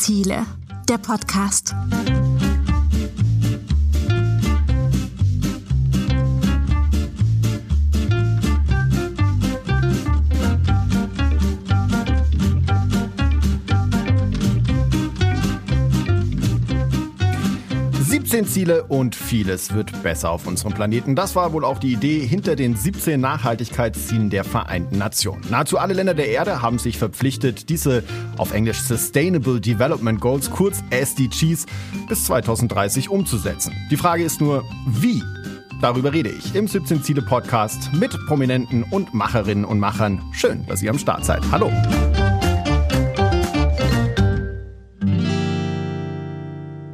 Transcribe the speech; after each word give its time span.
Ziele, 0.00 0.46
der 0.88 0.96
Podcast. 0.96 1.74
17 18.30 18.46
Ziele 18.46 18.84
und 18.84 19.16
vieles 19.16 19.74
wird 19.74 20.04
besser 20.04 20.30
auf 20.30 20.46
unserem 20.46 20.72
Planeten. 20.72 21.16
Das 21.16 21.34
war 21.34 21.52
wohl 21.52 21.64
auch 21.64 21.80
die 21.80 21.94
Idee 21.94 22.24
hinter 22.24 22.54
den 22.54 22.76
17 22.76 23.20
Nachhaltigkeitszielen 23.20 24.30
der 24.30 24.44
Vereinten 24.44 24.98
Nationen. 24.98 25.42
Nahezu 25.50 25.78
alle 25.78 25.94
Länder 25.94 26.14
der 26.14 26.28
Erde 26.28 26.62
haben 26.62 26.78
sich 26.78 26.96
verpflichtet, 26.96 27.68
diese 27.70 28.04
auf 28.36 28.54
Englisch 28.54 28.82
Sustainable 28.82 29.60
Development 29.60 30.20
Goals, 30.20 30.48
kurz 30.48 30.80
SDGs, 30.90 31.66
bis 32.08 32.24
2030 32.26 33.08
umzusetzen. 33.08 33.74
Die 33.90 33.96
Frage 33.96 34.22
ist 34.22 34.40
nur, 34.40 34.62
wie? 34.86 35.24
Darüber 35.80 36.12
rede 36.12 36.28
ich 36.28 36.54
im 36.54 36.68
17 36.68 37.02
Ziele 37.02 37.22
Podcast 37.22 37.92
mit 37.94 38.16
Prominenten 38.28 38.84
und 38.84 39.12
Macherinnen 39.12 39.64
und 39.64 39.80
Machern. 39.80 40.22
Schön, 40.30 40.64
dass 40.68 40.82
ihr 40.82 40.90
am 40.90 40.98
Start 41.00 41.24
seid. 41.24 41.42
Hallo. 41.50 41.72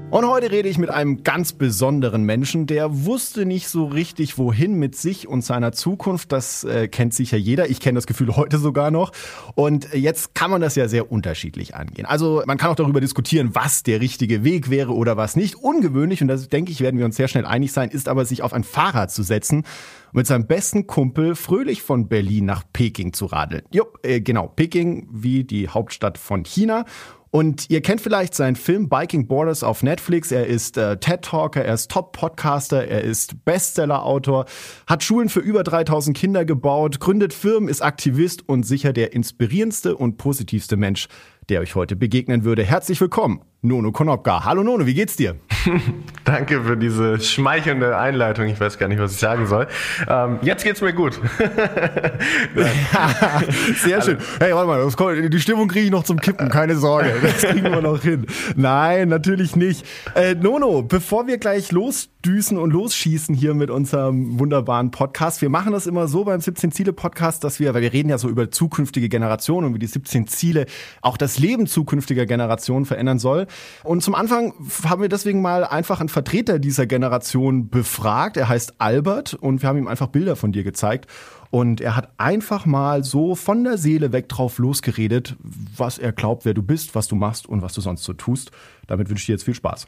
Und 0.08 0.24
heute 0.24 0.52
rede 0.52 0.68
ich 0.68 0.78
mit 0.78 0.88
einem 0.88 1.24
ganz 1.24 1.52
besonderen 1.52 2.22
Menschen, 2.22 2.66
der 2.66 3.04
wusste 3.04 3.44
nicht 3.44 3.68
so 3.68 3.86
richtig, 3.86 4.38
wohin 4.38 4.74
mit 4.74 4.94
sich 4.94 5.26
und 5.26 5.42
seiner 5.42 5.72
Zukunft. 5.72 6.30
Das 6.30 6.62
äh, 6.62 6.86
kennt 6.86 7.12
sicher 7.12 7.36
jeder. 7.36 7.68
Ich 7.68 7.80
kenne 7.80 7.96
das 7.96 8.06
Gefühl 8.06 8.34
heute 8.36 8.58
sogar 8.58 8.92
noch. 8.92 9.10
Und 9.56 9.92
jetzt 9.92 10.34
kann 10.34 10.50
man 10.50 10.60
das 10.60 10.76
ja 10.76 10.86
sehr 10.86 11.10
unterschiedlich 11.10 11.74
angehen. 11.74 12.06
Also 12.06 12.42
man 12.46 12.56
kann 12.56 12.70
auch 12.70 12.76
darüber 12.76 13.00
diskutieren, 13.00 13.54
was 13.54 13.82
der 13.82 14.00
richtige 14.00 14.44
Weg 14.44 14.70
wäre 14.70 14.94
oder 14.94 15.16
was 15.16 15.34
nicht. 15.34 15.56
Ungewöhnlich, 15.56 16.22
und 16.22 16.28
das 16.28 16.48
denke 16.48 16.70
ich, 16.70 16.80
werden 16.80 16.98
wir 16.98 17.04
uns 17.04 17.16
sehr 17.16 17.28
schnell 17.28 17.44
einig 17.44 17.72
sein, 17.72 17.90
ist 17.90 18.08
aber 18.08 18.24
sich 18.24 18.42
auf 18.42 18.52
ein 18.52 18.64
Fahrrad 18.64 19.10
zu 19.10 19.24
setzen 19.24 19.64
und 20.12 20.20
mit 20.20 20.26
seinem 20.26 20.46
besten 20.46 20.86
Kumpel 20.86 21.34
fröhlich 21.34 21.82
von 21.82 22.08
Berlin 22.08 22.46
nach 22.46 22.62
Peking 22.72 23.12
zu 23.12 23.26
radeln. 23.26 23.64
Jupp, 23.72 23.98
äh, 24.02 24.20
genau, 24.20 24.46
Peking 24.46 25.08
wie 25.10 25.44
die 25.44 25.68
Hauptstadt 25.68 26.16
von 26.16 26.44
China. 26.44 26.84
Und 27.30 27.68
ihr 27.70 27.82
kennt 27.82 28.00
vielleicht 28.00 28.34
seinen 28.34 28.56
Film 28.56 28.88
Biking 28.88 29.26
Borders 29.26 29.62
auf 29.62 29.82
Netflix. 29.82 30.30
Er 30.32 30.46
ist 30.46 30.76
äh, 30.78 30.96
TED-Talker, 30.96 31.64
er 31.64 31.74
ist 31.74 31.90
Top-Podcaster, 31.90 32.86
er 32.86 33.02
ist 33.02 33.44
Bestseller-Autor, 33.44 34.46
hat 34.86 35.02
Schulen 35.02 35.28
für 35.28 35.40
über 35.40 35.64
3000 35.64 36.16
Kinder 36.16 36.44
gebaut, 36.44 37.00
gründet 37.00 37.34
Firmen, 37.34 37.68
ist 37.68 37.82
Aktivist 37.82 38.48
und 38.48 38.62
sicher 38.62 38.92
der 38.92 39.12
inspirierendste 39.12 39.96
und 39.96 40.16
positivste 40.18 40.76
Mensch, 40.76 41.08
der 41.48 41.60
euch 41.60 41.74
heute 41.74 41.96
begegnen 41.96 42.44
würde. 42.44 42.64
Herzlich 42.64 43.00
willkommen, 43.00 43.42
Nono 43.66 43.90
Konopka. 43.90 44.44
Hallo 44.44 44.62
Nono, 44.62 44.86
wie 44.86 44.94
geht's 44.94 45.16
dir? 45.16 45.36
Danke 46.24 46.62
für 46.62 46.76
diese 46.76 47.20
schmeichelnde 47.20 47.96
Einleitung. 47.96 48.46
Ich 48.46 48.60
weiß 48.60 48.78
gar 48.78 48.88
nicht, 48.88 49.00
was 49.00 49.12
ich 49.12 49.18
sagen 49.18 49.46
soll. 49.46 49.66
Ähm, 50.08 50.38
jetzt 50.42 50.64
geht's 50.64 50.80
mir 50.80 50.92
gut. 50.92 51.20
ja, 52.92 53.42
sehr 53.76 54.02
schön. 54.02 54.18
Hey, 54.38 54.54
warte 54.54 54.68
mal, 54.68 55.28
die 55.28 55.40
Stimmung 55.40 55.68
kriege 55.68 55.86
ich 55.86 55.90
noch 55.90 56.04
zum 56.04 56.20
Kippen, 56.20 56.48
keine 56.48 56.76
Sorge. 56.76 57.12
Das 57.20 57.42
kriegen 57.42 57.64
wir 57.64 57.82
noch 57.82 58.02
hin. 58.02 58.26
Nein, 58.54 59.08
natürlich 59.08 59.56
nicht. 59.56 59.84
Äh, 60.14 60.34
Nono, 60.34 60.82
bevor 60.82 61.26
wir 61.26 61.38
gleich 61.38 61.72
losdüsen 61.72 62.58
und 62.58 62.70
losschießen 62.70 63.34
hier 63.34 63.54
mit 63.54 63.70
unserem 63.70 64.38
wunderbaren 64.38 64.90
Podcast, 64.90 65.42
wir 65.42 65.48
machen 65.48 65.72
das 65.72 65.86
immer 65.86 66.06
so 66.06 66.24
beim 66.24 66.40
17 66.40 66.72
Ziele 66.72 66.92
Podcast, 66.92 67.44
dass 67.44 67.60
wir, 67.60 67.74
weil 67.74 67.82
wir 67.82 67.92
reden 67.92 68.08
ja 68.08 68.18
so 68.18 68.28
über 68.28 68.50
zukünftige 68.50 69.08
Generationen 69.08 69.68
und 69.68 69.74
wie 69.74 69.80
die 69.80 69.86
17 69.86 70.26
Ziele 70.28 70.66
auch 71.02 71.16
das 71.16 71.38
Leben 71.38 71.66
zukünftiger 71.66 72.26
Generationen 72.26 72.84
verändern 72.84 73.18
soll. 73.18 73.46
Und 73.84 74.02
zum 74.02 74.14
Anfang 74.14 74.52
haben 74.84 75.02
wir 75.02 75.08
deswegen 75.08 75.42
mal 75.42 75.64
einfach 75.64 76.00
einen 76.00 76.08
Vertreter 76.08 76.58
dieser 76.58 76.86
Generation 76.86 77.68
befragt. 77.68 78.36
Er 78.36 78.48
heißt 78.48 78.74
Albert 78.78 79.34
und 79.34 79.62
wir 79.62 79.68
haben 79.68 79.78
ihm 79.78 79.88
einfach 79.88 80.08
Bilder 80.08 80.36
von 80.36 80.52
dir 80.52 80.64
gezeigt. 80.64 81.06
Und 81.50 81.80
er 81.80 81.96
hat 81.96 82.10
einfach 82.18 82.66
mal 82.66 83.04
so 83.04 83.34
von 83.34 83.64
der 83.64 83.78
Seele 83.78 84.12
weg 84.12 84.28
drauf 84.28 84.58
losgeredet, 84.58 85.36
was 85.76 85.98
er 85.98 86.12
glaubt, 86.12 86.44
wer 86.44 86.54
du 86.54 86.62
bist, 86.62 86.94
was 86.94 87.08
du 87.08 87.16
machst 87.16 87.48
und 87.48 87.62
was 87.62 87.72
du 87.72 87.80
sonst 87.80 88.04
so 88.04 88.12
tust. 88.12 88.50
Damit 88.86 89.08
wünsche 89.08 89.22
ich 89.22 89.26
dir 89.26 89.32
jetzt 89.32 89.44
viel 89.44 89.54
Spaß. 89.54 89.86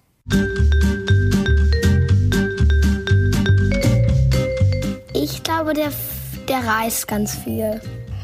Ich 5.15 5.43
glaube, 5.43 5.75
der, 5.75 5.91
der 6.49 6.65
reist 6.65 7.09
ganz 7.09 7.35
viel 7.35 7.81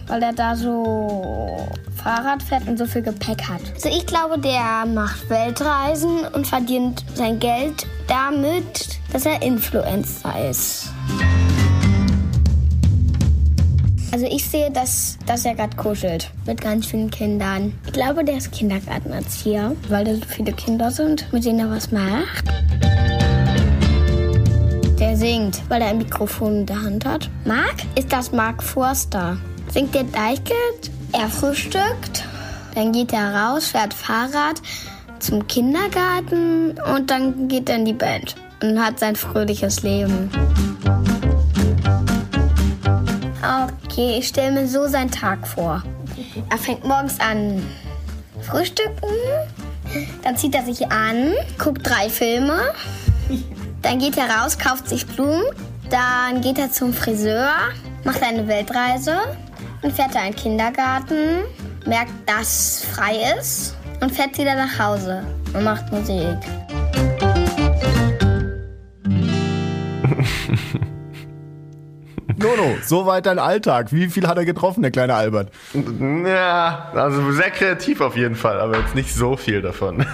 weil 0.06 0.22
er 0.22 0.32
da 0.32 0.56
so 0.56 1.68
Fahrrad 2.04 2.42
fährt 2.42 2.68
und 2.68 2.78
so 2.78 2.86
viel 2.86 3.02
Gepäck 3.02 3.48
hat. 3.48 3.62
Also 3.74 3.88
ich 3.88 4.06
glaube, 4.06 4.38
der 4.38 4.84
macht 4.86 5.30
Weltreisen 5.30 6.26
und 6.32 6.46
verdient 6.46 7.04
sein 7.14 7.38
Geld 7.38 7.86
damit, 8.06 8.98
dass 9.12 9.24
er 9.24 9.40
Influencer 9.42 10.48
ist. 10.50 10.90
Also 14.12 14.26
ich 14.26 14.46
sehe, 14.46 14.70
dass, 14.70 15.18
dass 15.26 15.44
er 15.44 15.54
gerade 15.54 15.76
kuschelt 15.76 16.30
mit 16.46 16.60
ganz 16.60 16.86
vielen 16.86 17.10
Kindern. 17.10 17.72
Ich 17.86 17.92
glaube, 17.94 18.22
der 18.22 18.36
ist 18.36 18.52
Kindergartenerzieher, 18.52 19.74
weil 19.88 20.04
da 20.04 20.14
so 20.14 20.20
viele 20.28 20.52
Kinder 20.52 20.90
sind, 20.90 21.32
mit 21.32 21.44
denen 21.44 21.60
er 21.60 21.70
was 21.70 21.90
macht. 21.90 22.44
Der 25.00 25.16
singt, 25.16 25.62
weil 25.68 25.82
er 25.82 25.88
ein 25.88 25.98
Mikrofon 25.98 26.60
in 26.60 26.66
der 26.66 26.82
Hand 26.82 27.04
hat. 27.04 27.28
Marc 27.44 27.82
ist 27.96 28.12
das 28.12 28.30
Mark 28.30 28.62
Forster 28.62 29.36
singt 29.74 29.92
der 29.92 30.04
Deichkind, 30.04 30.92
er 31.10 31.28
frühstückt, 31.28 32.24
dann 32.76 32.92
geht 32.92 33.12
er 33.12 33.34
raus, 33.34 33.66
fährt 33.66 33.92
Fahrrad 33.92 34.62
zum 35.18 35.48
Kindergarten 35.48 36.78
und 36.94 37.10
dann 37.10 37.48
geht 37.48 37.68
er 37.68 37.76
in 37.76 37.84
die 37.84 37.92
Band 37.92 38.36
und 38.62 38.80
hat 38.80 39.00
sein 39.00 39.16
fröhliches 39.16 39.82
Leben. 39.82 40.30
Okay, 43.42 44.18
ich 44.18 44.28
stelle 44.28 44.52
mir 44.52 44.68
so 44.68 44.86
seinen 44.86 45.10
Tag 45.10 45.44
vor. 45.44 45.82
Er 46.50 46.58
fängt 46.58 46.84
morgens 46.84 47.18
an 47.18 47.60
frühstücken, 48.42 49.08
dann 50.22 50.36
zieht 50.36 50.54
er 50.54 50.64
sich 50.64 50.86
an, 50.92 51.32
guckt 51.58 51.84
drei 51.84 52.08
Filme, 52.08 52.60
dann 53.82 53.98
geht 53.98 54.16
er 54.18 54.30
raus, 54.30 54.56
kauft 54.56 54.88
sich 54.88 55.04
Blumen, 55.04 55.42
dann 55.90 56.42
geht 56.42 56.58
er 56.58 56.70
zum 56.70 56.92
Friseur, 56.92 57.50
macht 58.04 58.22
eine 58.22 58.46
Weltreise, 58.46 59.18
dann 59.84 59.92
fährt 59.92 60.14
er 60.14 60.26
in 60.26 60.32
den 60.32 60.36
Kindergarten, 60.40 61.42
merkt, 61.84 62.12
dass 62.24 62.86
frei 62.90 63.18
ist 63.38 63.76
und 64.00 64.10
fährt 64.10 64.38
wieder 64.38 64.54
nach 64.54 64.78
Hause 64.78 65.22
und 65.52 65.62
macht 65.62 65.92
Musik. 65.92 66.38
Nono, 72.36 72.76
soweit 72.82 73.26
dein 73.26 73.38
Alltag. 73.38 73.92
Wie 73.92 74.08
viel 74.08 74.26
hat 74.26 74.36
er 74.36 74.44
getroffen, 74.44 74.82
der 74.82 74.90
kleine 74.90 75.14
Albert? 75.14 75.50
Ja, 75.72 76.90
also 76.94 77.32
sehr 77.32 77.50
kreativ 77.50 78.00
auf 78.00 78.16
jeden 78.16 78.34
Fall, 78.34 78.60
aber 78.60 78.78
jetzt 78.78 78.94
nicht 78.94 79.14
so 79.14 79.36
viel 79.36 79.62
davon. 79.62 80.00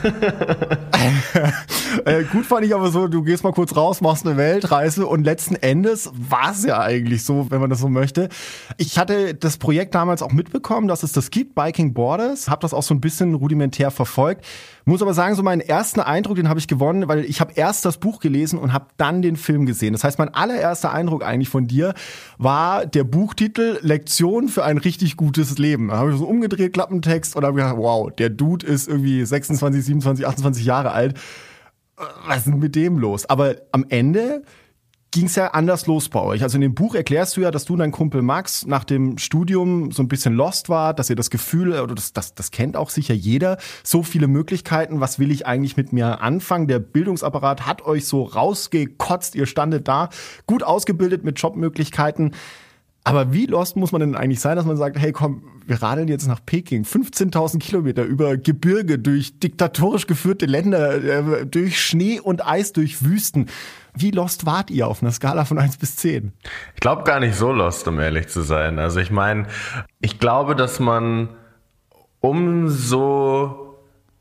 äh, 2.05 2.25
gut 2.25 2.47
fand 2.47 2.67
ich 2.67 2.75
aber 2.75 2.91
so, 2.91 3.09
du 3.09 3.23
gehst 3.23 3.43
mal 3.45 3.53
kurz 3.53 3.75
raus, 3.75 4.01
machst 4.01 4.27
eine 4.27 4.37
Weltreise 4.37 5.07
und 5.07 5.25
letzten 5.25 5.57
Endes 5.57 6.11
war 6.15 6.53
es 6.53 6.65
ja 6.65 6.81
eigentlich 6.81 7.25
so, 7.25 7.51
wenn 7.51 7.61
man 7.61 7.71
das 7.71 7.81
so 7.81 7.89
möchte. 7.89 8.29
Ich 8.77 8.99
hatte 8.99 9.35
das 9.35 9.57
Projekt 9.57 9.95
damals 9.95 10.23
auch 10.23 10.33
mitbekommen, 10.33 10.89
dass 10.89 11.03
es 11.03 11.13
das 11.13 11.31
gibt, 11.31 11.55
Biking 11.55 11.95
Borders, 11.95 12.49
habe 12.49 12.61
das 12.63 12.75
auch 12.75 12.83
so 12.83 12.95
ein 12.95 13.01
bisschen 13.01 13.35
rudimentär 13.35 13.91
verfolgt. 13.91 14.45
Muss 14.85 15.03
aber 15.03 15.15
sagen, 15.15 15.35
so 15.35 15.43
meinen 15.43 15.61
ersten 15.61 16.01
Eindruck, 16.01 16.37
den 16.37 16.49
habe 16.49 16.59
ich 16.59 16.69
gewonnen, 16.69 17.09
weil 17.09 17.25
ich 17.25 17.41
habe 17.41 17.53
erst 17.55 17.85
das 17.85 17.99
Buch 17.99 18.21
gelesen 18.21 18.59
und 18.59 18.73
habe 18.73 18.87
dann 18.97 19.23
den 19.23 19.37
Film 19.37 19.67
gesehen. 19.67 19.93
Das 19.93 20.05
heißt, 20.05 20.19
mein 20.19 20.33
allererster 20.35 20.93
Eindruck 20.93 21.25
eigentlich 21.25 21.49
von 21.49 21.67
dir 21.67 21.95
war 22.39 22.87
der 22.87 23.05
Buchtitel 23.05 23.79
Lektion 23.83 24.49
für 24.49 24.65
ein 24.65 24.79
richtig 24.79 25.17
gutes 25.17 25.59
Leben. 25.59 25.89
Da 25.89 25.99
habe 25.99 26.13
ich 26.13 26.19
so 26.19 26.27
umgedreht, 26.27 26.73
Klappentext 26.73 27.37
und 27.37 27.45
habe 27.45 27.57
gedacht, 27.57 27.77
wow, 27.77 28.11
der 28.11 28.31
Dude 28.31 28.67
ist 28.67 28.89
irgendwie 28.89 29.25
26, 29.25 29.85
27, 29.85 30.27
28 30.27 30.65
Jahre 30.65 30.93
alt. 30.93 31.19
Was 32.27 32.39
ist 32.39 32.47
denn 32.47 32.59
mit 32.59 32.75
dem 32.75 32.99
los? 32.99 33.27
Aber 33.27 33.57
am 33.73 33.85
Ende 33.89 34.43
ging 35.13 35.27
es 35.27 35.35
ja 35.35 35.49
anders 35.49 35.87
los 35.87 36.09
bei 36.09 36.21
euch. 36.21 36.43
Also 36.43 36.57
in 36.57 36.61
dem 36.61 36.75
Buch 36.75 36.95
erklärst 36.95 37.37
du 37.37 37.41
ja, 37.41 37.51
dass 37.51 37.65
du 37.65 37.73
und 37.73 37.81
dein 37.81 37.91
Kumpel 37.91 38.23
Max 38.23 38.67
nach 38.67 38.85
dem 38.85 39.19
Studium 39.19 39.91
so 39.91 40.03
ein 40.03 40.09
bisschen 40.09 40.35
lost 40.35 40.69
war, 40.69 40.95
dass 40.95 41.11
ihr 41.11 41.17
das 41.17 41.31
Gefühl, 41.31 41.73
oder 41.81 41.95
das, 41.95 42.13
das, 42.13 42.35
das 42.35 42.51
kennt 42.51 42.77
auch 42.77 42.91
sicher 42.91 43.15
jeder, 43.15 43.59
so 43.83 44.03
viele 44.03 44.29
Möglichkeiten, 44.29 45.01
was 45.01 45.19
will 45.19 45.33
ich 45.33 45.47
eigentlich 45.47 45.77
mit 45.77 45.93
mir 45.93 46.21
anfangen? 46.21 46.69
Der 46.69 46.79
Bildungsapparat 46.79 47.67
hat 47.67 47.83
euch 47.83 48.07
so 48.07 48.23
rausgekotzt, 48.23 49.35
ihr 49.35 49.47
standet 49.47 49.89
da, 49.89 50.11
gut 50.47 50.63
ausgebildet 50.63 51.25
mit 51.25 51.41
Jobmöglichkeiten. 51.41 52.33
Aber 53.03 53.33
wie 53.33 53.47
lost 53.47 53.77
muss 53.77 53.93
man 53.93 54.01
denn 54.01 54.15
eigentlich 54.15 54.41
sein, 54.41 54.57
dass 54.57 54.67
man 54.67 54.77
sagt, 54.77 54.99
hey 54.99 55.11
komm, 55.11 55.43
wir 55.67 55.83
radeln 55.83 56.09
jetzt 56.09 56.29
nach 56.29 56.45
Peking, 56.45 56.85
15.000 56.85 57.59
Kilometer 57.59 58.05
über 58.05 58.37
Gebirge, 58.37 58.99
durch 58.99 59.39
diktatorisch 59.39 60.07
geführte 60.07 60.47
Länder, 60.47 61.03
äh, 61.03 61.47
durch 61.47 61.81
Schnee 61.81 62.21
und 62.21 62.47
Eis, 62.47 62.73
durch 62.73 63.05
Wüsten. 63.05 63.47
Wie 63.95 64.11
lost 64.11 64.47
wart 64.47 64.71
ihr 64.71 64.89
auf 64.89 65.03
einer 65.03 65.13
Skala 65.13 65.45
von 65.45 65.59
1 65.59 65.79
bis 65.79 65.97
10? 65.97 66.33
Ich 66.75 66.81
glaube 66.81 67.05
gar 67.05 67.21
nicht 67.21 67.35
so 67.35 67.53
lost, 67.53 67.87
um 67.89 67.99
ehrlich 68.01 68.29
zu 68.29 68.43
sein. 68.43 68.79
Also 68.79 69.01
ich 69.01 69.11
meine, 69.11 69.47
ich 70.01 70.19
glaube, 70.19 70.55
dass 70.55 70.81
man 70.81 71.29
umso 72.21 73.71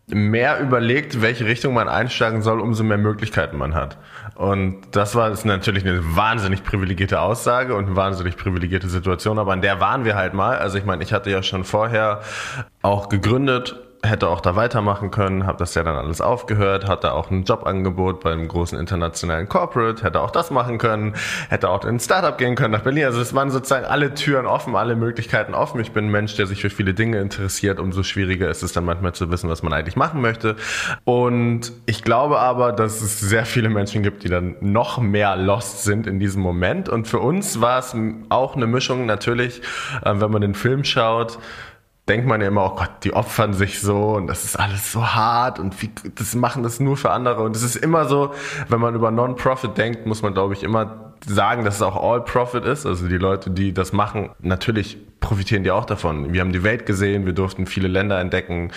mehr 0.08 0.60
überlegt, 0.60 1.22
welche 1.22 1.46
Richtung 1.46 1.74
man 1.74 1.88
einsteigen 1.88 2.42
soll, 2.42 2.60
umso 2.60 2.84
mehr 2.84 2.98
Möglichkeiten 2.98 3.58
man 3.58 3.76
hat. 3.76 3.98
Und 4.36 4.96
das 4.96 5.16
war 5.16 5.30
ist 5.30 5.46
natürlich 5.46 5.86
eine 5.86 6.16
wahnsinnig 6.16 6.64
privilegierte 6.64 7.22
Aussage 7.22 7.76
und 7.76 7.86
eine 7.86 7.96
wahnsinnig 7.96 8.36
privilegierte 8.36 8.90
Situation, 8.90 9.38
aber 9.38 9.54
an 9.54 9.62
der 9.62 9.80
waren 9.80 10.06
wir 10.06 10.16
halt 10.16 10.34
mal. 10.34 10.58
Also 10.58 10.78
ich 10.78 10.86
meine, 10.86 11.04
ich 11.04 11.14
hatte 11.14 11.30
ja 11.30 11.44
schon 11.44 11.64
vorher 11.64 12.22
auch 12.82 13.10
gegründet 13.10 13.76
hätte 14.02 14.30
auch 14.30 14.40
da 14.40 14.56
weitermachen 14.56 15.12
können, 15.12 15.46
habe 15.46 15.58
das 15.58 15.76
ja 15.76 15.84
dann 15.84 15.96
alles 15.96 16.22
aufgehört, 16.22 16.88
hatte 16.88 17.14
auch 17.14 17.32
ein 17.32 17.44
Jobangebot 17.44 18.22
bei 18.22 18.32
einem 18.32 18.48
großen 18.48 18.80
internationalen 18.80 19.50
Corporate, 19.50 20.04
hätte 20.04 20.22
auch 20.22 20.32
das 20.32 20.52
machen 20.52 20.78
können, 20.78 21.16
hätte 21.50 21.70
auch 21.70 21.84
in 21.84 21.96
ein 21.96 22.00
Startup 22.00 22.38
gehen 22.38 22.56
können 22.56 22.72
nach 22.72 22.84
Berlin. 22.84 23.06
Also 23.06 23.20
es 23.20 23.34
waren 23.34 23.52
sozusagen 23.52 23.86
alle 23.86 24.14
Türen 24.14 24.46
offen, 24.46 24.76
alle 24.76 24.96
Möglichkeiten 24.96 25.54
offen. 25.54 25.82
Ich 25.82 25.92
bin 25.92 26.06
ein 26.06 26.12
Mensch, 26.12 26.36
der 26.38 26.48
sich 26.48 26.62
für 26.62 26.70
viele 26.70 26.94
Dinge 26.94 27.20
interessiert, 27.20 27.80
umso 27.80 28.04
schwieriger 28.04 28.50
ist 28.50 28.64
es 28.64 28.72
dann 28.72 28.86
manchmal 28.86 29.14
zu 29.14 29.32
wissen, 29.32 29.50
was 29.50 29.64
man 29.64 29.74
eigentlich 29.74 29.98
machen 29.98 30.22
möchte. 30.22 30.56
Und 31.04 31.74
ich 31.86 32.04
glaube 32.04 32.40
aber, 32.40 32.72
dass 32.72 33.02
es 33.02 33.20
sehr 33.20 33.46
viele 33.46 33.70
Menschen 33.70 34.02
gibt, 34.02 34.24
die 34.24 34.30
dann 34.30 34.56
noch 34.62 35.00
mehr 35.00 35.36
lost 35.36 35.84
sind 35.84 36.08
in 36.08 36.20
diesem 36.20 36.42
Moment. 36.42 36.88
Und 36.88 37.08
für 37.08 37.20
uns 37.20 37.60
war 37.60 37.80
es 37.80 37.96
auch 38.30 38.56
eine 38.56 38.68
Mischung 38.68 39.06
natürlich, 39.06 39.62
äh, 40.06 40.14
wenn 40.16 40.32
man 40.32 40.42
den 40.42 40.56
Film 40.56 40.86
schaut, 40.86 41.38
denkt 42.10 42.28
man 42.28 42.42
ja 42.42 42.48
immer, 42.48 42.66
oh 42.66 42.76
Gott, 42.76 42.92
die 43.04 43.14
opfern 43.14 43.54
sich 43.54 43.80
so 43.80 44.16
und 44.16 44.28
das 44.28 44.44
ist 44.44 44.60
alles 44.60 44.92
so 44.92 45.06
hart 45.06 45.60
und 45.60 45.82
wie, 45.82 45.92
das 46.16 46.36
machen 46.36 46.64
das 46.64 46.80
nur 46.80 46.98
für 46.98 47.12
andere. 47.12 47.44
Und 47.44 47.56
es 47.56 47.64
ist 47.64 47.76
immer 47.76 48.06
so, 48.06 48.34
wenn 48.68 48.80
man 48.80 48.96
über 48.96 49.12
Non-Profit 49.12 49.78
denkt, 49.78 50.06
muss 50.06 50.22
man, 50.22 50.34
glaube 50.34 50.54
ich, 50.56 50.64
immer 50.64 51.14
sagen, 51.26 51.66
dass 51.66 51.76
es 51.76 51.82
auch 51.82 51.96
All-Profit 51.96 52.66
ist. 52.66 52.86
Also 52.86 53.08
die 53.08 53.18
Leute, 53.18 53.52
die 53.52 53.74
das 53.74 53.94
machen, 53.94 54.32
natürlich 54.40 54.98
profitieren 55.20 55.64
die 55.64 55.72
auch 55.72 55.86
davon. 55.86 56.34
Wir 56.34 56.42
haben 56.42 56.54
die 56.54 56.64
Welt 56.64 56.86
gesehen, 56.86 57.26
wir 57.26 57.34
durften 57.34 57.66
viele 57.68 57.88
Länder 57.88 58.20
entdecken, 58.20 58.72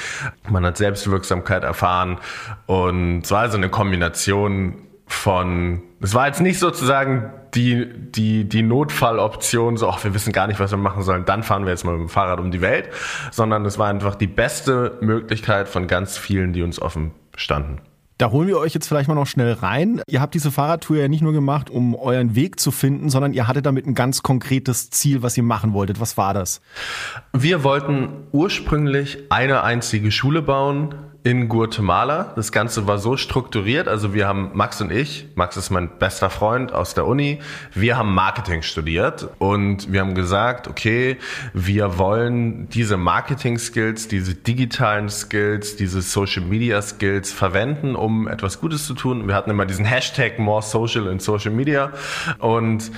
man 0.48 0.66
hat 0.66 0.76
Selbstwirksamkeit 0.76 1.62
erfahren 1.62 2.18
und 2.66 3.22
es 3.24 3.30
war 3.30 3.40
also 3.40 3.56
eine 3.56 3.68
Kombination 3.68 4.74
von, 5.12 5.82
es 6.00 6.14
war 6.14 6.26
jetzt 6.26 6.40
nicht 6.40 6.58
sozusagen 6.58 7.30
die, 7.54 7.86
die, 7.86 8.48
die 8.48 8.62
Notfalloption, 8.62 9.76
so, 9.76 9.88
ach, 9.88 10.02
wir 10.04 10.14
wissen 10.14 10.32
gar 10.32 10.46
nicht, 10.46 10.58
was 10.58 10.70
wir 10.70 10.78
machen 10.78 11.02
sollen, 11.02 11.24
dann 11.24 11.42
fahren 11.42 11.64
wir 11.64 11.70
jetzt 11.70 11.84
mal 11.84 11.92
mit 11.92 12.00
dem 12.00 12.08
Fahrrad 12.08 12.40
um 12.40 12.50
die 12.50 12.60
Welt, 12.60 12.88
sondern 13.30 13.64
es 13.66 13.78
war 13.78 13.88
einfach 13.88 14.14
die 14.14 14.26
beste 14.26 14.98
Möglichkeit 15.00 15.68
von 15.68 15.86
ganz 15.86 16.16
vielen, 16.16 16.52
die 16.52 16.62
uns 16.62 16.80
offen 16.80 17.12
standen. 17.36 17.80
Da 18.18 18.30
holen 18.30 18.46
wir 18.46 18.58
euch 18.58 18.72
jetzt 18.72 18.86
vielleicht 18.86 19.08
mal 19.08 19.16
noch 19.16 19.26
schnell 19.26 19.52
rein. 19.52 20.00
Ihr 20.06 20.20
habt 20.20 20.34
diese 20.34 20.52
Fahrradtour 20.52 20.96
ja 20.96 21.08
nicht 21.08 21.22
nur 21.22 21.32
gemacht, 21.32 21.70
um 21.70 21.96
euren 21.96 22.36
Weg 22.36 22.60
zu 22.60 22.70
finden, 22.70 23.10
sondern 23.10 23.32
ihr 23.32 23.48
hattet 23.48 23.66
damit 23.66 23.84
ein 23.84 23.94
ganz 23.94 24.22
konkretes 24.22 24.90
Ziel, 24.90 25.22
was 25.22 25.36
ihr 25.36 25.42
machen 25.42 25.72
wolltet. 25.72 26.00
Was 26.00 26.16
war 26.16 26.32
das? 26.32 26.60
Wir 27.32 27.64
wollten 27.64 28.10
ursprünglich 28.30 29.18
eine 29.30 29.64
einzige 29.64 30.12
Schule 30.12 30.40
bauen, 30.40 30.94
in 31.24 31.48
Guatemala. 31.48 32.32
Das 32.34 32.50
Ganze 32.50 32.86
war 32.88 32.98
so 32.98 33.16
strukturiert. 33.16 33.86
Also 33.86 34.12
wir 34.12 34.26
haben 34.26 34.50
Max 34.54 34.80
und 34.80 34.90
ich, 34.90 35.28
Max 35.36 35.56
ist 35.56 35.70
mein 35.70 35.98
bester 35.98 36.30
Freund 36.30 36.72
aus 36.72 36.94
der 36.94 37.06
Uni, 37.06 37.38
wir 37.74 37.96
haben 37.96 38.12
Marketing 38.12 38.62
studiert 38.62 39.28
und 39.38 39.92
wir 39.92 40.00
haben 40.00 40.14
gesagt, 40.14 40.66
okay, 40.66 41.18
wir 41.52 41.98
wollen 41.98 42.68
diese 42.70 42.96
Marketing-Skills, 42.96 44.08
diese 44.08 44.34
digitalen 44.34 45.08
Skills, 45.08 45.76
diese 45.76 46.02
Social-Media-Skills 46.02 47.32
verwenden, 47.32 47.94
um 47.94 48.26
etwas 48.26 48.60
Gutes 48.60 48.86
zu 48.86 48.94
tun. 48.94 49.28
Wir 49.28 49.36
hatten 49.36 49.50
immer 49.50 49.66
diesen 49.66 49.84
Hashtag 49.84 50.40
More 50.40 50.62
Social 50.62 51.06
in 51.06 51.20
Social 51.20 51.52
Media 51.52 51.92
und 52.38 52.90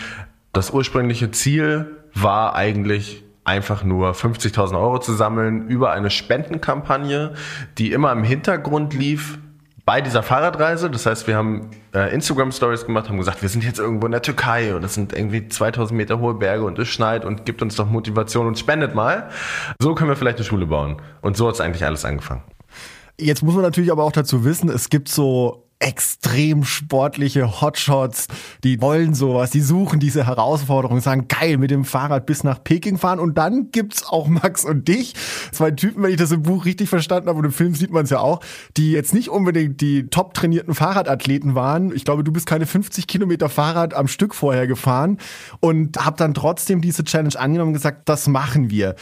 das 0.52 0.70
ursprüngliche 0.70 1.30
Ziel 1.30 1.98
war 2.14 2.54
eigentlich 2.54 3.23
einfach 3.44 3.85
nur 3.85 4.12
50.000 4.12 4.73
Euro 4.79 4.99
zu 4.99 5.12
sammeln 5.12 5.69
über 5.69 5.93
eine 5.93 6.11
Spendenkampagne, 6.11 7.35
die 7.79 7.93
immer 7.93 8.11
im 8.12 8.25
Hintergrund 8.25 8.94
lief 8.94 9.38
bei 9.85 10.00
dieser 10.00 10.23
Fahrradreise. 10.23 10.91
Das 10.91 11.06
heißt, 11.06 11.26
wir 11.26 11.37
haben 11.37 11.70
äh, 11.94 12.12
Instagram 12.14 12.52
Stories 12.52 12.87
gemacht, 12.87 13.08
haben 13.08 13.19
gesagt, 13.19 13.43
wir 13.43 13.49
sind 13.49 13.64
jetzt 13.64 13.79
irgendwo 13.79 14.06
in 14.06 14.12
der 14.12 14.23
Türkei 14.23 14.75
und 14.75 14.85
es 14.85 14.94
sind 14.94 15.12
irgendwie 15.12 15.49
2000 15.49 15.96
Meter 15.96 16.19
hohe 16.20 16.35
Berge 16.35 16.64
und 16.64 16.79
es 16.79 16.88
schneit 16.88 17.25
und 17.25 17.44
gibt 17.44 17.61
uns 17.62 17.76
doch 17.76 17.88
Motivation 17.88 18.46
und 18.46 18.58
spendet 18.58 18.94
mal. 18.94 19.29
So 19.79 19.94
können 19.94 20.11
wir 20.11 20.17
vielleicht 20.17 20.38
eine 20.38 20.46
Schule 20.46 20.67
bauen. 20.67 21.00
Und 21.20 21.37
so 21.37 21.46
hat 21.49 21.55
es 21.55 21.61
eigentlich 21.61 21.85
alles 21.85 22.05
angefangen. 22.05 22.43
Jetzt 23.20 23.43
muss 23.43 23.55
man 23.55 23.62
natürlich 23.62 23.93
aber 23.93 24.05
auch 24.05 24.12
dazu 24.12 24.44
wissen, 24.44 24.69
es 24.70 24.88
gibt 24.88 25.08
so 25.08 25.63
extrem 25.84 26.64
sportliche 26.64 27.60
Hotshots, 27.60 28.26
die 28.64 28.81
wollen 28.81 29.14
sowas, 29.14 29.50
die 29.50 29.60
suchen 29.60 30.00
diese 30.00 30.26
Herausforderung, 30.26 31.00
sagen 31.00 31.28
geil 31.28 31.58
mit 31.58 31.70
dem 31.70 31.84
Fahrrad 31.84 32.25
bis 32.25 32.42
nach 32.42 32.64
Peking 32.64 32.96
fahren. 32.96 33.20
Und 33.20 33.36
dann 33.36 33.70
gibt's 33.70 34.06
auch 34.06 34.26
Max 34.26 34.64
und 34.64 34.88
dich, 34.88 35.14
zwei 35.52 35.72
Typen, 35.72 36.02
wenn 36.02 36.10
ich 36.10 36.16
das 36.16 36.32
im 36.32 36.42
Buch 36.42 36.64
richtig 36.64 36.88
verstanden 36.88 37.28
habe 37.28 37.38
und 37.38 37.44
im 37.44 37.52
Film 37.52 37.75
sieht 37.75 37.90
man 37.90 38.04
es 38.04 38.10
ja 38.10 38.20
auch, 38.20 38.40
die 38.78 38.92
jetzt 38.92 39.12
nicht 39.12 39.28
unbedingt 39.28 39.82
die 39.82 40.06
top 40.06 40.32
trainierten 40.32 40.75
Fahrradathleten 40.75 41.54
waren. 41.54 41.94
Ich 41.94 42.06
glaube, 42.06 42.25
du 42.25 42.32
bist 42.32 42.46
keine 42.46 42.64
50 42.64 43.06
Kilometer 43.06 43.50
Fahrrad 43.50 43.92
am 43.92 44.08
Stück 44.08 44.34
vorher 44.34 44.66
gefahren 44.66 45.19
und 45.60 46.02
hab 46.02 46.16
dann 46.16 46.32
trotzdem 46.32 46.81
diese 46.81 47.04
Challenge 47.04 47.38
angenommen 47.38 47.69
und 47.69 47.75
gesagt, 47.75 48.08
das 48.08 48.26
machen 48.26 48.70
wir. 48.70 48.94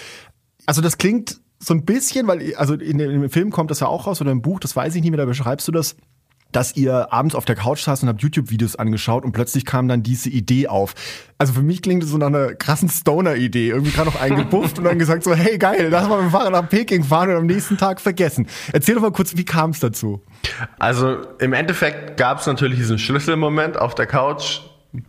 Also 0.67 0.81
das 0.81 0.99
klingt 0.99 1.41
so 1.61 1.75
ein 1.75 1.85
bisschen, 1.85 2.27
weil 2.27 2.57
also 2.57 2.75
in 2.75 2.99
dem 2.99 3.31
Film 3.31 3.51
kommt 3.51 3.71
das 3.71 3.81
ja 3.81 3.87
auch 3.87 4.09
raus 4.09 4.21
oder 4.21 4.33
im 4.33 4.43
Buch, 4.43 4.59
das 4.59 4.75
weiß 4.75 4.97
ich 4.97 5.03
nicht 5.03 5.13
mehr, 5.13 5.19
da 5.19 5.27
beschreibst 5.27 5.69
du 5.69 5.73
das 5.73 5.95
dass 6.53 6.77
ihr 6.77 7.13
abends 7.13 7.35
auf 7.35 7.45
der 7.45 7.57
Couch 7.57 7.81
saß 7.81 8.03
und 8.03 8.09
habt 8.09 8.23
YouTube-Videos 8.23 8.77
angeschaut 8.77 9.25
und 9.25 9.33
plötzlich 9.33 9.65
kam 9.65 9.89
dann 9.89 10.03
diese 10.03 10.29
Idee 10.29 10.69
auf. 10.69 10.95
Also 11.39 11.55
für 11.55 11.63
mich 11.63 11.83
klingt 11.83 12.03
das 12.03 12.11
so 12.11 12.19
nach 12.19 12.29
einer 12.29 12.55
krassen 12.55 12.89
Stoner-Idee. 12.89 13.71
Irgendwie 13.71 13.91
gerade 13.91 14.11
noch 14.11 14.21
eingebufft 14.21 14.79
und 14.79 14.85
dann 14.85 14.99
gesagt 14.99 15.25
so, 15.25 15.35
hey 15.35 15.59
geil, 15.59 15.89
lass 15.91 16.09
mal 16.09 16.23
mit 16.23 16.27
dem 16.27 16.31
Fahrrad 16.31 16.53
nach 16.53 16.69
Peking 16.69 17.03
fahren 17.03 17.31
und 17.31 17.37
am 17.37 17.47
nächsten 17.47 17.77
Tag 17.77 18.01
vergessen. 18.01 18.47
Erzähl 18.73 18.95
doch 18.95 19.03
mal 19.03 19.13
kurz, 19.13 19.37
wie 19.37 19.45
kam 19.45 19.71
es 19.71 19.81
dazu? 19.81 20.23
Also 20.79 21.19
im 21.39 21.53
Endeffekt 21.53 22.17
gab 22.17 22.39
es 22.39 22.47
natürlich 22.47 22.79
diesen 22.79 22.99
Schlüsselmoment 22.99 23.77
auf 23.77 23.95
der 23.95 24.07
Couch 24.07 24.61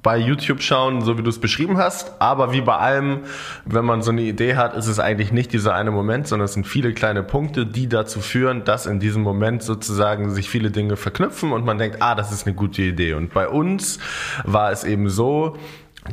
bei 0.02 0.18
YouTube 0.18 0.62
schauen, 0.62 1.02
so 1.02 1.18
wie 1.18 1.24
du 1.24 1.30
es 1.30 1.40
beschrieben 1.40 1.78
hast. 1.78 2.14
Aber 2.20 2.54
wie 2.54 2.62
bei 2.62 2.78
allem, 2.78 3.24
wenn 3.66 3.84
man 3.84 4.02
so 4.02 4.12
eine 4.12 4.22
Idee 4.22 4.56
hat, 4.56 4.76
ist 4.76 4.88
es 4.88 5.00
eigentlich 5.00 5.34
nicht 5.34 5.52
dieser 5.52 5.76
eine 5.76 5.92
Moment, 5.92 6.28
sondern 6.28 6.46
es 6.46 6.54
sind 6.54 6.66
viele 6.66 6.94
kleine 6.94 7.22
Punkte, 7.22 7.66
die 7.66 7.90
dazu 7.90 8.22
führen, 8.22 8.64
dass 8.64 8.86
in 8.86 9.02
diesem 9.02 9.24
Moment 9.24 9.62
sozusagen 9.62 10.32
sich 10.32 10.50
viele 10.50 10.72
Dinge 10.72 10.96
verknüpfen 10.96 11.52
und 11.52 11.66
man 11.66 11.78
denkt, 11.78 11.98
ah, 12.00 12.16
das 12.16 12.32
ist 12.32 12.48
eine 12.48 12.56
gute 12.56 12.82
Idee. 12.82 13.14
Und 13.14 13.34
bei 13.34 13.48
uns 13.50 14.00
war 14.46 14.72
es 14.72 14.86
eben 14.86 15.10
so, 15.10 15.58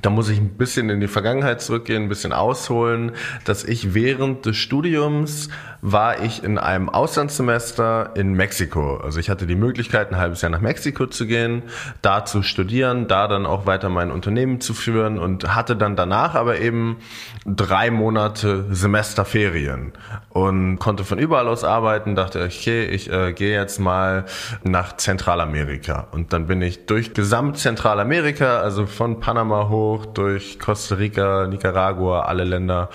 da 0.02 0.10
muss 0.10 0.28
ich 0.28 0.38
ein 0.38 0.50
bisschen 0.50 0.88
in 0.88 1.00
die 1.00 1.08
Vergangenheit 1.08 1.60
zurückgehen, 1.60 2.04
ein 2.04 2.08
bisschen 2.08 2.32
ausholen, 2.32 3.12
dass 3.44 3.64
ich 3.64 3.92
während 3.92 4.46
des 4.46 4.56
Studiums 4.56 5.48
war 5.82 6.22
ich 6.22 6.44
in 6.44 6.58
einem 6.58 6.88
Auslandssemester 6.88 8.10
in 8.14 8.34
Mexiko. 8.34 8.98
Also 8.98 9.18
ich 9.18 9.30
hatte 9.30 9.46
die 9.46 9.56
Möglichkeit, 9.56 10.12
ein 10.12 10.18
halbes 10.18 10.42
Jahr 10.42 10.50
nach 10.50 10.60
Mexiko 10.60 11.06
zu 11.06 11.26
gehen, 11.26 11.62
da 12.02 12.24
zu 12.24 12.42
studieren, 12.42 13.08
da 13.08 13.28
dann 13.28 13.46
auch 13.46 13.66
weiter 13.66 13.88
mein 13.88 14.10
Unternehmen 14.10 14.60
zu 14.60 14.74
führen 14.74 15.18
und 15.18 15.54
hatte 15.54 15.76
dann 15.76 15.96
danach 15.96 16.34
aber 16.34 16.60
eben 16.60 16.98
drei 17.46 17.90
Monate 17.90 18.66
Semesterferien 18.70 19.92
und 20.28 20.78
konnte 20.78 21.04
von 21.04 21.18
überall 21.18 21.48
aus 21.48 21.64
arbeiten, 21.64 22.14
dachte, 22.14 22.44
okay, 22.44 22.84
ich 22.84 23.10
äh, 23.10 23.32
gehe 23.32 23.54
jetzt 23.54 23.80
mal 23.80 24.26
nach 24.62 24.96
Zentralamerika. 24.96 26.08
Und 26.12 26.32
dann 26.32 26.46
bin 26.46 26.60
ich 26.62 26.86
durch 26.86 27.14
gesamt 27.14 27.58
Zentralamerika, 27.58 28.60
also 28.60 28.86
von 28.86 29.20
Panama 29.20 29.68
hoch, 29.68 29.79
durch 30.14 30.58
Costa 30.58 30.96
Rica, 30.96 31.46
Nicaragua, 31.46 32.22
alle 32.22 32.44
Länder, 32.44 32.90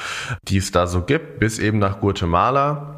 die 0.48 0.58
es 0.58 0.72
da 0.72 0.88
so 0.88 1.02
gibt, 1.02 1.40
bis 1.40 1.60
eben 1.60 1.80
nach 1.80 2.00
Guatemala 2.00 2.95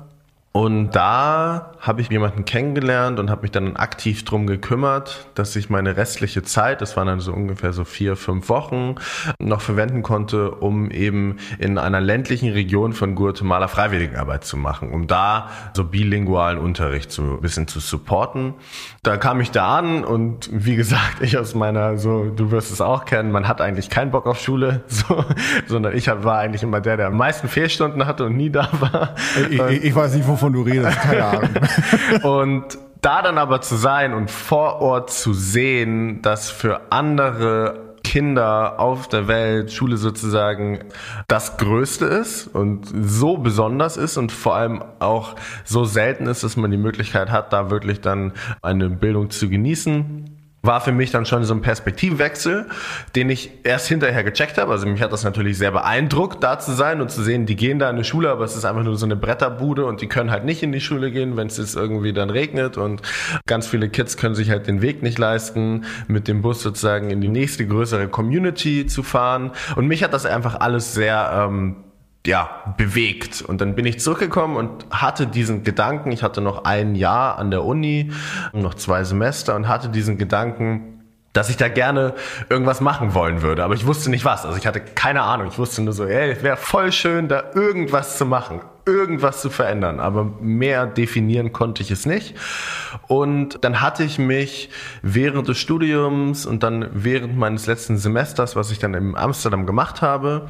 und 0.57 0.95
da 0.95 1.73
habe 1.79 2.01
ich 2.01 2.09
jemanden 2.09 2.43
kennengelernt 2.43 3.19
und 3.19 3.29
habe 3.29 3.43
mich 3.43 3.51
dann 3.51 3.75
aktiv 3.75 4.25
drum 4.25 4.47
gekümmert, 4.47 5.27
dass 5.35 5.55
ich 5.55 5.69
meine 5.69 5.97
restliche 5.97 6.41
Zeit, 6.41 6.81
das 6.81 6.97
waren 6.97 7.05
dann 7.05 7.19
so 7.19 7.31
ungefähr 7.31 7.73
so 7.73 7.83
vier, 7.83 8.15
fünf 8.15 8.49
Wochen, 8.49 8.95
noch 9.39 9.61
verwenden 9.61 10.01
konnte, 10.01 10.49
um 10.49 10.89
eben 10.89 11.37
in 11.59 11.77
einer 11.77 12.01
ländlichen 12.01 12.53
Region 12.53 12.93
von 12.93 13.13
Guatemala 13.13 13.67
Freiwilligenarbeit 13.67 14.45
zu 14.45 14.57
machen, 14.57 14.89
um 14.89 15.05
da 15.05 15.51
so 15.75 15.83
bilingualen 15.83 16.57
Unterricht 16.57 17.11
so 17.11 17.21
ein 17.21 17.41
bisschen 17.41 17.67
zu 17.67 17.79
supporten. 17.79 18.55
Da 19.03 19.17
kam 19.17 19.39
ich 19.41 19.51
da 19.51 19.77
an 19.77 20.03
und 20.03 20.49
wie 20.51 20.75
gesagt, 20.75 21.21
ich 21.21 21.37
aus 21.37 21.53
meiner, 21.53 21.99
so, 21.99 22.31
du 22.31 22.49
wirst 22.49 22.71
es 22.71 22.81
auch 22.81 23.05
kennen, 23.05 23.31
man 23.31 23.47
hat 23.47 23.61
eigentlich 23.61 23.91
keinen 23.91 24.09
Bock 24.09 24.25
auf 24.25 24.41
Schule, 24.41 24.81
so, 24.87 25.23
sondern 25.67 25.95
ich 25.95 26.07
war 26.07 26.39
eigentlich 26.39 26.63
immer 26.63 26.81
der, 26.81 26.97
der 26.97 27.07
am 27.07 27.17
meisten 27.17 27.47
Fehlstunden 27.47 28.07
hatte 28.07 28.25
und 28.25 28.35
nie 28.35 28.49
da 28.49 28.69
war. 28.79 29.13
Ich, 29.51 29.59
ich, 29.59 29.83
ich 29.83 29.95
weiß 29.95 30.15
nicht, 30.15 30.27
wovon 30.27 30.46
wovon 30.47 30.53
du 30.53 30.61
redest, 30.61 30.99
keine 31.01 31.25
Ahnung. 31.25 31.49
und 32.23 32.77
da 33.01 33.21
dann 33.21 33.37
aber 33.37 33.61
zu 33.61 33.75
sein 33.75 34.13
und 34.13 34.31
vor 34.31 34.81
Ort 34.81 35.11
zu 35.11 35.33
sehen, 35.33 36.21
dass 36.21 36.49
für 36.49 36.91
andere 36.91 37.95
Kinder 38.03 38.79
auf 38.79 39.07
der 39.09 39.27
Welt, 39.27 39.71
Schule 39.71 39.97
sozusagen, 39.97 40.79
das 41.27 41.57
Größte 41.57 42.05
ist 42.05 42.47
und 42.47 42.85
so 42.85 43.37
besonders 43.37 43.97
ist 43.97 44.17
und 44.17 44.31
vor 44.31 44.55
allem 44.55 44.81
auch 44.99 45.35
so 45.65 45.83
selten 45.83 46.25
ist, 46.25 46.43
dass 46.43 46.55
man 46.55 46.71
die 46.71 46.77
Möglichkeit 46.77 47.29
hat, 47.29 47.51
da 47.51 47.69
wirklich 47.69 47.99
dann 47.99 48.31
eine 48.61 48.89
Bildung 48.89 49.29
zu 49.29 49.49
genießen 49.49 50.36
war 50.67 50.81
für 50.81 50.91
mich 50.91 51.09
dann 51.09 51.25
schon 51.25 51.43
so 51.43 51.53
ein 51.53 51.61
Perspektivwechsel, 51.61 52.67
den 53.15 53.29
ich 53.29 53.51
erst 53.63 53.87
hinterher 53.87 54.23
gecheckt 54.23 54.57
habe. 54.57 54.71
Also 54.71 54.85
mich 54.85 55.01
hat 55.01 55.11
das 55.11 55.23
natürlich 55.23 55.57
sehr 55.57 55.71
beeindruckt, 55.71 56.43
da 56.43 56.59
zu 56.59 56.73
sein 56.73 57.01
und 57.01 57.09
zu 57.09 57.23
sehen, 57.23 57.45
die 57.47 57.55
gehen 57.55 57.79
da 57.79 57.89
in 57.89 57.95
die 57.95 58.03
Schule, 58.03 58.29
aber 58.29 58.45
es 58.45 58.55
ist 58.55 58.65
einfach 58.65 58.83
nur 58.83 58.97
so 58.97 59.05
eine 59.05 59.15
Bretterbude 59.15 59.85
und 59.85 60.01
die 60.01 60.07
können 60.07 60.29
halt 60.29 60.45
nicht 60.45 60.61
in 60.61 60.71
die 60.71 60.81
Schule 60.81 61.11
gehen, 61.11 61.37
wenn 61.37 61.47
es 61.47 61.57
jetzt 61.57 61.75
irgendwie 61.75 62.13
dann 62.13 62.29
regnet 62.29 62.77
und 62.77 63.01
ganz 63.47 63.67
viele 63.67 63.89
Kids 63.89 64.17
können 64.17 64.35
sich 64.35 64.51
halt 64.51 64.67
den 64.67 64.81
Weg 64.81 65.01
nicht 65.01 65.17
leisten, 65.17 65.85
mit 66.07 66.27
dem 66.27 66.41
Bus 66.41 66.61
sozusagen 66.61 67.09
in 67.09 67.21
die 67.21 67.29
nächste 67.29 67.65
größere 67.65 68.07
Community 68.09 68.85
zu 68.85 69.01
fahren. 69.01 69.51
Und 69.75 69.87
mich 69.87 70.03
hat 70.03 70.13
das 70.13 70.25
einfach 70.25 70.59
alles 70.59 70.93
sehr 70.93 71.47
ähm, 71.47 71.77
ja, 72.27 72.75
bewegt. 72.75 73.41
Und 73.41 73.61
dann 73.61 73.73
bin 73.73 73.85
ich 73.85 73.99
zurückgekommen 73.99 74.57
und 74.57 74.85
hatte 74.91 75.27
diesen 75.27 75.63
Gedanken, 75.63 76.11
ich 76.11 76.23
hatte 76.23 76.41
noch 76.41 76.65
ein 76.65 76.93
Jahr 76.93 77.39
an 77.39 77.51
der 77.51 77.63
Uni, 77.63 78.11
noch 78.51 78.73
zwei 78.73 79.05
Semester 79.05 79.55
und 79.55 79.69
hatte 79.69 79.87
diesen 79.87 80.17
Gedanken, 80.17 80.97
dass 81.31 81.49
ich 81.49 81.55
da 81.55 81.69
gerne 81.69 82.15
irgendwas 82.49 82.81
machen 82.81 83.13
wollen 83.13 83.43
würde, 83.43 83.63
aber 83.63 83.75
ich 83.75 83.85
wusste 83.85 84.09
nicht 84.09 84.25
was. 84.25 84.45
Also 84.45 84.57
ich 84.57 84.67
hatte 84.67 84.81
keine 84.81 85.21
Ahnung. 85.21 85.47
Ich 85.47 85.57
wusste 85.57 85.81
nur 85.83 85.93
so, 85.93 86.03
ey, 86.03 86.31
es 86.31 86.43
wäre 86.43 86.57
voll 86.57 86.91
schön, 86.91 87.29
da 87.29 87.43
irgendwas 87.53 88.17
zu 88.17 88.25
machen, 88.25 88.59
irgendwas 88.85 89.39
zu 89.41 89.49
verändern, 89.49 89.99
aber 89.99 90.25
mehr 90.41 90.85
definieren 90.85 91.53
konnte 91.53 91.81
ich 91.81 91.91
es 91.91 92.05
nicht. 92.05 92.35
Und 93.07 93.63
dann 93.63 93.79
hatte 93.79 94.03
ich 94.03 94.19
mich 94.19 94.69
während 95.01 95.47
des 95.47 95.59
Studiums 95.59 96.45
und 96.45 96.63
dann 96.63 96.89
während 96.91 97.37
meines 97.37 97.67
letzten 97.67 97.97
Semesters, 97.97 98.57
was 98.57 98.71
ich 98.71 98.79
dann 98.79 98.95
in 98.95 99.15
Amsterdam 99.15 99.65
gemacht 99.65 100.01
habe, 100.01 100.47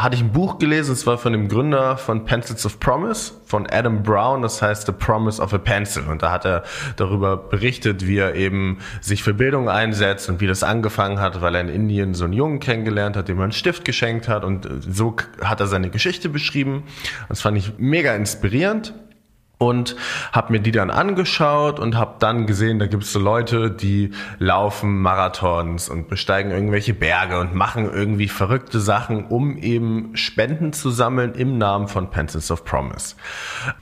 hatte 0.00 0.16
ich 0.16 0.22
ein 0.22 0.32
Buch 0.32 0.58
gelesen, 0.58 0.92
es 0.92 1.06
war 1.06 1.18
von 1.18 1.32
dem 1.32 1.48
Gründer 1.48 1.98
von 1.98 2.24
Pencils 2.24 2.64
of 2.64 2.80
Promise, 2.80 3.32
von 3.44 3.66
Adam 3.70 4.02
Brown, 4.02 4.40
das 4.40 4.62
heißt 4.62 4.86
The 4.86 4.92
Promise 4.92 5.42
of 5.42 5.52
a 5.52 5.58
Pencil. 5.58 6.04
Und 6.08 6.22
da 6.22 6.32
hat 6.32 6.46
er 6.46 6.62
darüber 6.96 7.36
berichtet, 7.36 8.06
wie 8.06 8.16
er 8.16 8.34
eben 8.34 8.78
sich 9.02 9.22
für 9.22 9.34
Bildung 9.34 9.68
einsetzt 9.68 10.30
und 10.30 10.40
wie 10.40 10.46
das 10.46 10.62
angefangen 10.62 11.20
hat, 11.20 11.42
weil 11.42 11.54
er 11.54 11.60
in 11.60 11.68
Indien 11.68 12.14
so 12.14 12.24
einen 12.24 12.32
Jungen 12.32 12.60
kennengelernt 12.60 13.14
hat, 13.14 13.28
dem 13.28 13.38
er 13.38 13.44
einen 13.44 13.52
Stift 13.52 13.84
geschenkt 13.84 14.26
hat. 14.26 14.42
Und 14.42 14.66
so 14.88 15.14
hat 15.44 15.60
er 15.60 15.66
seine 15.66 15.90
Geschichte 15.90 16.30
beschrieben. 16.30 16.84
Das 17.28 17.42
fand 17.42 17.58
ich 17.58 17.74
mega 17.76 18.14
inspirierend 18.14 18.94
und 19.60 19.94
habe 20.32 20.52
mir 20.52 20.60
die 20.60 20.72
dann 20.72 20.90
angeschaut 20.90 21.78
und 21.78 21.94
habe 21.94 22.14
dann 22.18 22.46
gesehen, 22.46 22.78
da 22.78 22.86
gibt 22.86 23.02
es 23.04 23.12
so 23.12 23.18
Leute, 23.18 23.70
die 23.70 24.12
laufen 24.38 25.02
Marathons 25.02 25.90
und 25.90 26.08
besteigen 26.08 26.50
irgendwelche 26.50 26.94
Berge 26.94 27.38
und 27.38 27.54
machen 27.54 27.90
irgendwie 27.92 28.28
verrückte 28.28 28.80
Sachen, 28.80 29.26
um 29.26 29.58
eben 29.58 30.16
Spenden 30.16 30.72
zu 30.72 30.88
sammeln 30.90 31.34
im 31.34 31.58
Namen 31.58 31.88
von 31.88 32.08
Pencils 32.08 32.50
of 32.50 32.64
Promise. 32.64 33.16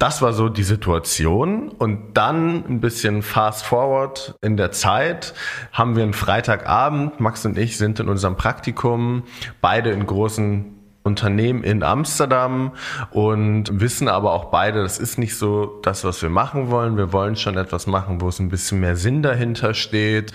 Das 0.01 0.21
war 0.21 0.33
so 0.33 0.49
die 0.49 0.65
Situation 0.65 1.69
und 1.69 2.15
dann 2.15 2.65
ein 2.69 2.81
bisschen 2.81 3.23
fast 3.23 3.65
forward 3.65 4.35
in 4.43 4.57
der 4.57 4.73
Zeit 4.73 5.33
haben 5.73 5.95
wir 5.95 6.03
einen 6.03 6.13
Freitagabend, 6.13 7.21
Max 7.21 7.47
und 7.47 7.57
ich 7.57 7.79
sind 7.79 8.01
in 8.01 8.09
unserem 8.09 8.37
Praktikum, 8.37 9.23
beide 9.61 9.91
in 9.91 10.05
großen 10.05 10.78
Unternehmen 11.09 11.65
in 11.65 11.83
Amsterdam 11.83 12.73
und 13.11 13.81
wissen 13.81 14.09
aber 14.09 14.33
auch 14.33 14.47
beide, 14.47 14.83
das 14.83 14.99
ist 14.99 15.19
nicht 15.19 15.37
so 15.37 15.81
das, 15.83 16.05
was 16.05 16.23
wir 16.23 16.31
machen 16.31 16.71
wollen. 16.71 16.97
Wir 16.97 17.13
wollen 17.13 17.35
schon 17.35 17.57
etwas 17.57 17.87
machen, 17.87 18.21
wo 18.21 18.29
es 18.29 18.39
ein 18.39 18.51
bisschen 18.51 18.81
mehr 18.81 18.95
Sinn 18.95 19.23
dahinter 19.23 19.75
steht. 19.75 20.33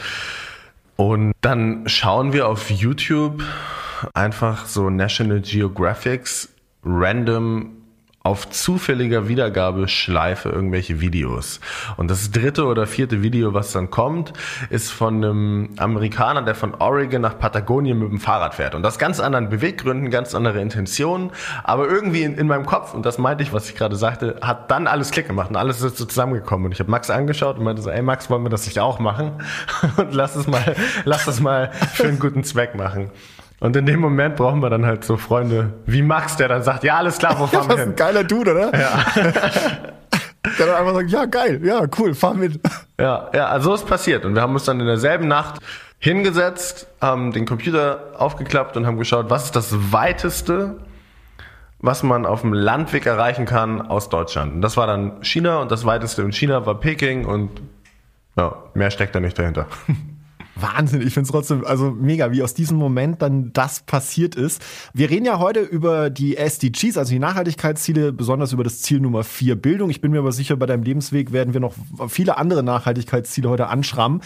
Und 0.95 1.31
dann 1.41 1.87
schauen 1.87 2.33
wir 2.33 2.47
auf 2.47 2.69
YouTube 2.69 3.43
einfach 4.13 4.65
so 4.65 4.89
National 4.89 5.41
Geographics 5.41 6.49
random 6.83 7.82
auf 8.25 8.49
zufälliger 8.49 9.27
Wiedergabeschleife 9.27 10.47
irgendwelche 10.47 11.01
Videos. 11.01 11.59
Und 11.97 12.09
das 12.09 12.31
dritte 12.31 12.67
oder 12.67 12.87
vierte 12.87 13.21
Video, 13.21 13.53
was 13.53 13.73
dann 13.73 13.89
kommt, 13.89 14.31
ist 14.69 14.91
von 14.91 15.15
einem 15.15 15.69
Amerikaner, 15.75 16.41
der 16.41 16.55
von 16.55 16.73
Oregon 16.75 17.19
nach 17.19 17.37
Patagonien 17.37 17.99
mit 17.99 18.09
dem 18.09 18.19
Fahrrad 18.21 18.55
fährt. 18.55 18.75
Und 18.75 18.83
das 18.83 18.97
ganz 18.97 19.19
anderen 19.19 19.49
Beweggründen, 19.49 20.09
ganz 20.09 20.33
andere 20.35 20.61
Intentionen. 20.61 21.31
Aber 21.65 21.89
irgendwie 21.89 22.23
in, 22.23 22.35
in 22.35 22.47
meinem 22.47 22.65
Kopf, 22.65 22.93
und 22.93 23.05
das 23.05 23.17
meinte 23.17 23.43
ich, 23.43 23.51
was 23.51 23.67
ich 23.67 23.75
gerade 23.75 23.97
sagte, 23.97 24.37
hat 24.41 24.71
dann 24.71 24.87
alles 24.87 25.11
Klick 25.11 25.27
gemacht 25.27 25.49
und 25.49 25.57
alles 25.57 25.81
ist 25.81 25.97
so 25.97 26.05
zusammengekommen. 26.05 26.67
Und 26.67 26.71
ich 26.71 26.79
habe 26.79 26.89
Max 26.89 27.09
angeschaut 27.09 27.57
und 27.57 27.65
meinte 27.65 27.81
so, 27.81 27.89
ey 27.89 28.01
Max, 28.01 28.29
wollen 28.29 28.43
wir 28.43 28.49
das 28.49 28.65
nicht 28.65 28.79
auch 28.79 28.99
machen? 28.99 29.33
Und 29.97 30.13
lass 30.13 30.35
es 30.37 30.47
mal, 30.47 30.75
lass 31.03 31.27
es 31.27 31.41
mal 31.41 31.71
für 31.93 32.07
einen 32.07 32.19
guten 32.19 32.45
Zweck 32.45 32.73
machen. 32.73 33.11
Und 33.63 33.77
in 33.77 33.85
dem 33.85 34.01
Moment 34.01 34.35
brauchen 34.35 34.59
wir 34.59 34.69
dann 34.69 34.85
halt 34.85 35.05
so 35.05 35.15
Freunde 35.15 35.71
wie 35.85 36.01
Max, 36.01 36.35
der 36.35 36.49
dann 36.49 36.63
sagt, 36.63 36.83
ja, 36.83 36.97
alles 36.97 37.17
klar, 37.17 37.39
wo 37.39 37.47
fahren 37.47 37.69
wir 37.69 37.77
hin? 37.77 37.77
Das 37.77 37.79
ist 37.79 37.87
ein 37.87 37.95
geiler 37.95 38.23
Dude, 38.25 38.51
oder? 38.51 38.77
Ja. 38.77 39.05
der 40.59 40.65
dann 40.65 40.75
einfach 40.75 40.95
sagt, 40.95 41.09
ja, 41.09 41.23
geil, 41.23 41.61
ja, 41.63 41.87
cool, 41.97 42.13
fahr 42.13 42.33
mit. 42.33 42.59
Ja, 42.99 43.29
ja, 43.33 43.47
also 43.47 43.69
so 43.69 43.75
ist 43.75 43.87
passiert. 43.87 44.25
Und 44.25 44.35
wir 44.35 44.41
haben 44.41 44.53
uns 44.53 44.65
dann 44.65 44.81
in 44.81 44.85
derselben 44.85 45.29
Nacht 45.29 45.61
hingesetzt, 45.97 46.87
haben 46.99 47.31
den 47.31 47.45
Computer 47.45 48.11
aufgeklappt 48.17 48.75
und 48.75 48.85
haben 48.85 48.97
geschaut, 48.97 49.29
was 49.29 49.45
ist 49.45 49.55
das 49.55 49.93
weiteste, 49.93 50.75
was 51.79 52.03
man 52.03 52.25
auf 52.25 52.41
dem 52.41 52.51
Landweg 52.51 53.05
erreichen 53.05 53.45
kann 53.45 53.81
aus 53.81 54.09
Deutschland. 54.09 54.55
Und 54.55 54.61
das 54.61 54.75
war 54.75 54.87
dann 54.87 55.23
China 55.23 55.59
und 55.59 55.71
das 55.71 55.85
weiteste 55.85 56.21
in 56.21 56.33
China 56.33 56.65
war 56.65 56.81
Peking 56.81 57.25
und 57.25 57.61
ja, 58.35 58.55
mehr 58.73 58.91
steckt 58.91 59.15
da 59.15 59.21
nicht 59.21 59.39
dahinter. 59.39 59.67
Wahnsinn, 60.55 61.01
ich 61.01 61.13
finde 61.13 61.27
es 61.27 61.31
trotzdem 61.31 61.65
also 61.65 61.91
mega, 61.91 62.31
wie 62.31 62.43
aus 62.43 62.53
diesem 62.53 62.77
Moment 62.77 63.21
dann 63.21 63.51
das 63.53 63.81
passiert 63.81 64.35
ist. 64.35 64.61
Wir 64.93 65.09
reden 65.09 65.25
ja 65.25 65.39
heute 65.39 65.61
über 65.61 66.09
die 66.09 66.37
SDGs, 66.37 66.97
also 66.97 67.11
die 67.11 67.19
Nachhaltigkeitsziele, 67.19 68.13
besonders 68.13 68.53
über 68.53 68.63
das 68.63 68.81
Ziel 68.81 68.99
Nummer 68.99 69.23
vier 69.23 69.55
Bildung. 69.55 69.89
Ich 69.89 70.01
bin 70.01 70.11
mir 70.11 70.19
aber 70.19 70.31
sicher, 70.31 70.55
bei 70.55 70.65
deinem 70.65 70.83
Lebensweg 70.83 71.31
werden 71.31 71.53
wir 71.53 71.59
noch 71.59 71.73
viele 72.07 72.37
andere 72.37 72.63
Nachhaltigkeitsziele 72.63 73.49
heute 73.49 73.67
anschrammen. 73.67 74.21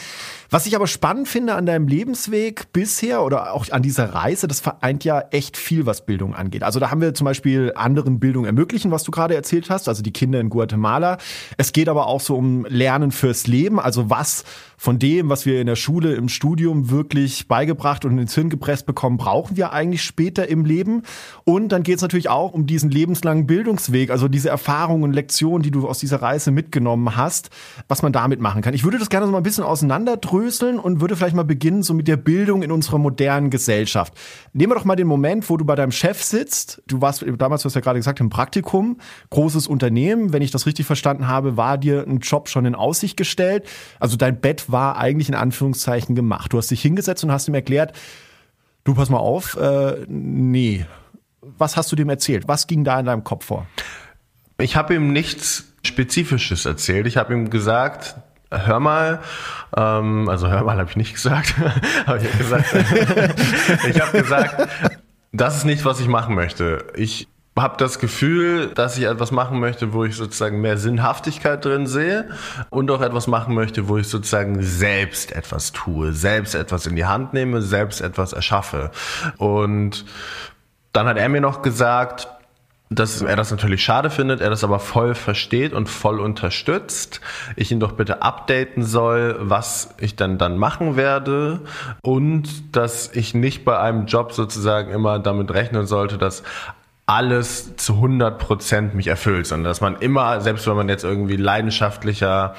Was 0.50 0.66
ich 0.66 0.76
aber 0.76 0.88
spannend 0.88 1.28
finde 1.28 1.56
an 1.56 1.66
deinem 1.66 1.88
Lebensweg 1.88 2.72
bisher 2.72 3.24
oder 3.24 3.54
auch 3.54 3.70
an 3.72 3.82
dieser 3.82 4.14
Reise, 4.14 4.48
das 4.48 4.62
vereint 4.62 5.04
ja 5.04 5.20
echt 5.32 5.58
viel, 5.58 5.86
was 5.86 6.06
Bildung 6.06 6.34
angeht. 6.34 6.64
Also 6.64 6.80
da 6.80 6.90
haben 6.90 7.02
wir 7.02 7.14
zum 7.14 7.26
Beispiel 7.26 7.74
anderen 7.76 8.20
Bildung 8.20 8.46
ermöglichen, 8.46 8.92
was 8.92 9.04
du 9.04 9.12
gerade 9.12 9.36
erzählt 9.36 9.70
hast, 9.70 9.90
also 9.90 10.02
die 10.02 10.14
Kinder 10.14 10.40
in 10.40 10.50
Guatemala. 10.50 11.18
Es 11.58 11.74
geht 11.74 11.90
aber 11.90 12.08
auch 12.08 12.22
so 12.22 12.36
um 12.36 12.66
Lernen 12.66 13.12
fürs 13.12 13.48
Leben, 13.48 13.80
also 13.80 14.10
was 14.10 14.46
von 14.80 15.00
dem, 15.00 15.28
was 15.30 15.48
wir 15.48 15.60
in 15.60 15.66
der 15.66 15.76
Schule, 15.76 16.14
im 16.14 16.30
Studium 16.30 16.92
wirklich 16.92 17.48
beigebracht 17.48 18.06
und 18.06 18.18
ins 18.20 18.36
Hirn 18.36 18.50
gepresst 18.50 18.86
bekommen, 18.86 19.18
brauchen 19.18 19.58
wir 19.58 19.74
eigentlich 19.74 20.04
später 20.04 20.48
im 20.48 20.66
Leben. 20.66 21.02
Und 21.46 21.70
dann 21.70 21.82
geht 21.82 21.96
es 21.96 22.04
natürlich 22.04 22.30
auch 22.30 22.54
um 22.54 22.68
diesen 22.68 22.92
lebenslangen 22.92 23.48
Bildungsweg, 23.48 24.12
also 24.12 24.28
diese 24.28 24.50
Erfahrungen 24.50 25.04
und 25.04 25.14
Lektionen, 25.14 25.64
die 25.64 25.72
du 25.72 25.88
aus 25.88 25.98
dieser 25.98 26.22
Reise 26.22 26.52
mitgenommen 26.52 27.18
hast, 27.18 27.50
was 27.88 28.04
man 28.04 28.14
damit 28.14 28.40
machen 28.40 28.62
kann. 28.62 28.76
Ich 28.76 28.84
würde 28.84 29.00
das 29.00 29.10
gerne 29.10 29.26
so 29.26 29.32
mal 29.32 29.40
ein 29.40 29.44
bisschen 29.44 29.64
auseinanderdröseln 30.38 30.80
und 30.80 31.02
würde 31.02 31.16
vielleicht 31.16 31.36
mal 31.36 31.44
beginnen 31.44 31.84
so 31.84 31.94
mit 31.94 32.08
der 32.08 32.18
Bildung 32.18 32.64
in 32.64 32.72
unserer 32.72 32.98
modernen 32.98 33.50
Gesellschaft. 33.50 34.14
Nehmen 34.54 34.72
wir 34.72 34.76
doch 34.76 34.86
mal 34.86 34.96
den 34.96 35.08
Moment, 35.08 35.50
wo 35.50 35.58
du 35.58 35.66
bei 35.66 35.76
deinem 35.76 35.92
Chef 35.92 36.22
sitzt. 36.24 36.82
Du 36.88 37.02
warst 37.02 37.26
damals, 37.38 37.64
du 37.64 37.68
hast 37.68 37.76
ja 37.76 37.82
gerade 37.82 38.00
gesagt, 38.00 38.20
im 38.20 38.30
Praktikum, 38.30 39.00
großes 39.30 39.68
Unternehmen. 39.68 40.34
Wenn 40.34 40.42
ich 40.42 40.52
das 40.52 40.66
richtig 40.66 40.86
verstanden 40.86 41.28
habe, 41.28 41.58
war 41.58 41.78
dir 41.78 42.06
ein 42.08 42.20
Job 42.20 42.50
schon 42.50 42.66
in 42.66 42.76
Aussicht 42.76 43.18
gestellt. 43.18 43.68
Also 44.00 44.18
dein 44.18 44.40
Bett 44.40 44.72
war 44.72 44.98
eigentlich 44.98 45.30
in 45.30 45.36
Anführungszeichen 45.36 46.16
gemacht. 46.16 46.54
Du 46.54 46.58
hast 46.58 46.72
dich 46.72 46.82
hingesetzt 46.82 47.24
und 47.24 47.32
hast 47.32 47.48
ihm 47.48 47.56
erklärt, 47.56 47.94
du 48.84 48.94
pass 48.94 49.10
mal 49.10 49.18
auf, 49.18 49.58
äh, 49.58 50.06
nee. 50.08 50.86
Was 51.42 51.78
hast 51.78 51.92
du 51.92 51.96
dem 51.96 52.10
erzählt? 52.10 52.48
Was 52.48 52.68
ging 52.68 52.84
da 52.84 53.00
in 53.00 53.06
deinem 53.06 53.24
Kopf 53.24 53.46
vor? 53.46 53.68
Ich 54.60 54.76
habe 54.76 54.96
ihm 54.96 55.14
nichts 55.14 55.74
Spezifisches 55.84 56.66
erzählt. 56.66 57.08
Ich 57.08 57.16
habe 57.16 57.34
ihm 57.34 57.50
gesagt, 57.50 58.16
hör 58.52 58.80
mal, 58.80 59.20
ähm, 59.76 60.30
also 60.30 60.50
hör 60.50 60.64
mal 60.64 60.78
habe 60.78 60.90
ich 60.90 60.96
nicht 60.96 61.14
gesagt, 61.14 61.56
aber 62.06 62.18
ich 62.18 62.28
habe 62.28 62.38
gesagt, 62.38 62.66
ich 63.90 64.02
habe 64.02 64.22
gesagt, 64.22 64.70
das 65.32 65.58
ist 65.58 65.66
nicht, 65.66 65.86
was 65.86 66.00
ich 66.00 66.08
machen 66.08 66.36
möchte. 66.36 66.86
Ich 66.96 67.28
habe 67.58 67.78
das 67.78 68.00
Gefühl, 68.00 68.68
dass 68.68 68.98
ich 68.98 69.06
etwas 69.06 69.32
machen 69.32 69.60
möchte, 69.60 69.94
wo 69.94 70.04
ich 70.04 70.16
sozusagen 70.16 70.62
mehr 70.62 70.78
Sinnhaftigkeit 70.78 71.64
drin 71.64 71.88
sehe 71.88 72.30
und 72.70 72.90
auch 72.92 73.02
etwas 73.02 73.28
machen 73.28 73.56
möchte, 73.56 73.88
wo 73.88 73.98
ich 73.98 74.08
sozusagen 74.08 74.62
selbst 74.62 75.32
etwas 75.32 75.72
tue, 75.72 76.14
selbst 76.14 76.56
etwas 76.56 76.86
in 76.86 76.96
die 76.96 77.06
Hand 77.06 77.34
nehme, 77.34 77.62
selbst 77.62 78.02
etwas 78.02 78.34
erschaffe. 78.34 78.92
Und 79.38 80.06
dann 80.94 81.08
hat 81.08 81.18
er 81.18 81.30
mir 81.30 81.42
noch 81.42 81.62
gesagt, 81.62 82.28
dass 82.90 83.22
er 83.22 83.36
das 83.36 83.52
natürlich 83.52 83.84
schade 83.84 84.10
findet, 84.10 84.40
er 84.40 84.50
das 84.50 84.64
aber 84.64 84.80
voll 84.80 85.14
versteht 85.14 85.74
und 85.74 85.90
voll 85.90 86.20
unterstützt. 86.20 87.20
Ich 87.56 87.72
ihn 87.72 87.80
doch 87.80 87.94
bitte 87.94 88.22
updaten 88.22 88.84
soll, 88.84 89.36
was 89.40 89.96
ich 90.00 90.16
dann 90.16 90.38
dann 90.38 90.58
machen 90.58 90.96
werde 90.96 91.62
und 92.02 92.76
dass 92.76 93.14
ich 93.14 93.34
nicht 93.34 93.66
bei 93.66 93.78
einem 93.78 94.06
Job 94.06 94.32
sozusagen 94.32 94.92
immer 94.92 95.20
damit 95.20 95.52
rechnen 95.52 95.86
sollte, 95.86 96.18
dass 96.18 96.44
alles 97.06 97.76
zu 97.78 97.94
100 97.96 98.38
Prozent 98.38 98.94
mich 98.94 99.08
erfüllt, 99.08 99.48
sondern 99.48 99.70
dass 99.70 99.82
man 99.82 99.98
immer, 99.98 100.42
selbst 100.42 100.68
wenn 100.68 100.76
man 100.76 100.90
jetzt 100.90 101.04
irgendwie 101.04 101.38
leidenschaftlicher 101.38 102.56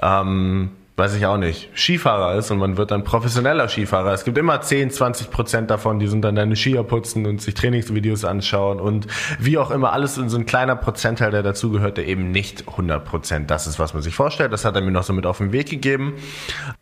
ähm, 0.00 0.70
weiß 0.96 1.14
ich 1.14 1.24
auch 1.24 1.38
nicht, 1.38 1.70
Skifahrer 1.74 2.34
ist 2.36 2.50
und 2.50 2.58
man 2.58 2.76
wird 2.76 2.90
dann 2.90 3.02
professioneller 3.02 3.66
Skifahrer. 3.68 4.12
Es 4.12 4.24
gibt 4.24 4.36
immer 4.36 4.60
10, 4.60 4.90
20 4.90 5.30
Prozent 5.30 5.70
davon, 5.70 5.98
die 5.98 6.06
sind 6.06 6.22
dann 6.22 6.34
deine 6.34 6.54
Skier 6.54 6.82
putzen 6.82 7.24
und 7.24 7.40
sich 7.40 7.54
Trainingsvideos 7.54 8.26
anschauen 8.26 8.78
und 8.78 9.06
wie 9.38 9.56
auch 9.56 9.70
immer, 9.70 9.92
alles 9.92 10.18
in 10.18 10.28
so 10.28 10.36
ein 10.36 10.44
kleiner 10.44 10.76
Prozentteil, 10.76 11.30
der 11.30 11.42
dazugehört, 11.42 11.96
der 11.96 12.06
eben 12.06 12.30
nicht 12.30 12.68
100 12.68 13.04
Prozent 13.04 13.50
das 13.50 13.66
ist, 13.66 13.78
was 13.78 13.94
man 13.94 14.02
sich 14.02 14.14
vorstellt. 14.14 14.52
Das 14.52 14.66
hat 14.66 14.76
er 14.76 14.82
mir 14.82 14.90
noch 14.90 15.02
so 15.02 15.14
mit 15.14 15.24
auf 15.24 15.38
den 15.38 15.52
Weg 15.52 15.70
gegeben. 15.70 16.14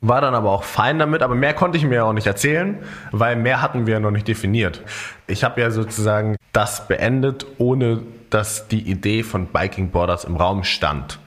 War 0.00 0.20
dann 0.20 0.34
aber 0.34 0.50
auch 0.50 0.64
fein 0.64 0.98
damit, 0.98 1.22
aber 1.22 1.36
mehr 1.36 1.54
konnte 1.54 1.78
ich 1.78 1.84
mir 1.84 2.04
auch 2.04 2.12
nicht 2.12 2.26
erzählen, 2.26 2.78
weil 3.12 3.36
mehr 3.36 3.62
hatten 3.62 3.86
wir 3.86 4.00
noch 4.00 4.10
nicht 4.10 4.26
definiert. 4.26 4.82
Ich 5.28 5.44
habe 5.44 5.60
ja 5.60 5.70
sozusagen 5.70 6.36
das 6.52 6.88
beendet, 6.88 7.46
ohne 7.58 8.02
dass 8.30 8.66
die 8.68 8.90
Idee 8.90 9.22
von 9.22 9.46
Biking 9.46 9.90
Borders 9.90 10.24
im 10.24 10.36
Raum 10.36 10.64
stand. 10.64 11.20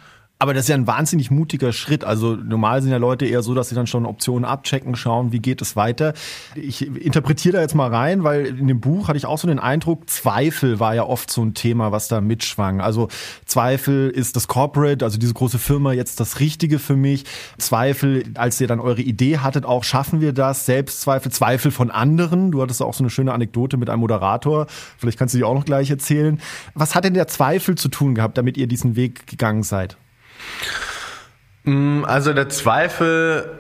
Aber 0.44 0.54
das 0.54 0.66
ist 0.66 0.68
ja 0.68 0.76
ein 0.76 0.88
wahnsinnig 0.88 1.32
mutiger 1.32 1.72
Schritt. 1.72 2.04
Also 2.04 2.36
normal 2.36 2.82
sind 2.82 2.92
ja 2.92 2.98
Leute 2.98 3.26
eher 3.26 3.42
so, 3.42 3.54
dass 3.54 3.70
sie 3.70 3.76
dann 3.76 3.88
schon 3.88 4.06
Optionen 4.06 4.44
abchecken, 4.44 4.94
schauen, 4.98 5.32
wie 5.32 5.40
geht 5.40 5.62
es 5.62 5.78
weiter. 5.78 6.14
Ich 6.54 6.86
interpretiere 6.86 7.54
da 7.54 7.62
jetzt 7.62 7.76
mal 7.76 7.90
rein, 7.90 8.26
weil 8.26 8.48
in 8.48 8.68
dem 8.68 8.82
Buch 8.82 9.08
hatte 9.08 9.16
ich 9.16 9.26
auch 9.26 9.38
so 9.38 9.48
den 9.48 9.60
Eindruck, 9.60 10.10
Zweifel 10.10 10.82
war 10.82 10.96
ja 10.96 11.06
oft 11.06 11.32
so 11.32 11.42
ein 11.42 11.54
Thema, 11.54 11.94
was 11.94 12.10
da 12.10 12.20
mitschwang. 12.20 12.82
Also 12.82 13.08
Zweifel 13.46 14.10
ist 14.10 14.36
das 14.36 14.50
Corporate, 14.50 15.06
also 15.06 15.18
diese 15.18 15.34
große 15.34 15.60
Firma 15.60 15.94
jetzt 15.94 16.20
das 16.20 16.42
Richtige 16.42 16.78
für 16.78 16.98
mich. 16.98 17.24
Zweifel, 17.58 18.26
als 18.36 18.60
ihr 18.60 18.68
dann 18.68 18.82
eure 18.82 19.02
Idee 19.02 19.38
hattet, 19.38 19.64
auch 19.64 19.86
schaffen 19.86 20.20
wir 20.20 20.34
das. 20.34 20.66
Selbstzweifel, 20.66 21.32
Zweifel 21.32 21.72
von 21.72 21.90
anderen. 21.90 22.52
Du 22.52 22.62
hattest 22.62 22.82
auch 22.82 22.94
so 22.94 23.02
eine 23.02 23.10
schöne 23.10 23.32
Anekdote 23.32 23.78
mit 23.78 23.90
einem 23.90 24.02
Moderator. 24.02 24.68
Vielleicht 24.98 25.18
kannst 25.18 25.36
du 25.36 25.38
die 25.38 25.46
auch 25.46 25.56
noch 25.56 25.64
gleich 25.64 25.90
erzählen. 25.90 26.42
Was 26.74 26.96
hat 26.96 27.06
denn 27.06 27.14
der 27.14 27.30
Zweifel 27.30 27.76
zu 27.76 27.88
tun 27.88 28.14
gehabt, 28.14 28.38
damit 28.38 28.58
ihr 28.58 28.68
diesen 28.68 28.98
Weg 28.98 29.26
gegangen 29.26 29.64
seid? 29.64 29.96
Mm, 31.64 32.04
also 32.06 32.34
der 32.34 32.50
Zweifel, 32.50 33.60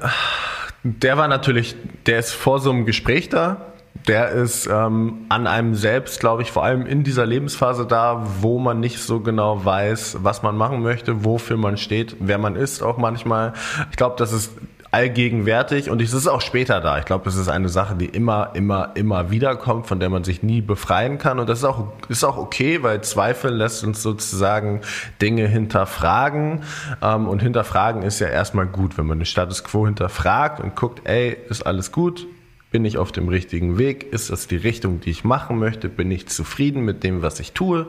der 0.84 1.18
war 1.18 1.28
natürlich, 1.28 1.76
der 2.06 2.20
ist 2.20 2.34
vor 2.34 2.60
so 2.60 2.72
einem 2.72 2.86
Gespräch 2.86 3.30
da. 3.30 3.68
Der 4.08 4.32
ist 4.32 4.68
ähm, 4.68 5.26
an 5.30 5.48
einem 5.48 5.76
selbst, 5.76 6.20
glaube 6.20 6.42
ich, 6.42 6.52
vor 6.52 6.66
allem 6.66 6.86
in 6.86 7.04
dieser 7.06 7.26
Lebensphase 7.26 7.86
da, 7.86 8.28
wo 8.42 8.60
man 8.60 8.82
nicht 8.82 9.00
so 9.00 9.22
genau 9.22 9.64
weiß, 9.64 10.18
was 10.22 10.44
man 10.44 10.58
machen 10.58 10.82
möchte, 10.82 11.24
wofür 11.24 11.56
man 11.56 11.78
steht, 11.78 12.18
wer 12.20 12.38
man 12.38 12.58
ist 12.58 12.82
auch 12.82 12.98
manchmal. 12.98 13.54
Ich 13.92 13.96
glaube, 13.96 14.16
das 14.18 14.34
ist 14.34 14.52
allgegenwärtig 14.94 15.90
und 15.90 16.02
es 16.02 16.14
ist 16.14 16.28
auch 16.28 16.42
später 16.42 16.80
da. 16.80 17.00
Ich 17.00 17.06
glaube, 17.06 17.28
es 17.28 17.36
ist 17.36 17.50
eine 17.50 17.68
Sache, 17.68 17.96
die 17.96 18.06
immer, 18.06 18.52
immer, 18.54 18.92
immer 18.94 19.32
wieder 19.32 19.56
kommt, 19.56 19.88
von 19.88 20.00
der 20.00 20.10
man 20.10 20.24
sich 20.24 20.44
nie 20.44 20.62
befreien 20.62 21.18
kann. 21.18 21.40
Und 21.40 21.50
das 21.50 21.60
ist 21.60 21.66
auch, 21.66 21.88
ist 22.10 22.24
auch 22.24 22.38
okay, 22.38 22.84
weil 22.84 23.02
Zweifel 23.02 23.52
lässt 23.52 23.84
uns 23.84 24.04
sozusagen 24.04 24.82
Dinge 25.20 25.48
hinterfragen. 25.48 26.62
Ähm, 27.02 27.28
und 27.28 27.42
hinterfragen 27.42 28.04
ist 28.04 28.20
ja 28.20 28.28
erstmal 28.28 28.68
gut, 28.68 28.98
wenn 28.98 29.08
man 29.08 29.20
den 29.20 29.26
Status 29.26 29.64
quo 29.64 29.86
hinterfragt 29.88 30.60
und 30.60 30.76
guckt, 30.76 31.02
ey, 31.06 31.36
ist 31.50 31.66
alles 31.66 31.92
gut? 31.92 32.28
Bin 32.74 32.86
ich 32.86 32.98
auf 32.98 33.12
dem 33.12 33.28
richtigen 33.28 33.78
Weg? 33.78 34.12
Ist 34.12 34.32
das 34.32 34.48
die 34.48 34.56
Richtung, 34.56 35.00
die 35.00 35.12
ich 35.12 35.24
machen 35.24 35.60
möchte? 35.60 35.90
Bin 35.90 36.10
ich 36.10 36.28
zufrieden 36.28 36.84
mit 36.84 37.04
dem, 37.04 37.22
was 37.22 37.40
ich 37.40 37.52
tue? 37.52 37.86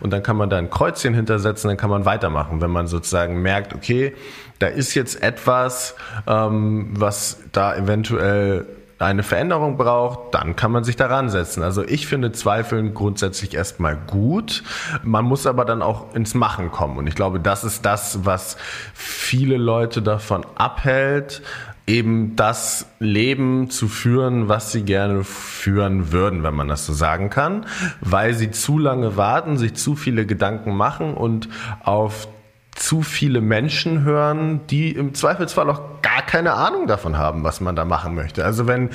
Und 0.00 0.12
dann 0.12 0.22
kann 0.22 0.36
man 0.36 0.50
da 0.50 0.58
ein 0.58 0.68
Kreuzchen 0.68 1.14
hintersetzen, 1.14 1.68
dann 1.68 1.78
kann 1.78 1.88
man 1.88 2.04
weitermachen. 2.04 2.60
Wenn 2.60 2.70
man 2.70 2.86
sozusagen 2.86 3.40
merkt, 3.40 3.74
okay, 3.74 4.12
da 4.58 4.66
ist 4.66 4.94
jetzt 4.94 5.22
etwas, 5.22 5.94
ähm, 6.26 6.90
was 6.92 7.38
da 7.52 7.74
eventuell 7.74 8.66
eine 8.98 9.22
Veränderung 9.22 9.78
braucht, 9.78 10.34
dann 10.34 10.54
kann 10.54 10.70
man 10.70 10.84
sich 10.84 10.96
daran 10.96 11.30
setzen. 11.30 11.62
Also 11.62 11.82
ich 11.82 12.06
finde 12.06 12.32
Zweifeln 12.32 12.92
grundsätzlich 12.92 13.54
erstmal 13.54 13.96
gut. 13.96 14.62
Man 15.02 15.24
muss 15.24 15.46
aber 15.46 15.64
dann 15.64 15.80
auch 15.80 16.14
ins 16.14 16.34
Machen 16.34 16.70
kommen. 16.70 16.98
Und 16.98 17.06
ich 17.06 17.14
glaube, 17.14 17.40
das 17.40 17.64
ist 17.64 17.86
das, 17.86 18.26
was 18.26 18.58
viele 18.92 19.56
Leute 19.56 20.02
davon 20.02 20.44
abhält, 20.56 21.42
eben 21.86 22.34
das 22.34 22.86
Leben 22.98 23.70
zu 23.70 23.88
führen, 23.88 24.48
was 24.48 24.72
sie 24.72 24.82
gerne 24.82 25.22
führen 25.22 26.10
würden, 26.10 26.42
wenn 26.42 26.54
man 26.54 26.68
das 26.68 26.84
so 26.84 26.92
sagen 26.92 27.30
kann, 27.30 27.66
weil 28.00 28.34
sie 28.34 28.50
zu 28.50 28.78
lange 28.78 29.16
warten, 29.16 29.56
sich 29.56 29.74
zu 29.74 29.94
viele 29.94 30.26
Gedanken 30.26 30.76
machen 30.76 31.14
und 31.14 31.48
auf 31.82 32.28
zu 32.74 33.02
viele 33.02 33.40
Menschen 33.40 34.02
hören, 34.02 34.60
die 34.68 34.90
im 34.90 35.14
Zweifelsfall 35.14 35.70
auch 35.70 36.02
gar 36.02 36.22
keine 36.22 36.54
Ahnung 36.54 36.86
davon 36.86 37.16
haben, 37.16 37.42
was 37.42 37.60
man 37.60 37.74
da 37.74 37.84
machen 37.84 38.14
möchte. 38.14 38.44
Also 38.44 38.66
wenn 38.66 38.90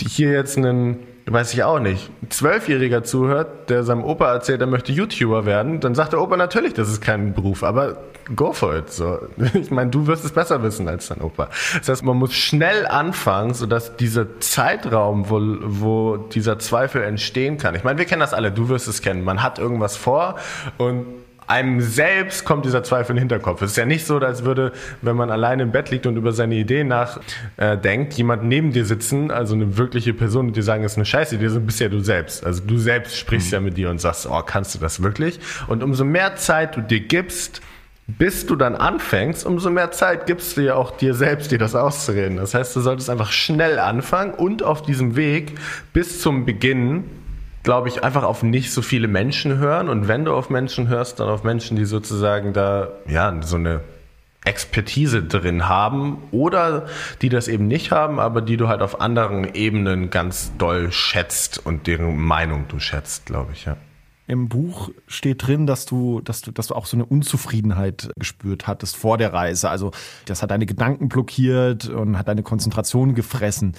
hier 0.00 0.30
jetzt 0.30 0.56
ein 0.56 0.98
weiß 1.32 1.54
ich 1.54 1.62
auch 1.62 1.78
nicht, 1.78 2.10
ein 2.22 2.30
Zwölfjähriger 2.30 3.04
zuhört, 3.04 3.70
der 3.70 3.84
seinem 3.84 4.04
Opa 4.04 4.32
erzählt, 4.32 4.60
er 4.60 4.66
möchte 4.66 4.92
YouTuber 4.92 5.46
werden, 5.46 5.80
dann 5.80 5.94
sagt 5.94 6.12
der 6.12 6.20
Opa 6.20 6.36
natürlich, 6.36 6.74
das 6.74 6.88
ist 6.88 7.00
kein 7.00 7.34
Beruf, 7.34 7.62
aber 7.62 7.98
go 8.34 8.52
for 8.52 8.76
it. 8.76 8.90
So. 8.90 9.18
Ich 9.54 9.70
meine, 9.70 9.90
du 9.90 10.06
wirst 10.06 10.24
es 10.24 10.32
besser 10.32 10.62
wissen 10.62 10.88
als 10.88 11.08
dein 11.08 11.20
Opa. 11.20 11.48
Das 11.78 11.88
heißt, 11.88 12.04
man 12.04 12.16
muss 12.16 12.34
schnell 12.34 12.86
anfangen, 12.86 13.54
sodass 13.54 13.96
dieser 13.96 14.40
Zeitraum, 14.40 15.30
wo, 15.30 15.40
wo 15.60 16.16
dieser 16.16 16.58
Zweifel 16.58 17.02
entstehen 17.02 17.58
kann. 17.58 17.74
Ich 17.74 17.84
meine, 17.84 17.98
wir 17.98 18.04
kennen 18.04 18.20
das 18.20 18.34
alle, 18.34 18.52
du 18.52 18.68
wirst 18.68 18.88
es 18.88 19.02
kennen. 19.02 19.24
Man 19.24 19.42
hat 19.42 19.58
irgendwas 19.58 19.96
vor 19.96 20.36
und 20.76 21.06
einem 21.48 21.80
selbst 21.80 22.44
kommt 22.44 22.64
dieser 22.64 22.82
Zweifel 22.82 23.12
in 23.12 23.16
den 23.16 23.22
Hinterkopf. 23.22 23.62
Es 23.62 23.72
ist 23.72 23.76
ja 23.76 23.86
nicht 23.86 24.06
so, 24.06 24.18
als 24.18 24.44
würde, 24.44 24.72
wenn 25.02 25.16
man 25.16 25.30
alleine 25.30 25.64
im 25.64 25.72
Bett 25.72 25.90
liegt 25.90 26.06
und 26.06 26.16
über 26.16 26.32
seine 26.32 26.54
Ideen 26.54 26.88
nachdenkt, 26.88 28.14
äh, 28.14 28.16
jemand 28.16 28.44
neben 28.44 28.72
dir 28.72 28.84
sitzen, 28.84 29.30
also 29.30 29.54
eine 29.54 29.78
wirkliche 29.78 30.12
Person, 30.12 30.48
und 30.48 30.56
dir 30.56 30.62
sagen, 30.62 30.84
es 30.84 30.92
ist 30.92 30.98
eine 30.98 31.06
scheiße 31.06 31.36
Idee, 31.36 31.48
so 31.48 31.60
bist 31.60 31.80
ja 31.80 31.88
du 31.88 32.00
selbst. 32.00 32.44
Also 32.44 32.62
du 32.64 32.78
selbst 32.78 33.16
sprichst 33.16 33.48
mhm. 33.48 33.54
ja 33.54 33.60
mit 33.60 33.76
dir 33.76 33.90
und 33.90 34.00
sagst, 34.00 34.28
oh, 34.30 34.42
kannst 34.44 34.74
du 34.74 34.78
das 34.78 35.02
wirklich? 35.02 35.40
Und 35.66 35.82
umso 35.82 36.04
mehr 36.04 36.36
Zeit 36.36 36.76
du 36.76 36.82
dir 36.82 37.00
gibst, 37.00 37.62
bis 38.06 38.46
du 38.46 38.56
dann 38.56 38.74
anfängst, 38.74 39.44
umso 39.44 39.70
mehr 39.70 39.90
Zeit 39.90 40.26
gibst 40.26 40.56
du 40.56 40.62
ja 40.62 40.74
auch 40.74 40.96
dir 40.96 41.12
selbst, 41.12 41.50
dir 41.50 41.58
das 41.58 41.74
auszureden. 41.74 42.38
Das 42.38 42.54
heißt, 42.54 42.74
du 42.74 42.80
solltest 42.80 43.10
einfach 43.10 43.32
schnell 43.32 43.78
anfangen 43.78 44.32
und 44.32 44.62
auf 44.62 44.80
diesem 44.80 45.14
Weg 45.14 45.52
bis 45.92 46.20
zum 46.22 46.46
Beginn 46.46 47.04
glaube 47.62 47.88
ich, 47.88 48.04
einfach 48.04 48.22
auf 48.22 48.42
nicht 48.42 48.72
so 48.72 48.82
viele 48.82 49.08
Menschen 49.08 49.58
hören. 49.58 49.88
Und 49.88 50.08
wenn 50.08 50.24
du 50.24 50.32
auf 50.32 50.50
Menschen 50.50 50.88
hörst, 50.88 51.20
dann 51.20 51.28
auf 51.28 51.44
Menschen, 51.44 51.76
die 51.76 51.84
sozusagen 51.84 52.52
da, 52.52 52.88
ja, 53.06 53.34
so 53.42 53.56
eine 53.56 53.80
Expertise 54.44 55.22
drin 55.22 55.68
haben 55.68 56.18
oder 56.30 56.86
die 57.20 57.28
das 57.28 57.48
eben 57.48 57.66
nicht 57.66 57.90
haben, 57.90 58.18
aber 58.18 58.40
die 58.40 58.56
du 58.56 58.68
halt 58.68 58.80
auf 58.80 59.00
anderen 59.00 59.54
Ebenen 59.54 60.10
ganz 60.10 60.52
doll 60.56 60.90
schätzt 60.90 61.64
und 61.64 61.86
deren 61.86 62.16
Meinung 62.16 62.66
du 62.68 62.78
schätzt, 62.78 63.26
glaube 63.26 63.52
ich, 63.52 63.66
ja. 63.66 63.76
Im 64.26 64.50
Buch 64.50 64.90
steht 65.06 65.46
drin, 65.46 65.66
dass 65.66 65.86
du, 65.86 66.20
dass 66.20 66.42
du, 66.42 66.50
dass 66.50 66.66
du 66.66 66.74
auch 66.74 66.84
so 66.84 66.98
eine 66.98 67.06
Unzufriedenheit 67.06 68.10
gespürt 68.18 68.66
hattest 68.66 68.94
vor 68.94 69.16
der 69.16 69.32
Reise. 69.32 69.70
Also 69.70 69.90
das 70.26 70.42
hat 70.42 70.50
deine 70.50 70.66
Gedanken 70.66 71.08
blockiert 71.08 71.88
und 71.88 72.18
hat 72.18 72.28
deine 72.28 72.42
Konzentration 72.42 73.14
gefressen. 73.14 73.72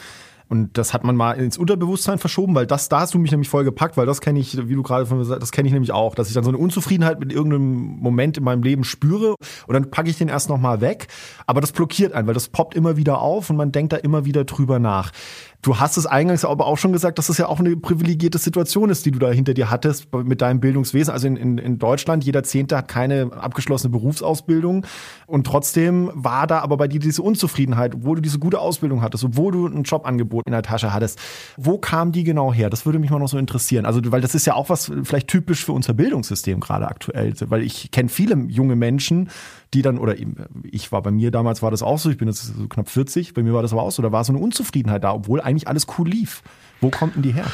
Und 0.49 0.79
das 0.79 0.93
hat 0.95 1.03
man 1.03 1.15
mal 1.15 1.33
ins 1.33 1.59
Unterbewusstsein 1.59 2.17
verschoben, 2.17 2.55
weil 2.55 2.65
das, 2.65 2.89
da 2.89 3.01
hast 3.01 3.13
du 3.13 3.19
mich 3.19 3.29
nämlich 3.29 3.49
voll 3.49 3.63
gepackt, 3.63 3.97
weil 3.97 4.07
das 4.07 4.19
kenne 4.19 4.39
ich, 4.39 4.57
wie 4.67 4.73
du 4.73 4.81
gerade 4.81 5.05
von 5.05 5.19
gesagt 5.19 5.43
das 5.43 5.51
kenne 5.51 5.67
ich 5.67 5.73
nämlich 5.73 5.91
auch, 5.91 6.15
dass 6.15 6.27
ich 6.27 6.33
dann 6.33 6.43
so 6.43 6.49
eine 6.49 6.57
Unzufriedenheit 6.57 7.19
mit 7.19 7.31
irgendeinem 7.31 7.99
Moment 7.99 8.37
in 8.37 8.43
meinem 8.43 8.63
Leben 8.63 8.83
spüre 8.83 9.35
und 9.67 9.73
dann 9.73 9.91
packe 9.91 10.09
ich 10.09 10.17
den 10.17 10.27
erst 10.27 10.49
nochmal 10.49 10.81
weg. 10.81 11.07
Aber 11.45 11.61
das 11.61 11.71
blockiert 11.71 12.13
einen, 12.13 12.27
weil 12.27 12.33
das 12.33 12.49
poppt 12.49 12.73
immer 12.73 12.97
wieder 12.97 13.21
auf 13.21 13.51
und 13.51 13.57
man 13.57 13.71
denkt 13.71 13.93
da 13.93 13.97
immer 13.97 14.25
wieder 14.25 14.43
drüber 14.43 14.79
nach. 14.79 15.11
Du 15.61 15.77
hast 15.77 15.97
es 15.97 16.05
eingangs 16.05 16.45
aber 16.45 16.67
auch 16.67 16.77
schon 16.77 16.93
gesagt, 16.93 17.17
dass 17.17 17.27
es 17.27 17.37
ja 17.37 17.47
auch 17.47 17.59
eine 17.59 17.75
privilegierte 17.75 18.37
Situation 18.37 18.89
ist, 18.89 19.05
die 19.05 19.11
du 19.11 19.19
da 19.19 19.29
hinter 19.29 19.53
dir 19.53 19.69
hattest 19.69 20.07
mit 20.13 20.39
deinem 20.39 20.61
Bildungswesen. 20.61 21.11
Also 21.11 21.27
in, 21.27 21.35
in, 21.35 21.57
in 21.57 21.77
Deutschland, 21.77 22.23
jeder 22.23 22.43
Zehnte 22.43 22.77
hat 22.77 22.87
keine 22.87 23.31
abgeschlossene 23.33 23.91
Berufsausbildung. 23.91 24.85
Und 25.27 25.45
trotzdem 25.45 26.11
war 26.13 26.47
da 26.47 26.59
aber 26.59 26.77
bei 26.77 26.87
dir 26.87 27.01
diese 27.01 27.21
Unzufriedenheit, 27.23 27.93
obwohl 27.95 28.15
du 28.15 28.21
diese 28.21 28.39
gute 28.39 28.59
Ausbildung 28.59 29.01
hattest, 29.01 29.25
obwohl 29.25 29.51
du 29.51 29.67
ein 29.67 29.83
Jobangebot 29.83 30.45
in 30.45 30.53
der 30.53 30.63
Tasche 30.63 30.93
hattest. 30.93 31.19
Wo 31.57 31.77
kam 31.77 32.13
die 32.13 32.23
genau 32.23 32.53
her? 32.53 32.69
Das 32.69 32.85
würde 32.85 32.99
mich 32.99 33.09
mal 33.09 33.19
noch 33.19 33.27
so 33.27 33.37
interessieren. 33.37 33.85
Also, 33.85 33.99
weil 34.13 34.21
das 34.21 34.35
ist 34.35 34.45
ja 34.45 34.53
auch 34.53 34.69
was 34.69 34.89
vielleicht 35.03 35.27
typisch 35.27 35.65
für 35.65 35.73
unser 35.73 35.93
Bildungssystem 35.93 36.61
gerade 36.61 36.87
aktuell. 36.87 37.33
Weil 37.47 37.63
ich 37.63 37.91
kenne 37.91 38.07
viele 38.07 38.35
junge 38.47 38.77
Menschen, 38.77 39.29
die 39.73 39.81
dann, 39.81 39.97
oder 39.99 40.15
ich 40.63 40.91
war 40.91 41.01
bei 41.01 41.11
mir 41.11 41.31
damals 41.31 41.61
war 41.61 41.71
das 41.71 41.83
auch 41.83 41.99
so, 41.99 42.09
ich 42.09 42.17
bin 42.17 42.27
jetzt 42.27 42.41
so 42.41 42.67
knapp 42.67 42.89
40, 42.89 43.33
bei 43.33 43.43
mir 43.43 43.53
war 43.53 43.61
das 43.61 43.71
aber 43.71 43.83
auch 43.83 43.91
so, 43.91 44.01
da 44.01 44.11
war 44.11 44.23
so 44.23 44.33
eine 44.33 44.41
Unzufriedenheit 44.41 45.03
da, 45.03 45.13
obwohl 45.13 45.41
eigentlich 45.41 45.67
alles 45.67 45.85
cool 45.97 46.09
lief. 46.09 46.41
Wo 46.81 46.89
kommt 46.89 47.15
denn 47.15 47.21
die 47.21 47.33
her? 47.33 47.45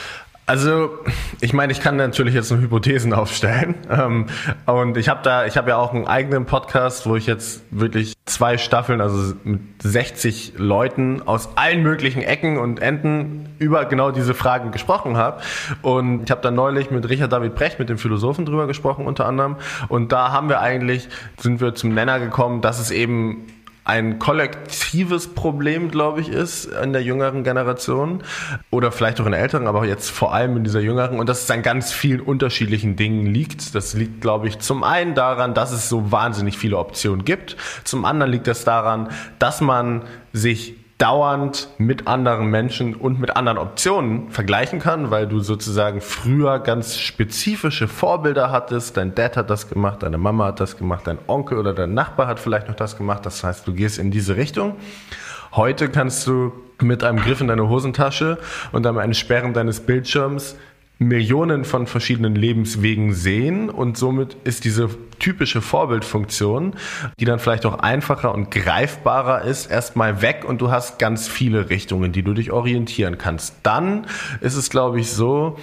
Also, 0.47 0.99
ich 1.41 1.53
meine, 1.53 1.71
ich 1.71 1.81
kann 1.81 1.95
natürlich 1.95 2.35
jetzt 2.35 2.51
nur 2.51 2.61
Hypothesen 2.61 3.13
aufstellen. 3.13 3.75
Ähm, 3.89 4.27
und 4.65 4.97
ich 4.97 5.09
habe 5.09 5.21
da, 5.23 5.45
ich 5.45 5.57
habe 5.57 5.69
ja 5.69 5.77
auch 5.77 5.93
einen 5.93 6.05
eigenen 6.05 6.45
Podcast, 6.45 7.07
wo 7.07 7.15
ich 7.15 7.25
jetzt 7.25 7.63
wirklich 7.71 8.13
zwei 8.25 8.57
Staffeln, 8.57 9.01
also 9.01 9.33
mit 9.43 9.61
60 9.81 10.53
Leuten 10.57 11.23
aus 11.25 11.49
allen 11.55 11.81
möglichen 11.81 12.21
Ecken 12.21 12.57
und 12.57 12.79
Enden 12.79 13.49
über 13.57 13.85
genau 13.85 14.11
diese 14.11 14.33
Fragen 14.33 14.71
gesprochen 14.71 15.17
habe. 15.17 15.41
Und 15.81 16.23
ich 16.23 16.31
habe 16.31 16.41
da 16.41 16.51
neulich 16.51 16.91
mit 16.91 17.09
Richard 17.09 17.31
David 17.31 17.55
Brecht, 17.55 17.79
mit 17.79 17.89
dem 17.89 17.97
Philosophen 17.97 18.45
drüber 18.45 18.67
gesprochen 18.67 19.07
unter 19.07 19.25
anderem. 19.25 19.55
Und 19.87 20.11
da 20.11 20.31
haben 20.31 20.49
wir 20.49 20.59
eigentlich, 20.59 21.07
sind 21.39 21.59
wir 21.61 21.73
zum 21.73 21.93
Nenner 21.93 22.19
gekommen, 22.19 22.61
dass 22.61 22.79
es 22.79 22.91
eben 22.91 23.47
ein 23.85 24.17
kollektives 24.17 25.35
Problem, 25.35 25.91
glaube 25.91 26.19
ich, 26.19 26.29
ist 26.29 26.65
in 26.65 26.91
der 26.91 27.03
jüngeren 27.03 27.43
Generation 27.43 28.23
oder 28.71 28.91
vielleicht 28.91 29.21
auch 29.21 29.27
in 29.27 29.31
der 29.31 29.41
älteren, 29.41 29.67
aber 29.67 29.85
jetzt 29.85 30.09
vor 30.09 30.33
allem 30.33 30.57
in 30.57 30.63
dieser 30.63 30.79
jüngeren 30.79 31.19
und 31.19 31.29
dass 31.29 31.43
es 31.43 31.51
an 31.51 31.61
ganz 31.61 31.93
vielen 31.93 32.19
unterschiedlichen 32.19 32.95
Dingen 32.95 33.27
liegt. 33.27 33.75
Das 33.75 33.93
liegt, 33.93 34.21
glaube 34.21 34.47
ich, 34.47 34.57
zum 34.57 34.83
einen 34.83 35.13
daran, 35.13 35.53
dass 35.53 35.71
es 35.71 35.87
so 35.87 36.11
wahnsinnig 36.11 36.57
viele 36.57 36.79
Optionen 36.79 37.25
gibt. 37.25 37.57
Zum 37.83 38.05
anderen 38.05 38.31
liegt 38.31 38.47
es 38.47 38.63
daran, 38.63 39.09
dass 39.37 39.61
man 39.61 40.01
sich 40.33 40.73
dauernd 40.97 41.67
mit 41.77 42.07
anderen 42.07 42.47
Menschen 42.47 42.95
und 42.95 43.19
mit 43.19 43.35
anderen 43.35 43.57
Optionen 43.57 44.29
vergleichen 44.29 44.79
kann, 44.79 45.11
weil 45.11 45.27
du 45.27 45.41
sozusagen 45.41 45.99
früher 45.99 46.59
ganz 46.59 46.97
spezifische 46.97 47.89
Vorbilder 47.89 48.49
hattest. 48.49 48.95
Dein 48.95 49.13
Dad 49.13 49.35
hat 49.35 49.49
das 49.49 49.69
gemacht, 49.69 50.03
deine 50.03 50.17
Mama 50.17 50.45
hat 50.45 50.61
das 50.61 50.77
gemacht, 50.77 51.05
dein 51.05 51.17
Onkel 51.27 51.57
oder 51.57 51.73
dein 51.73 51.93
Nachbar 51.93 52.27
hat 52.27 52.39
vielleicht 52.39 52.69
noch 52.69 52.75
das 52.75 52.97
gemacht. 52.97 53.25
Das 53.25 53.43
heißt, 53.43 53.67
du 53.67 53.73
gehst 53.73 53.99
in 53.99 54.09
diese 54.09 54.37
Richtung. 54.37 54.75
Heute 55.51 55.89
kannst 55.89 56.27
du 56.27 56.53
mit 56.81 57.03
einem 57.03 57.19
Griff 57.19 57.41
in 57.41 57.47
deine 57.47 57.67
Hosentasche 57.67 58.37
und 58.71 58.87
einem 58.87 58.99
Entsperren 58.99 59.53
deines 59.53 59.81
Bildschirms 59.81 60.55
Millionen 60.97 61.65
von 61.65 61.87
verschiedenen 61.87 62.35
Lebenswegen 62.35 63.13
sehen 63.13 63.69
und 63.69 63.97
somit 63.97 64.37
ist 64.45 64.63
diese 64.63 64.89
typische 65.19 65.61
Vorbildfunktion, 65.61 66.75
die 67.19 67.25
dann 67.25 67.39
vielleicht 67.39 67.65
auch 67.65 67.79
einfacher 67.79 68.33
und 68.33 68.49
greifbarer 68.49 69.41
ist, 69.41 69.69
erstmal 69.69 70.21
weg 70.21 70.45
und 70.47 70.61
du 70.61 70.71
hast 70.71 70.97
ganz 70.97 71.27
viele 71.27 71.69
Richtungen, 71.69 72.13
die 72.13 72.23
du 72.23 72.33
dich 72.33 72.51
orientieren 72.51 73.17
kannst. 73.17 73.55
Dann 73.63 74.07
ist 74.39 74.55
es, 74.55 74.69
glaube 74.69 74.99
ich, 74.99 75.11
so, 75.11 75.57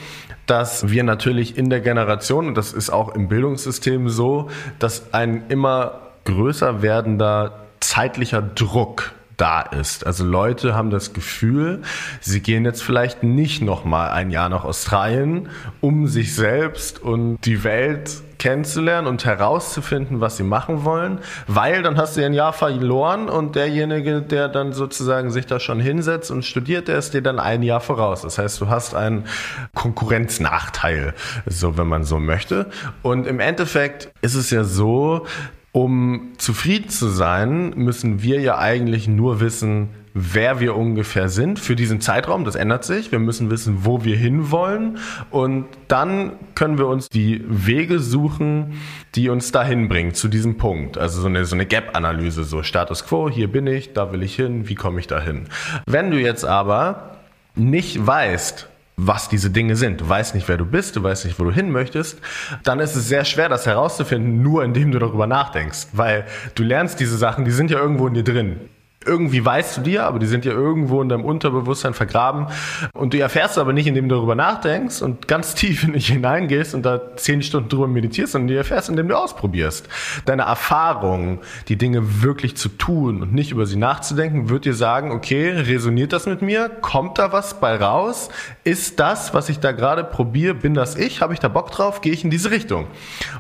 dass 0.47 0.91
wir 0.91 1.03
natürlich 1.03 1.57
in 1.57 1.71
der 1.71 1.81
Generation, 1.81 2.49
und 2.49 2.57
das 2.57 2.75
ist 2.75 2.91
auch 2.91 3.15
im 3.15 3.29
Bildungssystem 3.29 4.11
so, 4.11 4.51
dass 4.79 5.15
ein 5.15 5.45
immer 5.49 6.01
größer 6.25 6.83
werdender 6.83 7.67
zeitlicher 7.81 8.43
Druck 8.43 9.13
da 9.37 9.63
ist. 9.63 10.07
Also 10.07 10.25
Leute 10.25 10.75
haben 10.75 10.91
das 10.91 11.13
Gefühl, 11.13 11.83
sie 12.21 12.41
gehen 12.41 12.65
jetzt 12.65 12.83
vielleicht 12.83 13.23
nicht 13.23 13.63
noch 13.63 13.85
mal 13.85 14.11
ein 14.11 14.31
Jahr 14.31 14.49
nach 14.49 14.65
Australien, 14.65 15.49
um 15.81 16.07
sich 16.07 16.35
selbst 16.35 17.03
und 17.03 17.39
die 17.45 17.65
Welt 17.65 18.23
kennenzulernen 18.43 19.07
und 19.07 19.25
herauszufinden, 19.25 20.21
was 20.21 20.37
sie 20.37 20.43
machen 20.43 20.85
wollen, 20.85 21.21
weil 21.47 21.85
dann 21.85 21.97
hast 21.97 22.17
du 22.17 22.27
ein 22.27 22.35
Jahr 22.35 22.53
verloren 22.53 23.29
und 23.29 23.55
derjenige, 23.55 24.21
der 24.21 24.49
dann 24.49 24.73
sozusagen 24.73 25.31
sich 25.31 25.47
da 25.47 25.61
schon 25.61 25.79
hinsetzt 25.79 26.33
und 26.33 26.45
studiert, 26.45 26.89
der 26.89 26.99
ist 26.99 27.15
dir 27.15 27.23
dann 27.23 27.39
ein 27.39 27.63
Jahr 27.63 27.81
voraus. 27.81 28.23
Das 28.23 28.39
heißt, 28.39 28.61
du 28.61 28.69
hast 28.69 28.97
einen 28.97 29.27
Konkurrenznachteil, 29.75 31.15
so 31.47 31.79
wenn 31.79 31.87
man 31.87 32.03
so 32.03 32.19
möchte. 32.19 32.67
Und 33.03 33.29
im 33.29 33.39
Endeffekt 33.39 34.11
ist 34.23 34.35
es 34.35 34.51
ja 34.51 34.65
so, 34.65 35.25
um 35.73 36.33
zufrieden 36.37 36.91
zu 36.91 37.09
sein, 37.09 37.71
müssen 37.77 38.23
wir 38.23 38.41
ja 38.41 38.59
eigentlich 38.59 39.09
nur 39.09 39.41
wissen, 39.41 39.89
wer 40.15 40.61
wir 40.61 40.77
ungefähr 40.77 41.31
sind 41.31 41.59
für 41.59 41.75
diesen 41.75 42.03
Zeitraum. 42.03 42.45
Das 42.45 42.55
ändert 42.55 42.85
sich. 42.85 43.13
Wir 43.13 43.19
müssen 43.19 43.51
wissen, 43.51 43.85
wo 43.85 44.05
wir 44.05 44.17
hinwollen. 44.17 44.99
Und 45.31 45.67
dann 45.89 46.33
können 46.55 46.77
wir 46.77 46.87
uns 46.87 47.09
die 47.09 47.43
Wege 47.49 47.99
suchen, 47.99 48.81
die 49.15 49.31
uns 49.31 49.53
dahin 49.53 49.89
bringen, 49.89 50.13
zu 50.13 50.29
diesem 50.29 50.59
Punkt. 50.59 50.99
Also 50.99 51.23
so 51.23 51.29
eine, 51.29 51.47
so 51.47 51.57
eine 51.57 51.65
Gap-Analyse, 51.65 52.45
so 52.45 52.63
Status 52.63 53.07
Quo, 53.07 53.31
hier 53.31 53.51
bin 53.51 53.67
ich, 53.67 53.95
da 53.95 54.13
will 54.13 54.23
ich 54.23 54.37
hin, 54.37 54.69
wie 54.69 54.75
komme 54.75 55.01
ich 55.01 55.07
dahin. 55.07 55.47
Wenn 55.87 56.11
du 56.11 56.21
jetzt 56.21 56.45
aber 56.45 57.17
nicht 57.55 58.07
weißt, 58.07 58.69
was 58.97 59.29
diese 59.29 59.51
Dinge 59.51 59.77
sind. 59.77 60.01
Du 60.01 60.09
weißt 60.09 60.35
nicht, 60.35 60.49
wer 60.49 60.57
du 60.57 60.67
bist, 60.67 60.97
du 60.97 61.03
weißt 61.03 61.25
nicht, 61.25 61.39
wo 61.39 61.45
du 61.45 61.53
hin 61.53 61.71
möchtest, 61.71 62.21
dann 62.63 62.81
ist 62.81 62.95
es 62.95 63.09
sehr 63.09 63.25
schwer, 63.25 63.49
das 63.49 63.67
herauszufinden, 63.67 64.43
nur 64.43 64.65
indem 64.65 64.93
du 64.93 64.99
darüber 64.99 65.27
nachdenkst. 65.27 65.89
Weil 65.93 66.27
du 66.55 66.63
lernst 66.63 67.01
diese 67.01 67.17
Sachen, 67.17 67.45
die 67.45 67.51
sind 67.51 67.71
ja 67.71 67.79
irgendwo 67.79 68.07
in 68.07 68.15
dir 68.15 68.25
drin 68.25 68.61
irgendwie 69.07 69.45
weißt 69.45 69.79
du 69.79 69.81
dir, 69.83 70.05
aber 70.05 70.19
die 70.19 70.27
sind 70.27 70.45
ja 70.45 70.53
irgendwo 70.53 71.03
in 71.03 71.09
deinem 71.09 71.25
Unterbewusstsein 71.25 71.95
vergraben. 71.95 72.47
Und 72.93 73.15
du 73.15 73.19
erfährst 73.19 73.59
aber 73.59 73.73
nicht, 73.73 73.87
indem 73.87 74.09
du 74.09 74.17
darüber 74.17 74.35
nachdenkst 74.35 75.03
und 75.03 75.29
ganz 75.29 75.55
tief 75.63 75.85
in 75.85 75.93
dich 75.93 76.09
hineingehst 76.09 76.75
und 76.75 76.83
da 76.83 77.17
zehn 77.17 77.43
Stunden 77.43 77.69
drüber 77.69 77.87
meditierst, 77.87 78.33
sondern 78.33 78.49
du 78.49 78.57
erfährst, 78.57 78.89
indem 78.89 79.09
du 79.09 79.17
ausprobierst. 79.17 79.89
Deine 80.25 80.43
Erfahrung, 80.43 81.41
die 81.69 81.77
Dinge 81.77 82.23
wirklich 82.23 82.57
zu 82.57 82.69
tun 82.69 83.23
und 83.23 83.33
nicht 83.33 83.51
über 83.51 83.67
sie 83.67 83.77
nachzudenken, 83.77 84.49
wird 84.49 84.65
dir 84.65 84.75
sagen, 84.75 85.13
okay, 85.13 85.51
resoniert 85.51 86.13
das 86.13 86.27
mit 86.27 86.43
mir? 86.43 86.69
Kommt 86.69 87.19
da 87.19 87.33
was 87.33 87.61
bei 87.61 87.77
raus? 87.77 88.29
Ist 88.65 89.01
das, 89.01 89.35
was 89.35 89.49
ich 89.49 89.61
da 89.61 89.73
gerade 89.73 90.05
probiere, 90.05 90.55
bin 90.55 90.75
das 90.75 90.97
ich? 90.97 91.21
Habe 91.21 91.35
ich 91.35 91.41
da 91.41 91.49
Bock 91.49 91.71
drauf? 91.71 92.01
Gehe 92.01 92.13
ich 92.13 92.25
in 92.25 92.31
diese 92.31 92.51
Richtung? 92.51 92.87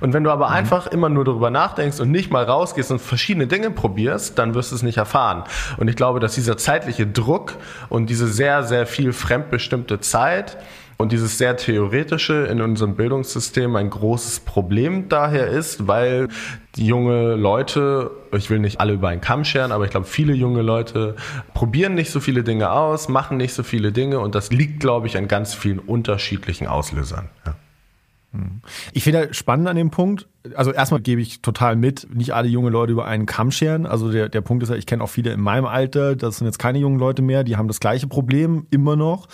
Und 0.00 0.12
wenn 0.12 0.24
du 0.24 0.30
aber 0.30 0.48
mhm. 0.48 0.54
einfach 0.54 0.86
immer 0.86 1.08
nur 1.08 1.24
darüber 1.24 1.50
nachdenkst 1.50 2.00
und 2.00 2.10
nicht 2.10 2.30
mal 2.30 2.44
rausgehst 2.44 2.90
und 2.90 3.00
verschiedene 3.00 3.46
Dinge 3.46 3.70
probierst, 3.70 4.38
dann 4.38 4.54
wirst 4.54 4.72
du 4.72 4.76
es 4.76 4.82
nicht 4.82 4.98
erfahren. 4.98 5.44
Und 5.76 5.88
ich 5.88 5.96
glaube, 5.96 6.20
dass 6.20 6.34
dieser 6.34 6.56
zeitliche 6.56 7.06
Druck 7.06 7.56
und 7.88 8.10
diese 8.10 8.26
sehr, 8.26 8.62
sehr 8.62 8.86
viel 8.86 9.12
fremdbestimmte 9.12 10.00
Zeit 10.00 10.58
und 11.02 11.10
dieses 11.10 11.36
sehr 11.36 11.56
theoretische 11.56 12.46
in 12.46 12.60
unserem 12.60 12.94
Bildungssystem 12.94 13.74
ein 13.76 13.90
großes 13.90 14.40
Problem 14.40 15.08
daher 15.08 15.48
ist, 15.48 15.88
weil 15.88 16.28
junge 16.76 17.34
Leute, 17.34 18.10
ich 18.32 18.50
will 18.50 18.60
nicht 18.60 18.80
alle 18.80 18.92
über 18.92 19.08
einen 19.08 19.20
Kamm 19.20 19.44
scheren, 19.44 19.72
aber 19.72 19.84
ich 19.84 19.90
glaube, 19.90 20.06
viele 20.06 20.32
junge 20.32 20.62
Leute 20.62 21.16
probieren 21.54 21.94
nicht 21.94 22.10
so 22.10 22.20
viele 22.20 22.44
Dinge 22.44 22.70
aus, 22.70 23.08
machen 23.08 23.36
nicht 23.36 23.52
so 23.52 23.62
viele 23.62 23.92
Dinge 23.92 24.20
und 24.20 24.34
das 24.34 24.50
liegt, 24.52 24.80
glaube 24.80 25.08
ich, 25.08 25.16
an 25.16 25.28
ganz 25.28 25.54
vielen 25.54 25.80
unterschiedlichen 25.80 26.68
Auslösern. 26.68 27.28
Ja. 27.46 27.54
Hm. 28.32 28.60
Ich 28.92 29.04
finde 29.04 29.20
halt 29.20 29.36
spannend 29.36 29.68
an 29.68 29.76
dem 29.76 29.90
Punkt, 29.90 30.28
also 30.54 30.72
erstmal 30.72 31.00
gebe 31.00 31.20
ich 31.20 31.42
total 31.42 31.76
mit, 31.76 32.08
nicht 32.14 32.34
alle 32.34 32.48
junge 32.48 32.70
Leute 32.70 32.92
über 32.92 33.06
einen 33.06 33.26
Kamm 33.26 33.50
scheren. 33.50 33.86
Also 33.86 34.10
der, 34.10 34.28
der 34.28 34.40
Punkt 34.40 34.62
ist 34.62 34.70
ja, 34.70 34.76
ich 34.76 34.86
kenne 34.86 35.04
auch 35.04 35.10
viele 35.10 35.32
in 35.32 35.40
meinem 35.40 35.66
Alter, 35.66 36.16
das 36.16 36.38
sind 36.38 36.46
jetzt 36.46 36.58
keine 36.58 36.78
jungen 36.78 36.98
Leute 36.98 37.22
mehr, 37.22 37.44
die 37.44 37.56
haben 37.56 37.68
das 37.68 37.80
gleiche 37.80 38.06
Problem 38.06 38.66
immer 38.70 38.96
noch 38.96 39.28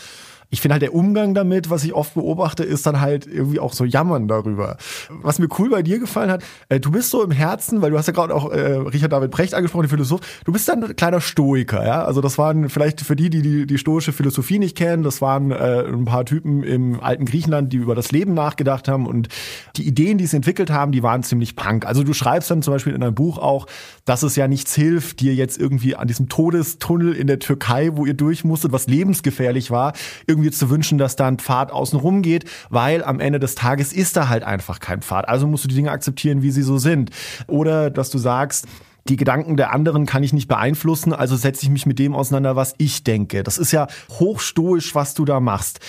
ich 0.51 0.61
finde 0.63 0.75
halt 0.75 0.83
der 0.83 0.95
Umgang 0.95 1.35
damit, 1.35 1.69
was 1.69 1.85
ich 1.85 1.93
oft 1.93 2.15
beobachte, 2.15 2.65
ist 2.65 2.87
dann 2.87 3.01
halt 3.01 3.27
irgendwie 3.27 3.61
auch 3.61 3.75
so 3.75 3.85
jammern 3.85 4.29
darüber. 4.29 4.79
Was 5.11 5.39
mir 5.39 5.49
cool 5.59 5.69
bei 5.69 5.83
dir 5.83 5.99
gefallen 5.99 6.31
hat, 6.31 6.43
äh, 6.71 6.81
du 6.81 6.91
bist 6.91 7.11
so 7.11 7.23
im 7.23 7.31
Herzen, 7.31 7.83
weil 7.83 7.91
du 7.91 7.99
hast 7.99 8.07
ja 8.07 8.15
gerade 8.15 8.35
auch 8.35 8.51
äh, 8.51 8.77
Richard 8.77 9.13
David 9.13 9.31
Brecht 9.31 9.53
angesprochen, 9.53 9.85
den 9.85 9.91
Philosoph, 9.91 10.21
du 10.45 10.53
bist 10.53 10.69
dann 10.69 10.83
ein 10.83 10.97
kleiner 10.97 11.21
Stoiker, 11.21 11.85
ja. 11.85 12.05
Also 12.05 12.21
das 12.23 12.39
waren 12.39 12.71
vielleicht 12.71 13.03
für 13.03 13.15
die, 13.15 13.29
die 13.29 13.43
die, 13.43 13.67
die 13.67 13.79
stoische 13.79 14.13
Philosophie 14.13 14.59
nicht 14.59 14.77
kennen, 14.77 15.03
das 15.03 15.21
waren 15.21 15.51
äh, 15.51 15.85
ein 15.87 16.07
paar 16.07 16.25
Typen 16.25 16.63
im 16.63 17.01
alten 17.01 17.27
Griechenland, 17.27 17.73
die 17.73 17.77
über 17.77 17.95
das 17.95 18.11
Leben 18.11 18.33
nachgedacht 18.33 18.89
haben 18.89 19.07
und 19.07 19.29
die 19.77 19.87
Ideen, 19.87 20.17
die 20.17 20.27
sie 20.27 20.37
entwickelt 20.37 20.71
haben, 20.71 20.93
die 20.93 21.03
waren 21.03 21.23
ziemlich 21.23 21.57
punk. 21.57 21.85
Also 21.85 22.05
du 22.05 22.15
schreibst 22.15 22.51
dann 22.51 22.63
zum 22.63 22.73
Beispiel 22.73 22.95
in 22.95 23.03
deinem 23.03 23.15
Buch 23.15 23.37
auch, 23.37 23.67
dass 24.07 24.23
es 24.23 24.35
ja 24.35 24.49
nichts 24.49 24.75
hilft, 24.75 25.21
dir 25.21 25.35
jetzt 25.35 25.59
irgendwie 25.59 25.95
an 25.95 26.09
diesem 26.09 26.31
Todestunnel 26.31 27.13
in 27.13 27.27
der 27.27 27.39
Türkei, 27.39 27.91
wo 27.95 28.07
ihr 28.07 28.15
durch 28.15 28.45
musstet, 28.45 28.73
was 28.73 28.87
lebensgefährlich 28.87 29.71
war, 29.71 29.93
irgendwie 30.27 30.38
zu 30.53 30.70
wünschen, 30.70 30.98
dass 30.98 31.16
da 31.16 31.27
ein 31.27 31.38
Pfad 31.38 31.72
außen 31.72 31.98
rum 31.98 32.22
geht, 32.22 32.44
weil 32.70 33.05
am 33.05 33.20
Ende 33.20 33.38
des 33.38 33.55
Tages 33.55 33.92
ist 33.92 34.16
da 34.16 34.29
halt 34.29 34.44
einfach 34.44 34.81
kein 34.81 35.03
Pfad. 35.03 35.29
Also 35.29 35.46
musst 35.46 35.64
du 35.64 35.68
die 35.68 35.74
Dinge 35.74 35.90
akzeptieren, 35.90 36.42
wie 36.42 36.51
sie 36.51 36.62
so 36.62 36.79
sind. 36.79 37.11
Oder 37.46 37.90
dass 37.90 38.11
du 38.11 38.18
sagst, 38.18 38.66
die 39.09 39.16
Gedanken 39.16 39.57
der 39.57 39.72
anderen 39.72 40.07
kann 40.07 40.22
ich 40.22 40.33
nicht 40.33 40.48
beeinflussen, 40.48 41.12
also 41.12 41.37
setze 41.37 41.62
ich 41.62 41.70
mich 41.70 41.87
mit 41.87 41.98
dem 41.98 42.14
auseinander, 42.14 42.57
was 42.57 42.74
ich 42.79 43.05
denke. 43.05 43.42
Das 43.42 43.59
ist 43.59 43.72
ja 43.72 43.87
hochstoisch, 44.11 44.94
was 44.94 45.14
du 45.14 45.24
da 45.24 45.40
machst. 45.40 45.81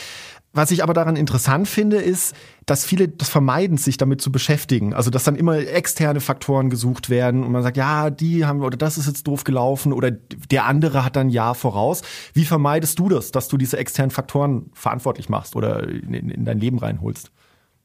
Was 0.53 0.71
ich 0.71 0.81
aber 0.81 0.93
daran 0.93 1.15
interessant 1.15 1.67
finde, 1.67 1.97
ist, 1.97 2.33
dass 2.69 2.85
viele 2.85 3.07
das 3.07 3.29
vermeiden, 3.29 3.77
sich 3.77 3.97
damit 3.97 4.21
zu 4.21 4.31
beschäftigen. 4.31 4.93
Also, 4.93 5.09
dass 5.09 5.23
dann 5.23 5.35
immer 5.35 5.57
externe 5.57 6.19
Faktoren 6.19 6.69
gesucht 6.69 7.09
werden 7.09 7.43
und 7.43 7.51
man 7.51 7.63
sagt, 7.63 7.77
ja, 7.77 8.11
die 8.11 8.45
haben, 8.45 8.61
oder 8.61 8.77
das 8.77 8.97
ist 8.97 9.07
jetzt 9.07 9.25
doof 9.25 9.43
gelaufen 9.43 9.91
oder 9.91 10.11
der 10.11 10.65
andere 10.65 11.03
hat 11.03 11.15
dann 11.15 11.29
ja 11.29 11.55
voraus. 11.55 12.03
Wie 12.33 12.45
vermeidest 12.45 12.99
du 12.99 13.09
das, 13.09 13.31
dass 13.31 13.47
du 13.47 13.57
diese 13.57 13.77
externen 13.77 14.11
Faktoren 14.11 14.69
verantwortlich 14.73 15.29
machst 15.29 15.55
oder 15.55 15.87
in, 15.87 16.13
in 16.13 16.45
dein 16.45 16.59
Leben 16.59 16.77
reinholst? 16.77 17.31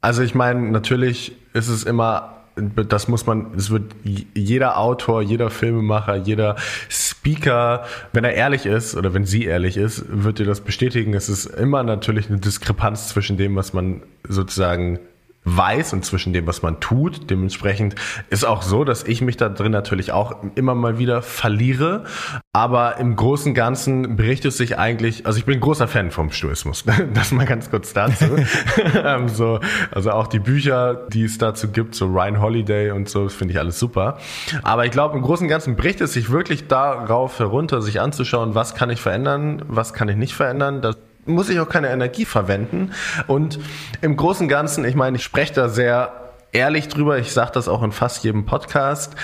Also, 0.03 0.23
ich 0.23 0.35
meine, 0.35 0.61
natürlich 0.71 1.35
ist 1.55 1.69
es 1.69 1.85
immer 1.85 2.44
das 2.57 3.09
muss 3.09 3.27
man, 3.27 3.55
es 3.57 3.71
wird 3.71 3.95
jeder 4.05 4.79
Autor, 4.79 5.23
jeder 5.23 5.51
Filmemacher, 5.51 6.17
jeder 6.17 6.57
Speaker, 6.89 7.85
wenn 8.13 8.25
er 8.25 8.35
ehrlich 8.35 8.67
ist 8.67 8.95
oder 8.95 9.13
wenn 9.15 9.25
sie 9.25 9.45
ehrlich 9.45 9.77
ist, 9.77 10.05
wird 10.09 10.39
dir 10.39 10.47
das 10.47 10.61
bestätigen. 10.61 11.15
Es 11.15 11.29
ist 11.29 11.47
immer 11.47 11.83
natürlich 11.83 12.29
eine 12.29 12.39
Diskrepanz 12.39 13.09
zwischen 13.09 13.37
dem, 13.37 13.57
was 13.57 13.73
man 13.73 14.03
sozusagen 14.29 15.01
weiß 15.45 15.93
und 15.93 16.05
zwischen 16.05 16.33
dem, 16.33 16.47
was 16.47 16.63
man 16.63 16.81
tut. 16.81 17.31
Dementsprechend 17.31 17.95
ist 18.31 18.45
auch 18.45 18.63
so, 18.63 18.85
dass 18.85 19.05
ich 19.05 19.21
mich 19.21 19.37
da 19.37 19.49
drin 19.49 19.73
natürlich 19.73 20.13
auch 20.13 20.37
immer 20.55 20.75
mal 20.75 20.99
wieder 20.99 21.23
verliere. 21.23 22.05
Aber 22.53 22.99
im 22.99 23.17
Großen 23.17 23.51
und 23.51 23.55
Ganzen 23.55 24.17
berichtet 24.17 24.53
es 24.53 24.57
sich 24.57 24.79
eigentlich, 24.79 25.27
also 25.27 25.39
ich 25.39 25.45
bin 25.45 25.57
ein 25.57 25.61
großer 25.61 25.89
Fan 25.89 26.11
vom 26.11 26.31
Stoismus. 26.31 26.85
Das 27.15 27.33
mal 27.33 27.47
ganz 27.47 27.71
kurz 27.71 27.93
dazu. 27.93 28.25
Ähm, 29.05 29.29
so, 29.29 29.61
also 29.91 30.11
auch 30.13 30.27
die 30.27 30.39
Bücher, 30.39 30.95
die 30.95 31.25
es 31.25 31.39
dazu 31.39 31.69
gibt, 31.69 31.95
so 31.95 32.07
Ryan 32.07 32.41
Holiday 32.41 32.91
und 32.91 33.09
so, 33.09 33.25
das 33.25 33.35
finde 33.35 33.53
ich 33.53 33.61
alles 33.61 33.79
super. 33.79 34.19
Aber 34.63 34.87
ich 34.87 34.91
glaube, 34.91 35.17
im 35.17 35.23
Großen 35.23 35.45
und 35.45 35.51
Ganzen 35.51 35.77
bricht 35.77 36.01
es 36.01 36.13
sich 36.13 36.31
wirklich 36.31 36.69
darauf 36.69 37.39
herunter, 37.39 37.83
sich 37.83 38.01
anzuschauen, 38.01 38.55
was 38.55 38.75
kann 38.75 38.91
ich 38.91 39.01
verändern, 39.01 39.63
was 39.69 39.93
kann 39.93 40.09
ich 40.09 40.17
nicht 40.17 40.35
verändern. 40.35 40.81
Das 40.81 40.97
muss 41.27 41.49
ich 41.49 41.59
auch 41.61 41.69
keine 41.69 41.91
Energie 41.91 42.25
verwenden. 42.25 42.93
Und 43.27 43.59
im 44.01 44.17
Großen 44.17 44.45
und 44.45 44.49
Ganzen, 44.49 44.85
ich 44.85 44.95
meine, 44.95 45.17
ich 45.17 45.25
spreche 45.25 45.55
da 45.55 45.69
sehr 45.69 46.25
ehrlich 46.55 46.89
drüber. 46.89 47.19
Ich 47.19 47.33
sage 47.33 47.51
das 47.53 47.69
auch 47.69 47.83
in 47.83 47.93
fast 47.93 48.25
jedem 48.25 48.47
Podcast. 48.47 49.15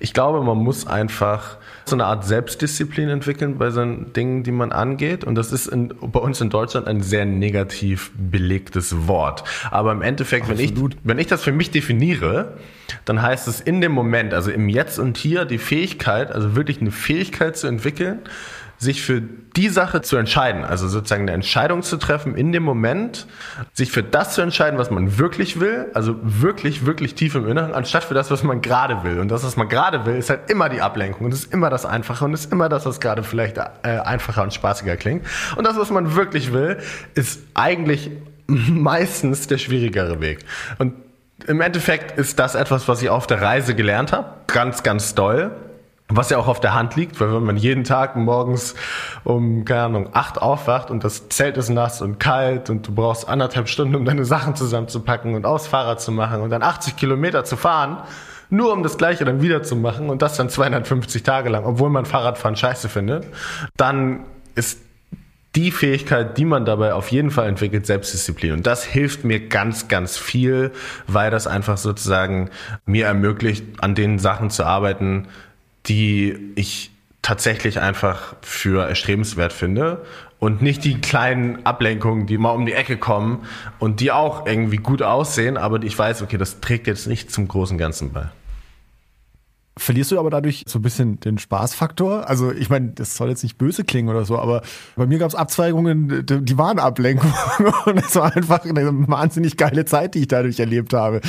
Ich 0.00 0.12
glaube, 0.12 0.42
man 0.42 0.58
muss 0.58 0.86
einfach 0.86 1.56
so 1.86 1.96
eine 1.96 2.04
Art 2.04 2.24
Selbstdisziplin 2.24 3.08
entwickeln 3.08 3.58
bei 3.58 3.70
seinen 3.70 4.12
Dingen, 4.12 4.42
die 4.42 4.52
man 4.52 4.72
angeht. 4.72 5.24
Und 5.24 5.36
das 5.36 5.52
ist 5.52 5.68
in, 5.68 5.94
bei 6.00 6.20
uns 6.20 6.40
in 6.40 6.50
Deutschland 6.50 6.86
ein 6.88 7.00
sehr 7.00 7.24
negativ 7.24 8.10
belegtes 8.16 9.06
Wort. 9.06 9.44
Aber 9.70 9.92
im 9.92 10.02
Endeffekt, 10.02 10.48
wenn 10.48 10.58
ich, 10.58 10.74
wenn 11.04 11.18
ich 11.18 11.28
das 11.28 11.42
für 11.42 11.52
mich 11.52 11.70
definiere, 11.70 12.58
dann 13.04 13.22
heißt 13.22 13.46
es 13.48 13.60
in 13.60 13.80
dem 13.80 13.92
Moment, 13.92 14.34
also 14.34 14.50
im 14.50 14.68
Jetzt 14.68 14.98
und 14.98 15.16
Hier, 15.16 15.44
die 15.44 15.58
Fähigkeit, 15.58 16.32
also 16.32 16.56
wirklich 16.56 16.80
eine 16.80 16.90
Fähigkeit 16.90 17.56
zu 17.56 17.68
entwickeln, 17.68 18.20
sich 18.80 19.02
für 19.02 19.20
die 19.20 19.68
Sache 19.68 20.00
zu 20.00 20.16
entscheiden, 20.16 20.64
also 20.64 20.88
sozusagen 20.88 21.24
eine 21.24 21.32
Entscheidung 21.32 21.82
zu 21.82 21.98
treffen 21.98 22.34
in 22.34 22.50
dem 22.50 22.62
Moment, 22.62 23.26
sich 23.74 23.92
für 23.92 24.02
das 24.02 24.34
zu 24.34 24.40
entscheiden, 24.40 24.78
was 24.78 24.90
man 24.90 25.18
wirklich 25.18 25.60
will, 25.60 25.88
also 25.92 26.16
wirklich, 26.22 26.86
wirklich 26.86 27.14
tief 27.14 27.34
im 27.34 27.46
Inneren, 27.46 27.74
anstatt 27.74 28.04
für 28.04 28.14
das, 28.14 28.30
was 28.30 28.42
man 28.42 28.62
gerade 28.62 29.04
will. 29.04 29.20
Und 29.20 29.28
das, 29.28 29.44
was 29.44 29.56
man 29.56 29.68
gerade 29.68 30.06
will, 30.06 30.16
ist 30.16 30.30
halt 30.30 30.50
immer 30.50 30.70
die 30.70 30.80
Ablenkung 30.80 31.26
und 31.26 31.34
ist 31.34 31.52
immer 31.52 31.68
das 31.68 31.84
Einfache 31.84 32.24
und 32.24 32.32
ist 32.32 32.50
immer 32.50 32.70
das, 32.70 32.86
was 32.86 33.00
gerade 33.00 33.22
vielleicht 33.22 33.58
äh, 33.58 33.62
einfacher 33.82 34.42
und 34.42 34.54
spaßiger 34.54 34.96
klingt. 34.96 35.26
Und 35.56 35.66
das, 35.66 35.76
was 35.76 35.90
man 35.90 36.14
wirklich 36.14 36.54
will, 36.54 36.78
ist 37.14 37.42
eigentlich 37.52 38.10
meistens 38.46 39.46
der 39.46 39.58
schwierigere 39.58 40.22
Weg. 40.22 40.38
Und 40.78 40.94
im 41.46 41.60
Endeffekt 41.60 42.18
ist 42.18 42.38
das 42.38 42.54
etwas, 42.54 42.88
was 42.88 43.02
ich 43.02 43.10
auf 43.10 43.26
der 43.26 43.42
Reise 43.42 43.74
gelernt 43.74 44.12
habe. 44.12 44.32
Ganz, 44.46 44.82
ganz 44.82 45.14
doll. 45.14 45.50
Was 46.10 46.30
ja 46.30 46.38
auch 46.38 46.48
auf 46.48 46.60
der 46.60 46.74
Hand 46.74 46.96
liegt, 46.96 47.20
weil 47.20 47.32
wenn 47.32 47.44
man 47.44 47.56
jeden 47.56 47.84
Tag 47.84 48.16
morgens 48.16 48.74
um, 49.24 49.64
keine 49.64 49.82
Ahnung, 49.82 50.10
acht 50.12 50.40
aufwacht 50.40 50.90
und 50.90 51.04
das 51.04 51.28
Zelt 51.28 51.56
ist 51.56 51.68
nass 51.68 52.02
und 52.02 52.18
kalt 52.18 52.70
und 52.70 52.86
du 52.86 52.94
brauchst 52.94 53.28
anderthalb 53.28 53.68
Stunden, 53.68 53.94
um 53.94 54.04
deine 54.04 54.24
Sachen 54.24 54.56
zusammenzupacken 54.56 55.34
und 55.34 55.46
aus 55.46 55.66
Fahrrad 55.66 56.00
zu 56.00 56.12
machen 56.12 56.40
und 56.40 56.50
dann 56.50 56.62
80 56.62 56.96
Kilometer 56.96 57.44
zu 57.44 57.56
fahren, 57.56 57.98
nur 58.50 58.72
um 58.72 58.82
das 58.82 58.98
Gleiche 58.98 59.24
dann 59.24 59.42
wieder 59.42 59.62
zu 59.62 59.76
machen 59.76 60.10
und 60.10 60.22
das 60.22 60.36
dann 60.36 60.48
250 60.48 61.22
Tage 61.22 61.48
lang, 61.48 61.64
obwohl 61.64 61.90
man 61.90 62.04
Fahrradfahren 62.04 62.56
scheiße 62.56 62.88
findet, 62.88 63.26
dann 63.76 64.24
ist 64.54 64.80
die 65.56 65.72
Fähigkeit, 65.72 66.38
die 66.38 66.44
man 66.44 66.64
dabei 66.64 66.94
auf 66.94 67.10
jeden 67.10 67.30
Fall 67.30 67.48
entwickelt, 67.48 67.84
Selbstdisziplin. 67.84 68.52
Und 68.52 68.66
das 68.66 68.84
hilft 68.84 69.24
mir 69.24 69.48
ganz, 69.48 69.88
ganz 69.88 70.16
viel, 70.16 70.70
weil 71.08 71.30
das 71.30 71.46
einfach 71.46 71.76
sozusagen 71.76 72.50
mir 72.86 73.06
ermöglicht, 73.06 73.64
an 73.80 73.94
den 73.96 74.18
Sachen 74.20 74.50
zu 74.50 74.64
arbeiten, 74.64 75.26
die 75.86 76.52
ich 76.54 76.90
tatsächlich 77.22 77.80
einfach 77.80 78.34
für 78.42 78.88
erstrebenswert 78.88 79.52
finde 79.52 80.04
und 80.38 80.62
nicht 80.62 80.84
die 80.84 81.00
kleinen 81.00 81.64
Ablenkungen, 81.66 82.26
die 82.26 82.38
mal 82.38 82.52
um 82.52 82.64
die 82.64 82.72
Ecke 82.72 82.96
kommen 82.96 83.46
und 83.78 84.00
die 84.00 84.10
auch 84.10 84.46
irgendwie 84.46 84.78
gut 84.78 85.02
aussehen, 85.02 85.56
aber 85.56 85.82
ich 85.82 85.98
weiß, 85.98 86.22
okay, 86.22 86.38
das 86.38 86.60
trägt 86.60 86.86
jetzt 86.86 87.06
nicht 87.06 87.30
zum 87.30 87.46
großen 87.46 87.76
Ganzen 87.76 88.12
bei. 88.12 88.30
Verlierst 89.80 90.12
du 90.12 90.18
aber 90.18 90.28
dadurch 90.28 90.64
so 90.66 90.78
ein 90.78 90.82
bisschen 90.82 91.20
den 91.20 91.38
Spaßfaktor? 91.38 92.28
Also 92.28 92.52
ich 92.52 92.68
meine, 92.68 92.90
das 92.90 93.16
soll 93.16 93.30
jetzt 93.30 93.42
nicht 93.42 93.56
böse 93.56 93.82
klingen 93.82 94.10
oder 94.10 94.26
so, 94.26 94.38
aber 94.38 94.60
bei 94.94 95.06
mir 95.06 95.18
gab 95.18 95.30
es 95.30 95.34
Abzweigungen, 95.34 96.26
die 96.26 96.58
waren 96.58 96.78
Ablenkung 96.78 97.32
und 97.86 97.98
es 97.98 98.14
war 98.14 98.36
einfach 98.36 98.66
eine 98.66 98.90
wahnsinnig 99.08 99.56
geile 99.56 99.86
Zeit, 99.86 100.14
die 100.14 100.20
ich 100.20 100.28
dadurch 100.28 100.60
erlebt 100.60 100.92
habe. 100.92 101.22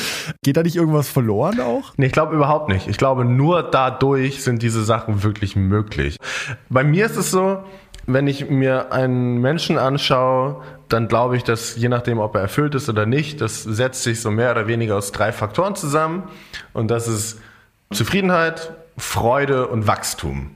Geht 0.43 0.57
da 0.57 0.63
nicht 0.63 0.75
irgendwas 0.75 1.07
verloren 1.07 1.61
auch? 1.61 1.93
Nee, 1.95 2.07
ich 2.07 2.11
glaube 2.11 2.35
überhaupt 2.35 2.67
nicht. 2.67 2.89
Ich 2.89 2.97
glaube, 2.97 3.23
nur 3.23 3.63
dadurch 3.63 4.43
sind 4.43 4.61
diese 4.61 4.83
Sachen 4.83 5.23
wirklich 5.23 5.55
möglich. 5.55 6.17
Bei 6.69 6.83
mir 6.83 7.05
ist 7.05 7.15
es 7.15 7.31
so, 7.31 7.59
wenn 8.05 8.27
ich 8.27 8.49
mir 8.49 8.91
einen 8.91 9.37
Menschen 9.37 9.77
anschaue, 9.77 10.61
dann 10.89 11.07
glaube 11.07 11.37
ich, 11.37 11.45
dass 11.45 11.77
je 11.77 11.87
nachdem, 11.87 12.19
ob 12.19 12.35
er 12.35 12.41
erfüllt 12.41 12.75
ist 12.75 12.89
oder 12.89 13.05
nicht, 13.05 13.39
das 13.39 13.63
setzt 13.63 14.03
sich 14.03 14.19
so 14.19 14.29
mehr 14.29 14.51
oder 14.51 14.67
weniger 14.67 14.97
aus 14.97 15.13
drei 15.13 15.31
Faktoren 15.31 15.75
zusammen. 15.75 16.23
Und 16.73 16.91
das 16.91 17.07
ist 17.07 17.39
Zufriedenheit, 17.91 18.73
Freude 18.97 19.67
und 19.67 19.87
Wachstum. 19.87 20.51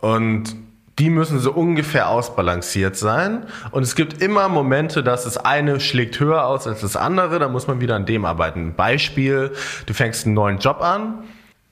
Und 0.00 0.56
die 0.98 1.10
müssen 1.10 1.38
so 1.38 1.52
ungefähr 1.52 2.08
ausbalanciert 2.08 2.96
sein. 2.96 3.46
Und 3.70 3.82
es 3.82 3.94
gibt 3.94 4.22
immer 4.22 4.48
Momente, 4.48 5.02
dass 5.02 5.24
das 5.24 5.38
eine 5.38 5.80
schlägt 5.80 6.20
höher 6.20 6.46
aus 6.46 6.66
als 6.66 6.80
das 6.80 6.96
andere. 6.96 7.38
Da 7.38 7.48
muss 7.48 7.66
man 7.66 7.80
wieder 7.80 7.96
an 7.96 8.06
dem 8.06 8.24
arbeiten. 8.24 8.74
Beispiel, 8.74 9.52
du 9.86 9.94
fängst 9.94 10.26
einen 10.26 10.34
neuen 10.34 10.58
Job 10.58 10.80
an. 10.80 11.24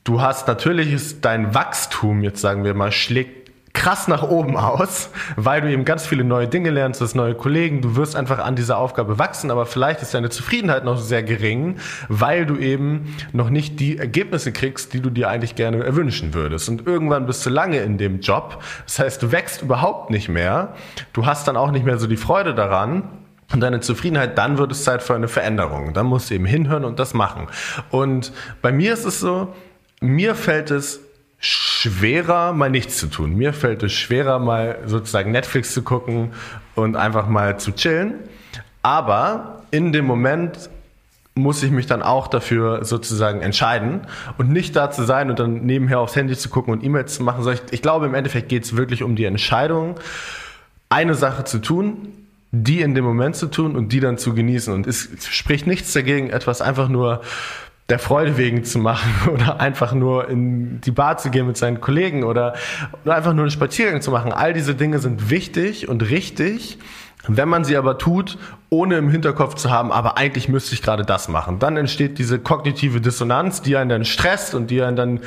Du 0.05 0.21
hast 0.21 0.49
natürlich 0.49 0.93
ist 0.93 1.25
dein 1.25 1.55
Wachstum, 1.55 2.23
jetzt 2.23 2.41
sagen 2.41 2.65
wir 2.65 2.75
mal, 2.75 2.91
schlägt 2.91 3.40
krass 3.73 4.09
nach 4.09 4.23
oben 4.23 4.57
aus, 4.57 5.11
weil 5.37 5.61
du 5.61 5.71
eben 5.71 5.85
ganz 5.85 6.07
viele 6.07 6.25
neue 6.25 6.49
Dinge 6.49 6.71
lernst, 6.71 7.01
das 7.01 7.15
neue 7.15 7.35
Kollegen, 7.35 7.81
du 7.81 7.97
wirst 7.97 8.17
einfach 8.17 8.39
an 8.39 8.57
dieser 8.57 8.79
Aufgabe 8.79 9.19
wachsen, 9.19 9.51
aber 9.51 9.67
vielleicht 9.67 10.03
ist 10.03 10.13
deine 10.13 10.31
Zufriedenheit 10.31 10.85
noch 10.85 10.99
sehr 10.99 11.23
gering, 11.23 11.77
weil 12.09 12.47
du 12.47 12.57
eben 12.57 13.15
noch 13.33 13.49
nicht 13.49 13.81
die 13.81 13.99
Ergebnisse 13.99 14.53
kriegst, 14.53 14.93
die 14.93 15.01
du 15.01 15.11
dir 15.11 15.29
eigentlich 15.29 15.55
gerne 15.55 15.85
erwünschen 15.85 16.35
würdest. 16.35 16.69
Und 16.69 16.87
irgendwann 16.87 17.27
bist 17.27 17.47
du 17.47 17.51
lange 17.51 17.79
in 17.79 17.97
dem 17.97 18.21
Job, 18.21 18.63
das 18.87 18.99
heißt, 18.99 19.23
du 19.23 19.33
wächst 19.33 19.63
überhaupt 19.63 20.11
nicht 20.11 20.29
mehr, 20.29 20.75
du 21.13 21.27
hast 21.27 21.47
dann 21.49 21.57
auch 21.57 21.71
nicht 21.71 21.85
mehr 21.85 21.99
so 21.99 22.07
die 22.07 22.17
Freude 22.17 22.55
daran, 22.55 23.05
und 23.53 23.59
deine 23.59 23.81
Zufriedenheit, 23.81 24.39
dann 24.39 24.59
wird 24.59 24.71
es 24.71 24.85
Zeit 24.85 25.03
für 25.03 25.17
eine 25.17 25.27
Veränderung. 25.27 25.93
Dann 25.93 26.07
musst 26.07 26.31
du 26.31 26.35
eben 26.35 26.45
hinhören 26.45 26.85
und 26.85 27.01
das 27.01 27.15
machen. 27.15 27.49
Und 27.91 28.33
bei 28.63 28.71
mir 28.71 28.93
ist 28.93 29.05
es 29.05 29.19
so, 29.19 29.53
mir 30.01 30.37
fällt 30.37 30.71
es 30.71 31.01
schwerer, 31.41 32.53
mal 32.53 32.71
nichts 32.71 32.99
zu 32.99 33.07
tun. 33.07 33.35
Mir 33.35 33.53
fällt 33.53 33.83
es 33.83 33.93
schwerer, 33.93 34.39
mal 34.39 34.79
sozusagen 34.87 35.33
Netflix 35.33 35.73
zu 35.73 35.83
gucken 35.83 36.33
und 36.75 36.97
einfach 36.97 37.27
mal 37.27 37.59
zu 37.59 37.73
chillen. 37.73 38.15
Aber 38.83 39.63
in 39.71 39.93
dem 39.93 40.05
Moment 40.05 40.71
muss 41.35 41.63
ich 41.63 41.71
mich 41.71 41.87
dann 41.87 42.03
auch 42.03 42.29
dafür 42.29 42.85
sozusagen 42.85 43.41
entscheiden 43.41 44.03
und 44.37 44.51
nicht 44.51 44.77
da 44.77 44.91
zu 44.91 45.05
sein 45.05 45.31
und 45.31 45.39
dann 45.39 45.65
nebenher 45.65 46.01
aufs 46.01 46.17
Handy 46.17 46.37
zu 46.37 46.51
gucken 46.51 46.73
und 46.73 46.85
E-Mails 46.85 47.15
zu 47.15 47.23
machen. 47.23 47.47
Ich, 47.71 47.83
glaube, 47.83 48.07
im 48.07 48.15
Endeffekt 48.15 48.49
geht 48.51 48.65
es 48.65 48.77
wirklich 48.77 49.03
um 49.03 49.17
die 49.17 49.25
Entscheidung, 49.25 49.99
eine 50.91 51.15
Sache 51.15 51.45
zu 51.45 51.59
tun, 51.59 52.09
die 52.53 52.81
in 52.81 52.95
dem 52.95 53.05
Moment 53.05 53.37
zu 53.37 53.47
tun 53.47 53.77
und 53.77 53.93
die 53.93 54.01
dann 54.01 54.19
zu 54.19 54.35
genießen. 54.35 54.75
Und 54.75 54.87
es 54.87 55.09
spricht 55.31 55.67
nichts 55.67 55.93
dagegen, 55.93 56.31
etwas 56.31 56.61
einfach 56.61 56.89
nur 56.89 57.23
der 57.91 57.99
Freude 57.99 58.37
wegen 58.37 58.65
zu 58.65 58.79
machen 58.79 59.31
oder 59.33 59.61
einfach 59.61 59.93
nur 59.93 60.29
in 60.29 60.81
die 60.81 60.91
Bar 60.91 61.19
zu 61.19 61.31
gehen 61.31 61.47
mit 61.47 61.57
seinen 61.57 61.81
Kollegen 61.81 62.25
oder, 62.25 62.55
einfach 63.05 63.35
nur 63.35 63.45
einen 63.45 63.51
Spaziergang 63.51 64.01
zu 64.01 64.11
machen. 64.11 64.33
All 64.33 64.53
diese 64.53 64.75
Dinge 64.75 64.99
sind 64.99 65.31
wichtig 65.31 65.89
und 65.89 66.09
richtig. 66.09 66.79
Wenn 67.29 67.51
man 67.51 67.65
sie 67.65 67.77
aber 67.77 67.99
tut, 67.99 68.39
ohne 68.71 68.97
im 68.97 69.11
Hinterkopf 69.11 69.55
zu 69.55 69.71
haben, 69.71 69.93
aber 69.93 70.17
eigentlich 70.17 70.49
müsste 70.49 70.75
ich 70.75 70.81
gerade 70.81 71.05
das 71.05 71.29
machen, 71.29 71.59
dann 71.59 71.77
entsteht 71.77 72.19
diese 72.19 72.39
kognitive 72.39 73.03
Dissonanz, 73.03 73.61
die 73.61 73.77
einen 73.77 73.91
dann 73.91 74.05
stresst 74.07 74.55
und 74.55 74.71
die 74.71 74.81
einen 74.81 74.97
dann 74.97 75.21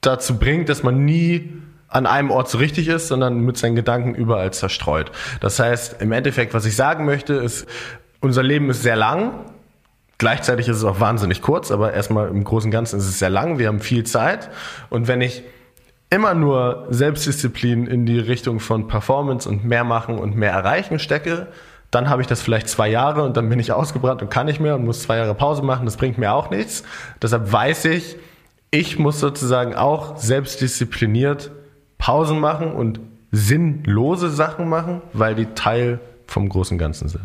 dazu 0.00 0.38
bringt, 0.38 0.68
dass 0.68 0.82
man 0.82 1.04
nie 1.04 1.52
an 1.86 2.06
einem 2.06 2.30
Ort 2.30 2.48
so 2.48 2.58
richtig 2.58 2.88
ist, 2.88 3.08
sondern 3.08 3.40
mit 3.40 3.56
seinen 3.56 3.76
Gedanken 3.76 4.14
überall 4.14 4.52
zerstreut. 4.52 5.12
Das 5.40 5.58
heißt, 5.58 6.00
im 6.00 6.10
Endeffekt, 6.10 6.52
was 6.52 6.64
ich 6.64 6.74
sagen 6.74 7.04
möchte, 7.04 7.34
ist, 7.34 7.68
unser 8.20 8.42
Leben 8.42 8.70
ist 8.70 8.82
sehr 8.82 8.96
lang 8.96 9.32
Gleichzeitig 10.20 10.68
ist 10.68 10.76
es 10.76 10.84
auch 10.84 11.00
wahnsinnig 11.00 11.40
kurz, 11.40 11.70
aber 11.70 11.94
erstmal 11.94 12.28
im 12.28 12.44
Großen 12.44 12.68
und 12.68 12.72
Ganzen 12.72 12.98
ist 12.98 13.06
es 13.06 13.18
sehr 13.18 13.30
lang. 13.30 13.58
Wir 13.58 13.68
haben 13.68 13.80
viel 13.80 14.04
Zeit. 14.04 14.50
Und 14.90 15.08
wenn 15.08 15.22
ich 15.22 15.44
immer 16.10 16.34
nur 16.34 16.88
Selbstdisziplin 16.90 17.86
in 17.86 18.04
die 18.04 18.18
Richtung 18.18 18.60
von 18.60 18.86
Performance 18.86 19.48
und 19.48 19.64
mehr 19.64 19.82
machen 19.82 20.18
und 20.18 20.36
mehr 20.36 20.52
erreichen 20.52 20.98
stecke, 20.98 21.46
dann 21.90 22.10
habe 22.10 22.20
ich 22.20 22.28
das 22.28 22.42
vielleicht 22.42 22.68
zwei 22.68 22.90
Jahre 22.90 23.22
und 23.22 23.34
dann 23.38 23.48
bin 23.48 23.58
ich 23.58 23.72
ausgebrannt 23.72 24.20
und 24.20 24.28
kann 24.28 24.44
nicht 24.44 24.60
mehr 24.60 24.74
und 24.74 24.84
muss 24.84 25.04
zwei 25.04 25.16
Jahre 25.16 25.34
Pause 25.34 25.62
machen. 25.62 25.86
Das 25.86 25.96
bringt 25.96 26.18
mir 26.18 26.34
auch 26.34 26.50
nichts. 26.50 26.84
Deshalb 27.22 27.50
weiß 27.50 27.86
ich, 27.86 28.18
ich 28.70 28.98
muss 28.98 29.20
sozusagen 29.20 29.74
auch 29.74 30.18
selbstdiszipliniert 30.18 31.50
Pausen 31.96 32.40
machen 32.40 32.72
und 32.72 33.00
sinnlose 33.32 34.28
Sachen 34.28 34.68
machen, 34.68 35.00
weil 35.14 35.34
die 35.34 35.46
Teil 35.54 35.98
vom 36.26 36.46
großen 36.50 36.76
Ganzen 36.76 37.08
sind. 37.08 37.24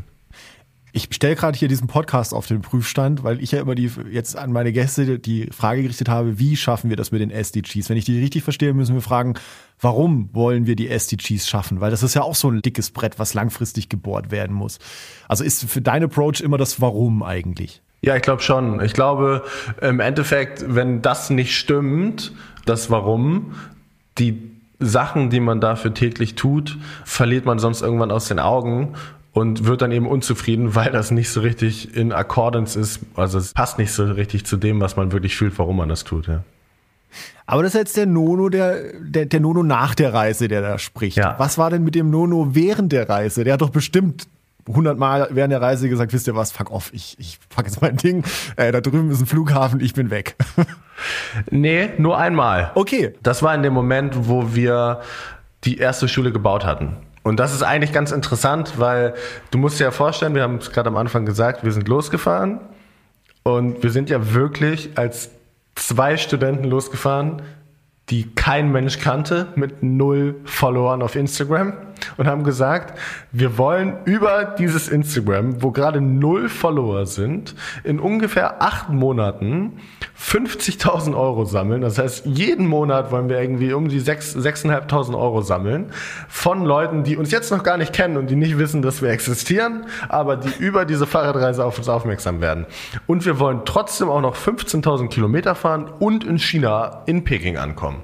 Ich 0.97 1.10
stelle 1.12 1.36
gerade 1.36 1.58
hier 1.58 1.67
diesen 1.67 1.88
Podcast 1.88 2.34
auf 2.34 2.47
den 2.47 2.62
Prüfstand, 2.62 3.25
weil 3.25 3.43
ich 3.43 3.51
ja 3.51 3.60
immer 3.60 3.75
die 3.75 3.91
jetzt 4.12 4.38
an 4.38 4.53
meine 4.53 4.71
Gäste 4.71 5.19
die 5.19 5.47
Frage 5.51 5.81
gerichtet 5.81 6.08
habe, 6.08 6.39
wie 6.39 6.55
schaffen 6.55 6.89
wir 6.89 6.95
das 6.95 7.12
mit 7.12 7.19
den 7.19 7.31
SDGs? 7.31 7.89
Wenn 7.89 7.97
ich 7.97 8.05
die 8.05 8.17
richtig 8.17 8.45
verstehe, 8.45 8.73
müssen 8.73 8.95
wir 8.95 9.01
fragen, 9.01 9.34
warum 9.81 10.29
wollen 10.31 10.67
wir 10.67 10.77
die 10.77 10.88
SDGs 10.88 11.49
schaffen? 11.49 11.81
Weil 11.81 11.91
das 11.91 12.01
ist 12.01 12.13
ja 12.13 12.21
auch 12.21 12.34
so 12.34 12.49
ein 12.49 12.62
dickes 12.62 12.91
Brett, 12.91 13.19
was 13.19 13.34
langfristig 13.34 13.89
gebohrt 13.89 14.31
werden 14.31 14.55
muss. 14.55 14.79
Also 15.27 15.43
ist 15.43 15.69
für 15.69 15.81
dein 15.81 16.01
Approach 16.01 16.39
immer 16.39 16.58
das 16.58 16.79
Warum 16.79 17.23
eigentlich? 17.23 17.81
Ja, 18.01 18.15
ich 18.15 18.21
glaube 18.21 18.41
schon. 18.41 18.81
Ich 18.81 18.93
glaube, 18.93 19.43
im 19.81 19.99
Endeffekt, 19.99 20.63
wenn 20.65 21.01
das 21.01 21.29
nicht 21.29 21.58
stimmt, 21.58 22.31
das 22.65 22.89
Warum, 22.89 23.55
die 24.17 24.49
Sachen, 24.79 25.29
die 25.29 25.41
man 25.41 25.60
dafür 25.60 25.93
täglich 25.93 26.36
tut, 26.36 26.77
verliert 27.03 27.45
man 27.45 27.60
sonst 27.60 27.81
irgendwann 27.81 28.12
aus 28.12 28.29
den 28.29 28.39
Augen 28.39 28.93
und 29.36 29.65
wird 29.65 29.82
dann 29.82 29.91
eben 29.91 30.08
unzufrieden, 30.08 30.76
weil 30.76 30.91
das 30.91 31.12
nicht 31.12 31.30
so 31.30 31.41
richtig 31.41 31.95
in 31.95 32.13
Accordance 32.13 32.80
ist. 32.80 33.02
Also 33.15 33.38
es 33.38 33.54
passt 33.54 33.78
nicht 33.78 33.91
so 33.91 34.06
richtig 34.06 34.45
zu 34.45 34.56
dem, 34.56 34.80
was 34.80 34.95
man 34.95 35.12
wirklich 35.12 35.36
fühlt, 35.36 35.60
warum 35.60 35.76
man 35.76 35.89
das 35.89 36.06
tut, 36.06 36.28
ja. 36.28 36.43
Aber 37.45 37.62
das 37.62 37.76
ist 37.76 37.80
jetzt 37.80 37.98
der 37.98 38.06
Nono, 38.06 38.48
der, 38.48 38.93
der, 39.00 39.26
der 39.26 39.39
Nono 39.41 39.62
nach 39.62 39.93
der 39.93 40.13
Reise, 40.13 40.48
der 40.48 40.62
da 40.62 40.80
spricht. 40.80 41.17
Ja. 41.17 41.36
Was 41.38 41.58
war 41.58 41.69
denn 41.69 41.84
mit 41.84 41.95
dem 41.95 42.10
Nono 42.10 42.56
während 42.56 42.93
der 42.93 43.10
Reise? 43.10 43.43
Der 43.43 43.54
hat 43.54 43.62
doch 43.62 43.69
bestimmt 43.69 44.26
hundertmal 44.69 45.28
während 45.32 45.52
der 45.52 45.62
Reise 45.62 45.89
gesagt, 45.89 46.13
wisst 46.13 46.28
ihr 46.28 46.36
was, 46.36 46.54
fuck 46.54 46.71
off, 46.71 46.89
ich, 46.93 47.17
ich 47.19 47.38
pack 47.50 47.65
jetzt 47.65 47.82
mein 47.82 47.98
Ding, 47.98 48.24
äh, 48.56 48.71
da 48.71 48.82
drüben 48.82 49.12
ist 49.12 49.19
ein 49.19 49.28
Flughafen, 49.28 49.82
ich 49.82 49.93
bin 49.93 50.10
weg. 50.10 50.38
nee, 51.52 51.89
nur 51.98 52.17
einmal. 52.17 52.71
Okay. 52.74 53.13
Das 53.21 53.43
war 53.43 53.54
in 53.54 53.63
dem 53.63 53.74
Moment, 53.74 54.30
wo 54.30 54.56
wir 54.56 55.02
die 55.65 55.78
erste 55.78 56.08
Schule 56.08 56.32
gebaut 56.32 56.65
hatten. 56.65 56.95
Und 57.26 57.40
das 57.40 57.56
ist 57.56 57.64
eigentlich 57.64 57.92
ganz 57.92 58.12
interessant, 58.12 58.76
weil 58.78 59.16
du 59.50 59.58
musst 59.58 59.80
dir 59.80 59.86
ja 59.86 59.92
vorstellen, 59.92 60.36
wir 60.36 60.44
haben 60.44 60.58
es 60.58 60.72
gerade 60.72 60.90
am 60.90 60.96
Anfang 60.96 61.26
gesagt, 61.26 61.64
wir 61.64 61.72
sind 61.72 61.88
losgefahren. 61.88 62.60
Und 63.42 63.82
wir 63.82 63.90
sind 63.90 64.12
ja 64.12 64.36
wirklich 64.36 64.92
als 64.96 65.32
zwei 65.74 66.18
Studenten 66.18 66.66
losgefahren, 66.66 67.42
die 68.10 68.34
kein 68.36 68.72
Mensch 68.72 69.00
kannte, 69.00 69.48
mit 69.56 69.82
null 69.82 70.36
Followern 70.46 71.02
auf 71.02 71.15
Instagram 71.15 71.74
und 72.18 72.28
haben 72.28 72.44
gesagt, 72.44 72.98
wir 73.32 73.58
wollen 73.58 73.98
über 74.06 74.56
dieses 74.58 74.88
Instagram, 74.89 75.62
wo 75.63 75.72
gerade 75.72 76.02
null 76.02 76.50
Follower 76.50 77.06
sind, 77.06 77.56
in 77.84 78.00
ungefähr 78.00 78.62
acht 78.62 78.89
Monaten 78.89 79.80
50.000 80.20 81.15
Euro 81.15 81.46
sammeln. 81.46 81.82
Das 81.82 81.98
heißt, 81.98 82.26
jeden 82.26 82.68
Monat 82.68 83.12
wollen 83.12 83.30
wir 83.30 83.39
irgendwie 83.39 83.74
um 83.74 83.89
die 83.89 84.02
6.500 84.02 85.18
Euro 85.18 85.41
sammeln 85.41 85.88
von 86.28 86.63
Leuten, 86.63 87.04
die 87.04 87.18
uns 87.18 87.32
jetzt 87.32 87.52
noch 87.52 87.63
gar 87.63 87.78
nicht 87.78 87.94
kennen 87.94 88.18
und 88.18 88.30
die 88.30 88.36
nicht 88.36 88.58
wissen, 88.58 88.82
dass 88.82 89.02
wir 89.02 89.10
existieren, 89.10 89.86
aber 90.10 90.38
die 90.38 90.52
über 90.60 90.86
diese 90.86 91.08
Fahrradreise 91.08 91.65
auf 91.65 91.78
uns 91.78 91.89
aufmerksam 91.89 92.41
werden. 92.41 92.65
Und 93.08 93.26
wir 93.26 93.39
wollen 93.39 93.62
trotzdem 93.65 94.10
auch 94.10 94.22
noch 94.22 94.36
15.000 94.36 95.10
Kilometer 95.10 95.56
fahren 95.56 95.89
und 96.00 96.24
in 96.24 96.39
China, 96.39 97.04
in 97.06 97.24
Peking 97.24 97.58
ankommen. 97.58 97.94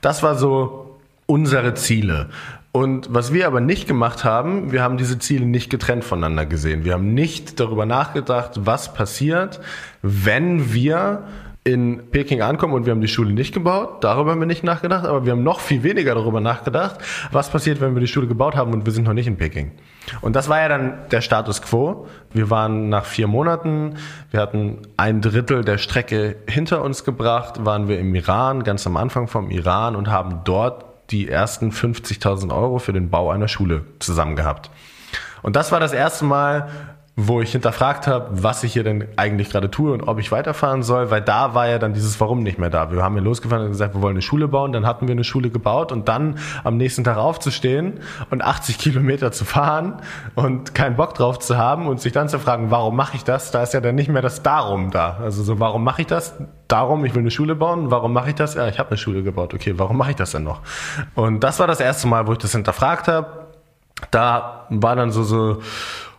Das 0.00 0.22
war 0.22 0.36
so 0.36 0.98
unsere 1.26 1.74
Ziele. 1.74 2.28
Und 2.72 3.14
was 3.14 3.32
wir 3.32 3.46
aber 3.46 3.60
nicht 3.60 3.86
gemacht 3.86 4.24
haben, 4.24 4.72
wir 4.72 4.82
haben 4.82 4.96
diese 4.96 5.18
Ziele 5.20 5.46
nicht 5.46 5.70
getrennt 5.70 6.02
voneinander 6.02 6.44
gesehen. 6.44 6.84
Wir 6.84 6.94
haben 6.94 7.14
nicht 7.14 7.60
darüber 7.60 7.86
nachgedacht, 7.86 8.52
was 8.56 8.92
passiert, 8.94 9.60
wenn 10.02 10.74
wir 10.74 11.22
in 11.66 12.10
Peking 12.10 12.42
ankommen 12.42 12.74
und 12.74 12.84
wir 12.84 12.90
haben 12.92 13.00
die 13.00 13.08
Schule 13.08 13.32
nicht 13.32 13.54
gebaut. 13.54 14.04
Darüber 14.04 14.32
haben 14.32 14.40
wir 14.40 14.46
nicht 14.46 14.64
nachgedacht, 14.64 15.06
aber 15.06 15.24
wir 15.24 15.32
haben 15.32 15.42
noch 15.42 15.60
viel 15.60 15.82
weniger 15.82 16.14
darüber 16.14 16.40
nachgedacht, 16.40 16.98
was 17.32 17.48
passiert, 17.48 17.80
wenn 17.80 17.94
wir 17.94 18.00
die 18.00 18.06
Schule 18.06 18.26
gebaut 18.26 18.54
haben 18.54 18.74
und 18.74 18.84
wir 18.84 18.92
sind 18.92 19.04
noch 19.04 19.14
nicht 19.14 19.26
in 19.26 19.38
Peking. 19.38 19.72
Und 20.20 20.36
das 20.36 20.50
war 20.50 20.60
ja 20.60 20.68
dann 20.68 20.98
der 21.10 21.22
Status 21.22 21.62
quo. 21.62 22.06
Wir 22.34 22.50
waren 22.50 22.90
nach 22.90 23.06
vier 23.06 23.28
Monaten, 23.28 23.94
wir 24.30 24.40
hatten 24.40 24.82
ein 24.98 25.22
Drittel 25.22 25.64
der 25.64 25.78
Strecke 25.78 26.36
hinter 26.46 26.82
uns 26.82 27.02
gebracht, 27.02 27.64
waren 27.64 27.88
wir 27.88 27.98
im 27.98 28.14
Iran, 28.14 28.62
ganz 28.62 28.86
am 28.86 28.98
Anfang 28.98 29.26
vom 29.26 29.50
Iran 29.50 29.96
und 29.96 30.10
haben 30.10 30.40
dort 30.44 30.84
die 31.10 31.28
ersten 31.30 31.70
50.000 31.70 32.54
Euro 32.54 32.78
für 32.78 32.92
den 32.92 33.08
Bau 33.08 33.30
einer 33.30 33.48
Schule 33.48 33.84
zusammen 34.00 34.36
gehabt. 34.36 34.70
Und 35.40 35.56
das 35.56 35.72
war 35.72 35.80
das 35.80 35.92
erste 35.94 36.26
Mal, 36.26 36.68
wo 37.16 37.40
ich 37.40 37.52
hinterfragt 37.52 38.08
habe, 38.08 38.42
was 38.42 38.64
ich 38.64 38.72
hier 38.72 38.82
denn 38.82 39.06
eigentlich 39.16 39.50
gerade 39.50 39.70
tue 39.70 39.92
und 39.92 40.02
ob 40.08 40.18
ich 40.18 40.32
weiterfahren 40.32 40.82
soll, 40.82 41.12
weil 41.12 41.20
da 41.20 41.54
war 41.54 41.68
ja 41.68 41.78
dann 41.78 41.94
dieses 41.94 42.18
Warum 42.20 42.42
nicht 42.42 42.58
mehr 42.58 42.70
da. 42.70 42.90
Wir 42.90 43.04
haben 43.04 43.14
hier 43.14 43.22
losgefahren 43.22 43.66
und 43.66 43.70
gesagt, 43.70 43.94
wir 43.94 44.02
wollen 44.02 44.14
eine 44.14 44.22
Schule 44.22 44.48
bauen, 44.48 44.72
dann 44.72 44.84
hatten 44.84 45.06
wir 45.06 45.12
eine 45.12 45.22
Schule 45.22 45.50
gebaut 45.50 45.92
und 45.92 46.08
dann 46.08 46.38
am 46.64 46.76
nächsten 46.76 47.04
Tag 47.04 47.16
aufzustehen 47.16 48.00
und 48.30 48.42
80 48.42 48.78
Kilometer 48.78 49.30
zu 49.30 49.44
fahren 49.44 50.02
und 50.34 50.74
keinen 50.74 50.96
Bock 50.96 51.14
drauf 51.14 51.38
zu 51.38 51.56
haben 51.56 51.86
und 51.86 52.00
sich 52.00 52.12
dann 52.12 52.28
zu 52.28 52.40
fragen, 52.40 52.72
warum 52.72 52.96
mache 52.96 53.16
ich 53.16 53.22
das? 53.22 53.52
Da 53.52 53.62
ist 53.62 53.74
ja 53.74 53.80
dann 53.80 53.94
nicht 53.94 54.08
mehr 54.08 54.22
das 54.22 54.42
Darum 54.42 54.90
da. 54.90 55.18
Also 55.22 55.44
so, 55.44 55.60
warum 55.60 55.84
mache 55.84 56.02
ich 56.02 56.08
das? 56.08 56.34
Darum, 56.66 57.04
ich 57.04 57.14
will 57.14 57.20
eine 57.20 57.30
Schule 57.30 57.54
bauen. 57.54 57.92
Warum 57.92 58.12
mache 58.12 58.30
ich 58.30 58.34
das? 58.34 58.54
Ja, 58.54 58.66
ich 58.66 58.80
habe 58.80 58.90
eine 58.90 58.98
Schule 58.98 59.22
gebaut. 59.22 59.54
Okay, 59.54 59.74
warum 59.76 59.96
mache 59.96 60.10
ich 60.10 60.16
das 60.16 60.32
denn 60.32 60.42
noch? 60.42 60.62
Und 61.14 61.44
das 61.44 61.60
war 61.60 61.68
das 61.68 61.78
erste 61.78 62.08
Mal, 62.08 62.26
wo 62.26 62.32
ich 62.32 62.38
das 62.38 62.50
hinterfragt 62.52 63.06
habe. 63.06 63.44
Da 64.10 64.66
war 64.70 64.96
dann 64.96 65.12
so 65.12 65.22
so 65.22 65.60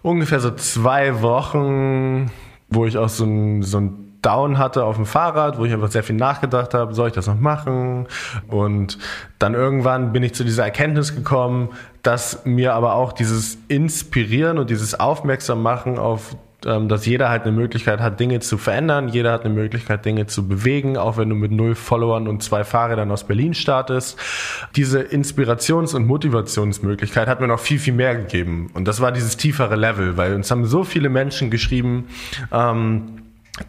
ungefähr 0.06 0.40
so 0.40 0.52
zwei 0.52 1.24
Wochen, 1.24 2.32
wo 2.70 2.86
ich 2.86 2.98
auch 2.98 3.10
so 3.10 3.26
ein, 3.26 3.64
so 3.64 3.80
ein 3.80 4.20
Down 4.22 4.58
hatte 4.58 4.84
auf 4.84 4.96
dem 4.96 5.06
Fahrrad, 5.06 5.58
wo 5.58 5.66
ich 5.66 5.74
einfach 5.74 5.92
sehr 5.92 6.04
viel 6.04 6.16
nachgedacht 6.16 6.74
habe, 6.74 6.94
soll 6.94 7.08
ich 7.08 7.14
das 7.14 7.28
noch 7.28 7.40
machen? 7.40 8.08
Und 8.48 9.00
dann 9.40 9.56
irgendwann 9.56 10.14
bin 10.14 10.24
ich 10.24 10.34
zu 10.34 10.44
dieser 10.44 10.64
Erkenntnis 10.64 11.16
gekommen, 11.16 11.70
dass 12.04 12.46
mir 12.46 12.74
aber 12.74 12.94
auch 12.94 13.14
dieses 13.14 13.58
Inspirieren 13.68 14.60
und 14.60 14.70
dieses 14.70 15.00
Aufmerksam 15.00 15.64
machen 15.64 15.98
auf 15.98 16.36
dass 16.62 17.06
jeder 17.06 17.30
halt 17.30 17.44
eine 17.44 17.52
Möglichkeit 17.52 18.00
hat, 18.00 18.20
Dinge 18.20 18.40
zu 18.40 18.58
verändern. 18.58 19.10
Jeder 19.10 19.32
hat 19.32 19.46
eine 19.46 19.54
Möglichkeit, 19.54 20.06
Dinge 20.06 20.26
zu 20.28 20.48
bewegen, 20.48 20.98
auch 20.98 21.18
wenn 21.18 21.30
du 21.30 21.36
mit 21.36 21.52
null 21.52 21.76
Followern 21.76 22.28
und 22.28 22.42
zwei 22.42 22.64
Fahrrädern 22.64 23.12
aus 23.12 23.26
Berlin 23.26 23.54
startest. 23.54 24.18
Diese 24.76 25.02
Inspirations- 25.02 25.94
und 25.94 26.08
Motivationsmöglichkeit 26.08 27.28
hat 27.28 27.42
mir 27.42 27.48
noch 27.48 27.60
viel, 27.60 27.80
viel 27.80 27.94
mehr 27.94 28.16
gegeben. 28.16 28.72
Und 28.74 28.88
das 28.88 29.02
war 29.02 29.12
dieses 29.12 29.38
tiefere 29.38 29.76
Level, 29.76 30.18
weil 30.18 30.34
uns 30.34 30.50
haben 30.50 30.66
so 30.66 30.84
viele 30.84 31.10
Menschen 31.10 31.52
geschrieben, 31.52 32.08
ähm, 32.52 33.25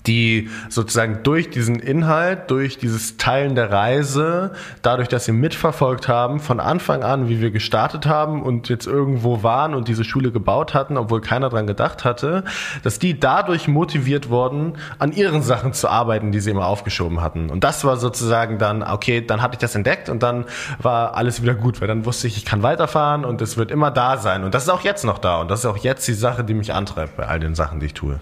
die 0.07 0.49
sozusagen 0.69 1.23
durch 1.23 1.51
diesen 1.51 1.79
Inhalt, 1.79 2.51
durch 2.51 2.79
dieses 2.79 3.17
Teilen 3.19 3.55
der 3.55 3.71
Reise, 3.71 4.53
dadurch, 4.83 5.09
dass 5.09 5.27
sie 5.27 5.33
mitverfolgt 5.33 6.09
haben, 6.09 6.41
von 6.41 6.59
Anfang 6.59 7.05
an, 7.05 7.29
wie 7.29 7.41
wir 7.41 7.51
gestartet 7.53 8.07
haben 8.07 8.43
und 8.43 8.69
jetzt 8.69 8.87
irgendwo 8.87 9.43
waren 9.43 9.75
und 9.75 9.87
diese 9.89 10.05
Schule 10.05 10.33
gebaut 10.33 10.75
hatten, 10.75 10.97
obwohl 10.97 11.21
keiner 11.21 11.51
dran 11.51 11.67
gedacht 11.67 12.05
hatte, 12.05 12.43
dass 12.83 12.99
die 12.99 13.21
dadurch 13.21 13.69
motiviert 13.69 14.29
wurden, 14.29 14.77
an 14.99 15.13
ihren 15.13 15.43
Sachen 15.43 15.73
zu 15.73 15.89
arbeiten, 15.89 16.33
die 16.33 16.41
sie 16.41 16.51
immer 16.51 16.67
aufgeschoben 16.67 17.21
hatten. 17.21 17.49
Und 17.49 17.63
das 17.63 17.85
war 17.85 17.97
sozusagen 17.97 18.59
dann, 18.59 18.83
okay, 18.83 19.25
dann 19.25 19.41
hatte 19.41 19.55
ich 19.55 19.61
das 19.61 19.75
entdeckt 19.77 20.09
und 20.09 20.23
dann 20.23 20.47
war 20.81 21.15
alles 21.15 21.43
wieder 21.43 21.55
gut, 21.55 21.81
weil 21.81 21.89
dann 21.89 22.05
wusste 22.05 22.27
ich, 22.27 22.37
ich 22.37 22.45
kann 22.45 22.63
weiterfahren 22.63 23.25
und 23.25 23.41
es 23.41 23.57
wird 23.57 23.71
immer 23.71 23.93
da 23.93 24.17
sein. 24.17 24.43
Und 24.43 24.55
das 24.55 24.65
ist 24.65 24.69
auch 24.69 24.83
jetzt 24.83 25.05
noch 25.05 25.19
da 25.19 25.41
und 25.41 25.51
das 25.51 25.61
ist 25.61 25.67
auch 25.67 25.79
jetzt 25.79 26.09
die 26.09 26.15
Sache, 26.15 26.43
die 26.43 26.55
mich 26.55 26.75
antreibt 26.75 27.17
bei 27.17 27.27
all 27.27 27.39
den 27.39 27.55
Sachen, 27.55 27.79
die 27.79 27.87
ich 27.87 27.95
tue. 27.95 28.19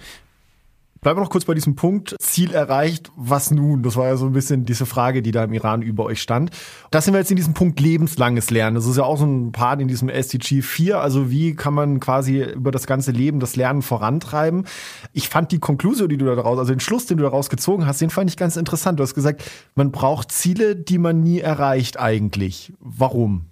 Bleiben 1.04 1.18
wir 1.18 1.22
noch 1.24 1.30
kurz 1.30 1.44
bei 1.44 1.52
diesem 1.52 1.76
Punkt. 1.76 2.16
Ziel 2.18 2.54
erreicht, 2.54 3.12
was 3.14 3.50
nun? 3.50 3.82
Das 3.82 3.94
war 3.96 4.06
ja 4.06 4.16
so 4.16 4.24
ein 4.24 4.32
bisschen 4.32 4.64
diese 4.64 4.86
Frage, 4.86 5.20
die 5.20 5.32
da 5.32 5.44
im 5.44 5.52
Iran 5.52 5.82
über 5.82 6.06
euch 6.06 6.22
stand. 6.22 6.50
Das 6.90 7.04
sind 7.04 7.12
wir 7.12 7.18
jetzt 7.18 7.30
in 7.30 7.36
diesem 7.36 7.52
Punkt 7.52 7.78
lebenslanges 7.78 8.48
Lernen. 8.48 8.74
Das 8.74 8.86
ist 8.86 8.96
ja 8.96 9.04
auch 9.04 9.18
so 9.18 9.26
ein 9.26 9.52
Part 9.52 9.82
in 9.82 9.88
diesem 9.88 10.08
SDG 10.08 10.62
4. 10.62 10.98
Also 10.98 11.30
wie 11.30 11.54
kann 11.56 11.74
man 11.74 12.00
quasi 12.00 12.42
über 12.42 12.70
das 12.70 12.86
ganze 12.86 13.10
Leben 13.10 13.38
das 13.38 13.54
Lernen 13.54 13.82
vorantreiben? 13.82 14.64
Ich 15.12 15.28
fand 15.28 15.52
die 15.52 15.58
Konklusion, 15.58 16.08
die 16.08 16.16
du 16.16 16.24
da 16.24 16.36
daraus, 16.36 16.58
also 16.58 16.72
den 16.72 16.80
Schluss, 16.80 17.04
den 17.04 17.18
du 17.18 17.24
daraus 17.24 17.50
gezogen 17.50 17.86
hast, 17.86 18.00
den 18.00 18.08
fand 18.08 18.30
ich 18.30 18.38
ganz 18.38 18.56
interessant. 18.56 18.98
Du 18.98 19.02
hast 19.02 19.14
gesagt, 19.14 19.44
man 19.74 19.92
braucht 19.92 20.32
Ziele, 20.32 20.74
die 20.74 20.96
man 20.96 21.22
nie 21.22 21.40
erreicht 21.40 22.00
eigentlich. 22.00 22.72
Warum? 22.80 23.50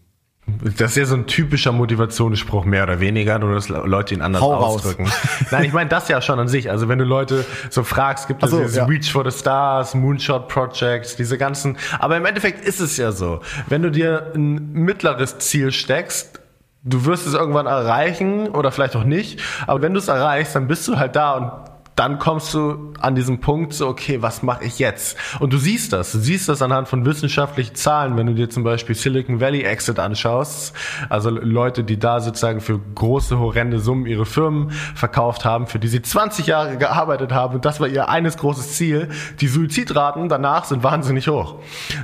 Das 0.79 0.91
ist 0.93 0.97
ja 0.97 1.05
so 1.05 1.15
ein 1.15 1.27
typischer 1.27 1.73
Motivationsspruch, 1.73 2.65
mehr 2.65 2.85
oder 2.85 3.01
weniger, 3.01 3.39
nur 3.39 3.55
dass 3.55 3.69
Leute 3.69 4.15
ihn 4.15 4.23
anders 4.23 4.43
Hau 4.43 4.55
ausdrücken. 4.55 5.11
Nein, 5.51 5.65
ich 5.65 5.73
meine 5.73 5.89
das 5.91 6.09
ja 6.09 6.21
schon 6.21 6.39
an 6.39 6.49
sich. 6.49 6.71
Also 6.71 6.89
wenn 6.89 6.99
du 6.99 7.05
Leute 7.05 7.45
so 7.71 7.83
fragst, 7.83 8.29
gibt 8.29 8.43
es 8.43 8.51
so, 8.51 8.59
dieses 8.59 8.77
ja. 8.77 8.85
Reach 8.85 9.11
for 9.11 9.29
the 9.29 9.37
Stars, 9.37 9.95
Moonshot 9.95 10.49
Projects, 10.49 11.17
diese 11.17 11.39
ganzen. 11.39 11.77
Aber 11.99 12.17
im 12.17 12.25
Endeffekt 12.25 12.65
ist 12.65 12.81
es 12.81 12.97
ja 12.97 13.13
so. 13.13 13.41
Wenn 13.69 13.83
du 13.83 13.91
dir 13.91 14.33
ein 14.35 14.73
mittleres 14.73 15.39
Ziel 15.39 15.73
steckst, 15.73 16.41
du 16.85 17.05
wirst 17.05 17.27
es 17.27 17.35
irgendwann 17.35 17.67
erreichen 17.67 18.49
oder 18.49 18.73
vielleicht 18.73 18.97
auch 18.97 19.05
nicht. 19.05 19.41
Aber 19.67 19.83
wenn 19.83 19.95
du 19.95 19.99
es 19.99 20.09
erreichst, 20.09 20.55
dann 20.55 20.69
bist 20.69 20.87
du 20.89 20.99
halt 20.99 21.17
da 21.17 21.33
und 21.33 21.72
dann 21.97 22.19
kommst 22.19 22.55
du 22.55 22.95
an 23.01 23.15
diesen 23.15 23.41
Punkt 23.41 23.75
so, 23.75 23.87
okay, 23.87 24.23
was 24.23 24.43
mache 24.43 24.65
ich 24.65 24.79
jetzt? 24.79 25.17
Und 25.41 25.53
du 25.53 25.59
siehst 25.59 25.93
das. 25.93 26.13
Du 26.13 26.19
siehst 26.19 26.49
das 26.49 26.63
anhand 26.63 26.89
von 26.89 27.05
wissenschaftlichen 27.05 27.75
Zahlen, 27.75 28.17
wenn 28.17 28.27
du 28.27 28.35
dir 28.35 28.49
zum 28.49 28.65
Beispiel 28.65 28.95
Silicon 28.95 29.41
Valley 29.41 29.63
Exit 29.63 29.99
anschaust. 29.99 30.75
Also 31.11 31.29
Leute, 31.31 31.85
die 31.85 31.99
da 31.99 32.21
sozusagen 32.21 32.61
für 32.61 32.79
große, 32.79 33.39
horrende 33.39 33.79
Summen 33.79 34.07
ihre 34.07 34.25
Firmen 34.25 34.71
verkauft 34.71 35.45
haben, 35.45 35.67
für 35.67 35.79
die 35.79 35.89
sie 35.89 36.01
20 36.01 36.47
Jahre 36.47 36.79
gearbeitet 36.79 37.33
haben. 37.33 37.57
Und 37.57 37.65
das 37.67 37.79
war 37.79 37.89
ihr 37.89 38.09
eines 38.09 38.39
großes 38.39 38.73
Ziel. 38.75 39.11
Die 39.41 39.49
Suizidraten 39.49 40.31
danach 40.31 40.65
sind 40.65 40.83
wahnsinnig 40.83 41.29
hoch. 41.29 41.57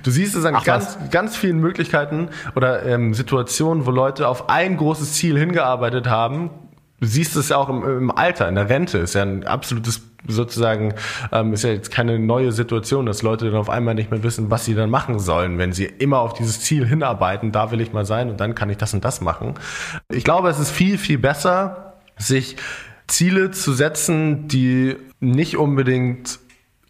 Du 0.02 0.10
siehst 0.10 0.34
es 0.34 0.44
an 0.44 0.54
Ach, 0.54 0.64
ganz, 0.64 0.98
ganz 1.10 1.36
vielen 1.36 1.60
Möglichkeiten 1.60 2.28
oder 2.54 2.84
ähm, 2.84 3.14
Situationen, 3.14 3.86
wo 3.86 3.90
Leute 3.90 4.28
auf 4.28 4.50
ein 4.50 4.76
großes 4.76 5.14
Ziel 5.14 5.38
hingearbeitet 5.38 6.08
haben, 6.08 6.50
Du 7.00 7.06
siehst 7.06 7.36
es 7.36 7.50
ja 7.50 7.56
auch 7.56 7.68
im, 7.68 7.82
im 7.84 8.10
Alter, 8.10 8.48
in 8.48 8.56
der 8.56 8.68
Rente 8.68 8.98
ist 8.98 9.14
ja 9.14 9.22
ein 9.22 9.44
absolutes 9.44 10.02
sozusagen 10.26 10.94
ähm, 11.32 11.52
ist 11.52 11.62
ja 11.62 11.70
jetzt 11.70 11.90
keine 11.90 12.18
neue 12.18 12.52
Situation, 12.52 13.06
dass 13.06 13.22
Leute 13.22 13.46
dann 13.46 13.60
auf 13.60 13.70
einmal 13.70 13.94
nicht 13.94 14.10
mehr 14.10 14.22
wissen, 14.22 14.50
was 14.50 14.64
sie 14.64 14.74
dann 14.74 14.90
machen 14.90 15.18
sollen, 15.18 15.58
wenn 15.58 15.72
sie 15.72 15.84
immer 15.84 16.18
auf 16.18 16.34
dieses 16.34 16.60
Ziel 16.60 16.86
hinarbeiten, 16.86 17.52
da 17.52 17.70
will 17.70 17.80
ich 17.80 17.92
mal 17.92 18.04
sein 18.04 18.28
und 18.28 18.40
dann 18.40 18.54
kann 18.54 18.68
ich 18.68 18.76
das 18.76 18.92
und 18.94 19.04
das 19.04 19.20
machen. 19.20 19.54
Ich 20.10 20.24
glaube, 20.24 20.48
es 20.48 20.58
ist 20.58 20.70
viel, 20.70 20.98
viel 20.98 21.18
besser, 21.18 21.94
sich 22.16 22.56
Ziele 23.06 23.52
zu 23.52 23.72
setzen, 23.72 24.48
die 24.48 24.96
nicht 25.20 25.56
unbedingt 25.56 26.40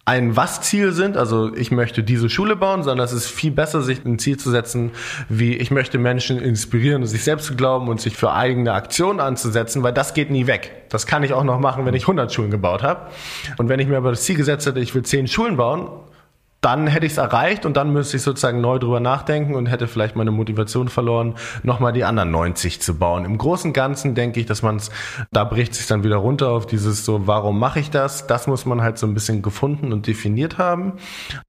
ein 0.09 0.37
Was-Ziel 0.37 0.92
sind, 0.92 1.18
also 1.18 1.55
ich 1.55 1.71
möchte 1.71 2.03
diese 2.03 2.31
Schule 2.31 2.57
bauen, 2.57 2.83
sondern 2.83 3.05
es 3.05 3.12
ist 3.12 3.27
viel 3.27 3.51
besser, 3.51 3.83
sich 3.83 4.07
ein 4.07 4.18
Ziel 4.18 4.38
zu 4.38 4.51
setzen, 4.51 4.92
wie 5.29 5.55
ich 5.55 5.71
möchte 5.71 5.99
Menschen 5.99 6.40
inspirieren, 6.40 7.05
sich 7.05 7.25
selbst 7.25 7.44
zu 7.44 7.57
glauben 7.57 7.88
und 7.88 8.01
sich 8.01 8.16
für 8.16 8.33
eigene 8.33 8.73
Aktionen 8.73 9.21
anzusetzen, 9.21 9.83
weil 9.83 9.92
das 9.92 10.14
geht 10.14 10.31
nie 10.31 10.47
weg. 10.47 10.87
Das 10.88 11.07
kann 11.07 11.25
ich 11.25 11.35
auch 11.35 11.44
noch 11.44 11.61
machen, 11.61 11.85
wenn 11.85 11.92
ich 11.92 12.05
100 12.05 12.33
Schulen 12.33 12.51
gebaut 12.51 12.83
habe. 12.83 13.11
Und 13.59 13.68
wenn 13.68 13.81
ich 13.81 13.87
mir 13.87 13.99
aber 13.99 14.09
das 14.09 14.23
Ziel 14.23 14.37
gesetzt 14.37 14.66
hätte, 14.66 14.81
ich 14.81 14.94
will 14.94 15.03
10 15.03 15.29
Schulen 15.29 15.59
bauen, 15.59 15.90
dann 16.61 16.88
hätte 16.88 17.07
ich 17.07 17.12
es 17.12 17.18
erreicht 17.18 17.64
und 17.64 17.77
dann 17.77 17.92
müsste 17.92 18.16
ich 18.16 18.23
sozusagen 18.23 18.61
neu 18.61 18.79
drüber 18.79 18.99
nachdenken 18.99 19.54
und 19.54 19.67
hätte 19.67 19.87
vielleicht 19.87 20.17
meine 20.17 20.33
Motivation 20.33 20.88
verloren, 20.88 21.35
nochmal 21.63 21.92
die 21.92 22.04
anderen 22.04 22.33
90 22.33 22.81
zu 22.81 22.98
bauen. 22.98 23.25
Im 23.25 23.38
Großen 23.38 23.71
und 23.71 23.75
Ganzen 23.75 24.15
denke 24.17 24.40
ich, 24.40 24.46
dass 24.46 24.63
man 24.63 24.77
es, 24.77 24.90
da 25.31 25.44
bricht 25.44 25.75
sich 25.75 25.87
dann 25.87 26.02
wieder 26.02 26.17
runter 26.17 26.48
auf 26.50 26.67
dieses 26.67 27.04
so, 27.04 27.27
warum 27.29 27.59
mache 27.59 27.79
ich 27.79 27.90
das? 27.90 28.27
Das 28.27 28.48
muss 28.48 28.67
man 28.67 28.83
halt 28.83 28.98
so 28.98 29.06
ein 29.06 29.15
bisschen 29.15 29.40
gefunden 29.42 29.92
und 29.92 30.06
definiert 30.09 30.59
haben. 30.59 30.94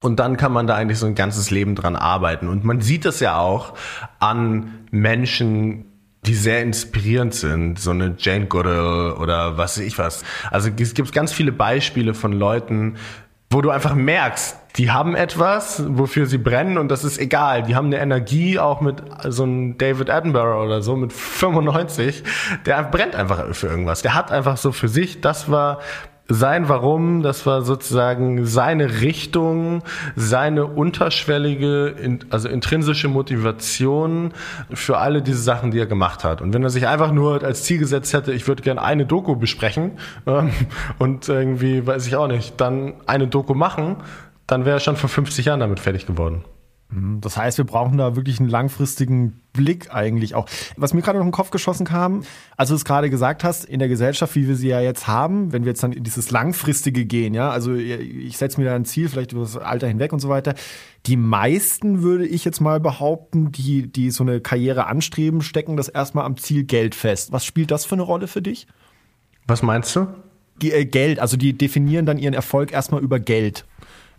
Und 0.01 0.20
dann 0.20 0.38
kann 0.38 0.51
man 0.51 0.68
da 0.68 0.76
eigentlich 0.76 0.99
so 0.99 1.07
ein 1.07 1.16
ganzes 1.16 1.49
Leben 1.49 1.76
dran 1.76 1.95
arbeiten. 1.95 2.47
Und 2.47 2.64
man 2.64 2.82
sieht 2.82 3.05
es 3.05 3.20
ja 3.20 3.39
auch 3.39 3.74
an 4.20 4.86
Menschen, 4.91 5.86
die 6.26 6.36
sehr 6.36 6.62
inspirierend 6.62 7.34
sind, 7.34 7.80
so 7.80 7.91
eine 7.91 8.16
Jane 8.18 8.47
Goodall 8.47 9.14
oder 9.14 9.57
was 9.57 9.78
weiß 9.78 9.86
ich 9.86 9.97
was. 9.97 10.24
Also 10.51 10.70
es 10.78 10.93
gibt 10.93 11.14
ganz 11.14 11.32
viele 11.32 11.51
Beispiele 11.51 12.14
von 12.14 12.34
Leuten, 12.34 12.97
wo 13.52 13.62
du 13.62 13.72
einfach 13.72 13.95
merkst, 13.95 14.58
die 14.76 14.91
haben 14.91 15.16
etwas, 15.16 15.84
wofür 15.88 16.28
sie 16.28 16.38
brennen 16.38 16.78
und 16.78 16.89
das 16.89 17.04
ist 17.04 17.18
egal. 17.18 17.64
Die 17.64 17.76
haben 17.76 17.88
eine 17.88 18.00
Energie, 18.00 18.60
auch 18.60 18.80
mit 18.80 19.02
so 19.28 19.43
einem 19.43 19.78
David 19.78 20.10
Attenborough 20.10 20.64
oder 20.64 20.82
so, 20.82 20.95
mit 20.95 21.12
95, 21.12 22.24
der 22.66 22.84
brennt 22.84 23.16
einfach 23.16 23.54
für 23.56 23.68
irgendwas. 23.68 24.04
Der 24.04 24.14
hat 24.14 24.32
einfach 24.32 24.58
so 24.58 24.72
für 24.72 24.88
sich, 24.88 25.22
das 25.22 25.50
war 25.50 25.80
sein 26.30 26.69
Warum, 26.69 27.23
das 27.23 27.45
war 27.47 27.63
sozusagen 27.63 28.45
seine 28.45 29.01
Richtung, 29.01 29.82
seine 30.15 30.65
unterschwellige, 30.67 31.95
also 32.30 32.47
intrinsische 32.47 33.07
Motivation 33.07 34.32
für 34.71 34.99
alle 34.99 35.23
diese 35.23 35.41
Sachen, 35.41 35.71
die 35.71 35.80
er 35.80 35.88
gemacht 35.88 36.23
hat. 36.23 36.41
Und 36.41 36.53
wenn 36.53 36.63
er 36.63 36.69
sich 36.69 36.88
einfach 36.88 37.11
nur 37.11 37.43
als 37.43 37.63
Ziel 37.63 37.80
gesetzt 37.80 38.13
hätte, 38.13 38.32
ich 38.32 38.47
würde 38.47 38.61
gerne 38.61 38.82
eine 38.82 39.07
Doku 39.07 39.36
besprechen 39.36 39.93
ähm, 40.27 40.51
und 40.99 41.27
irgendwie, 41.27 41.86
weiß 41.86 42.05
ich 42.05 42.15
auch 42.15 42.27
nicht, 42.27 42.61
dann 42.61 42.93
eine 43.07 43.27
Doku 43.27 43.55
machen, 43.55 43.97
dann 44.45 44.65
wäre 44.65 44.77
er 44.77 44.80
schon 44.80 44.95
vor 44.95 45.09
50 45.09 45.45
Jahren 45.45 45.59
damit 45.59 45.80
fertig 45.80 46.05
geworden. 46.05 46.43
Mhm. 46.89 47.21
Das 47.21 47.37
heißt, 47.37 47.57
wir 47.57 47.65
brauchen 47.65 47.97
da 47.97 48.15
wirklich 48.15 48.39
einen 48.39 48.49
langfristigen 48.49 49.41
Blick 49.53 49.93
eigentlich 49.93 50.35
auch. 50.35 50.47
Was 50.75 50.93
mir 50.93 51.01
gerade 51.01 51.19
noch 51.19 51.25
im 51.25 51.31
Kopf 51.31 51.51
geschossen 51.51 51.85
kam, 51.85 52.23
als 52.57 52.69
du 52.69 52.75
es 52.75 52.85
gerade 52.85 53.09
gesagt 53.09 53.43
hast, 53.43 53.65
in 53.65 53.79
der 53.79 53.87
Gesellschaft, 53.87 54.35
wie 54.35 54.47
wir 54.47 54.55
sie 54.55 54.69
ja 54.69 54.81
jetzt 54.81 55.07
haben, 55.07 55.51
wenn 55.53 55.63
wir 55.63 55.71
jetzt 55.71 55.83
dann 55.83 55.91
in 55.91 56.03
dieses 56.03 56.31
langfristige 56.31 57.05
gehen, 57.05 57.33
ja, 57.33 57.49
also 57.49 57.73
ich 57.75 58.37
setze 58.37 58.59
mir 58.59 58.67
da 58.67 58.75
ein 58.75 58.85
Ziel, 58.85 59.09
vielleicht 59.09 59.31
über 59.31 59.41
das 59.41 59.57
Alter 59.57 59.87
hinweg 59.87 60.13
und 60.13 60.19
so 60.19 60.29
weiter. 60.29 60.55
Die 61.05 61.17
meisten 61.17 62.01
würde 62.01 62.27
ich 62.27 62.43
jetzt 62.43 62.59
mal 62.59 62.79
behaupten, 62.79 63.51
die, 63.51 63.91
die 63.91 64.11
so 64.11 64.23
eine 64.23 64.41
Karriere 64.41 64.87
anstreben, 64.87 65.41
stecken 65.41 65.77
das 65.77 65.89
erstmal 65.89 66.25
am 66.25 66.37
Ziel 66.37 66.63
Geld 66.63 66.95
fest. 66.95 67.31
Was 67.31 67.45
spielt 67.45 67.71
das 67.71 67.85
für 67.85 67.95
eine 67.95 68.03
Rolle 68.03 68.27
für 68.27 68.41
dich? 68.41 68.67
Was 69.47 69.63
meinst 69.63 69.95
du? 69.95 70.07
Die, 70.61 70.71
äh, 70.71 70.85
Geld, 70.85 71.19
also 71.19 71.37
die 71.37 71.57
definieren 71.57 72.05
dann 72.05 72.17
ihren 72.17 72.33
Erfolg 72.33 72.71
erstmal 72.71 73.01
über 73.01 73.19
Geld 73.19 73.65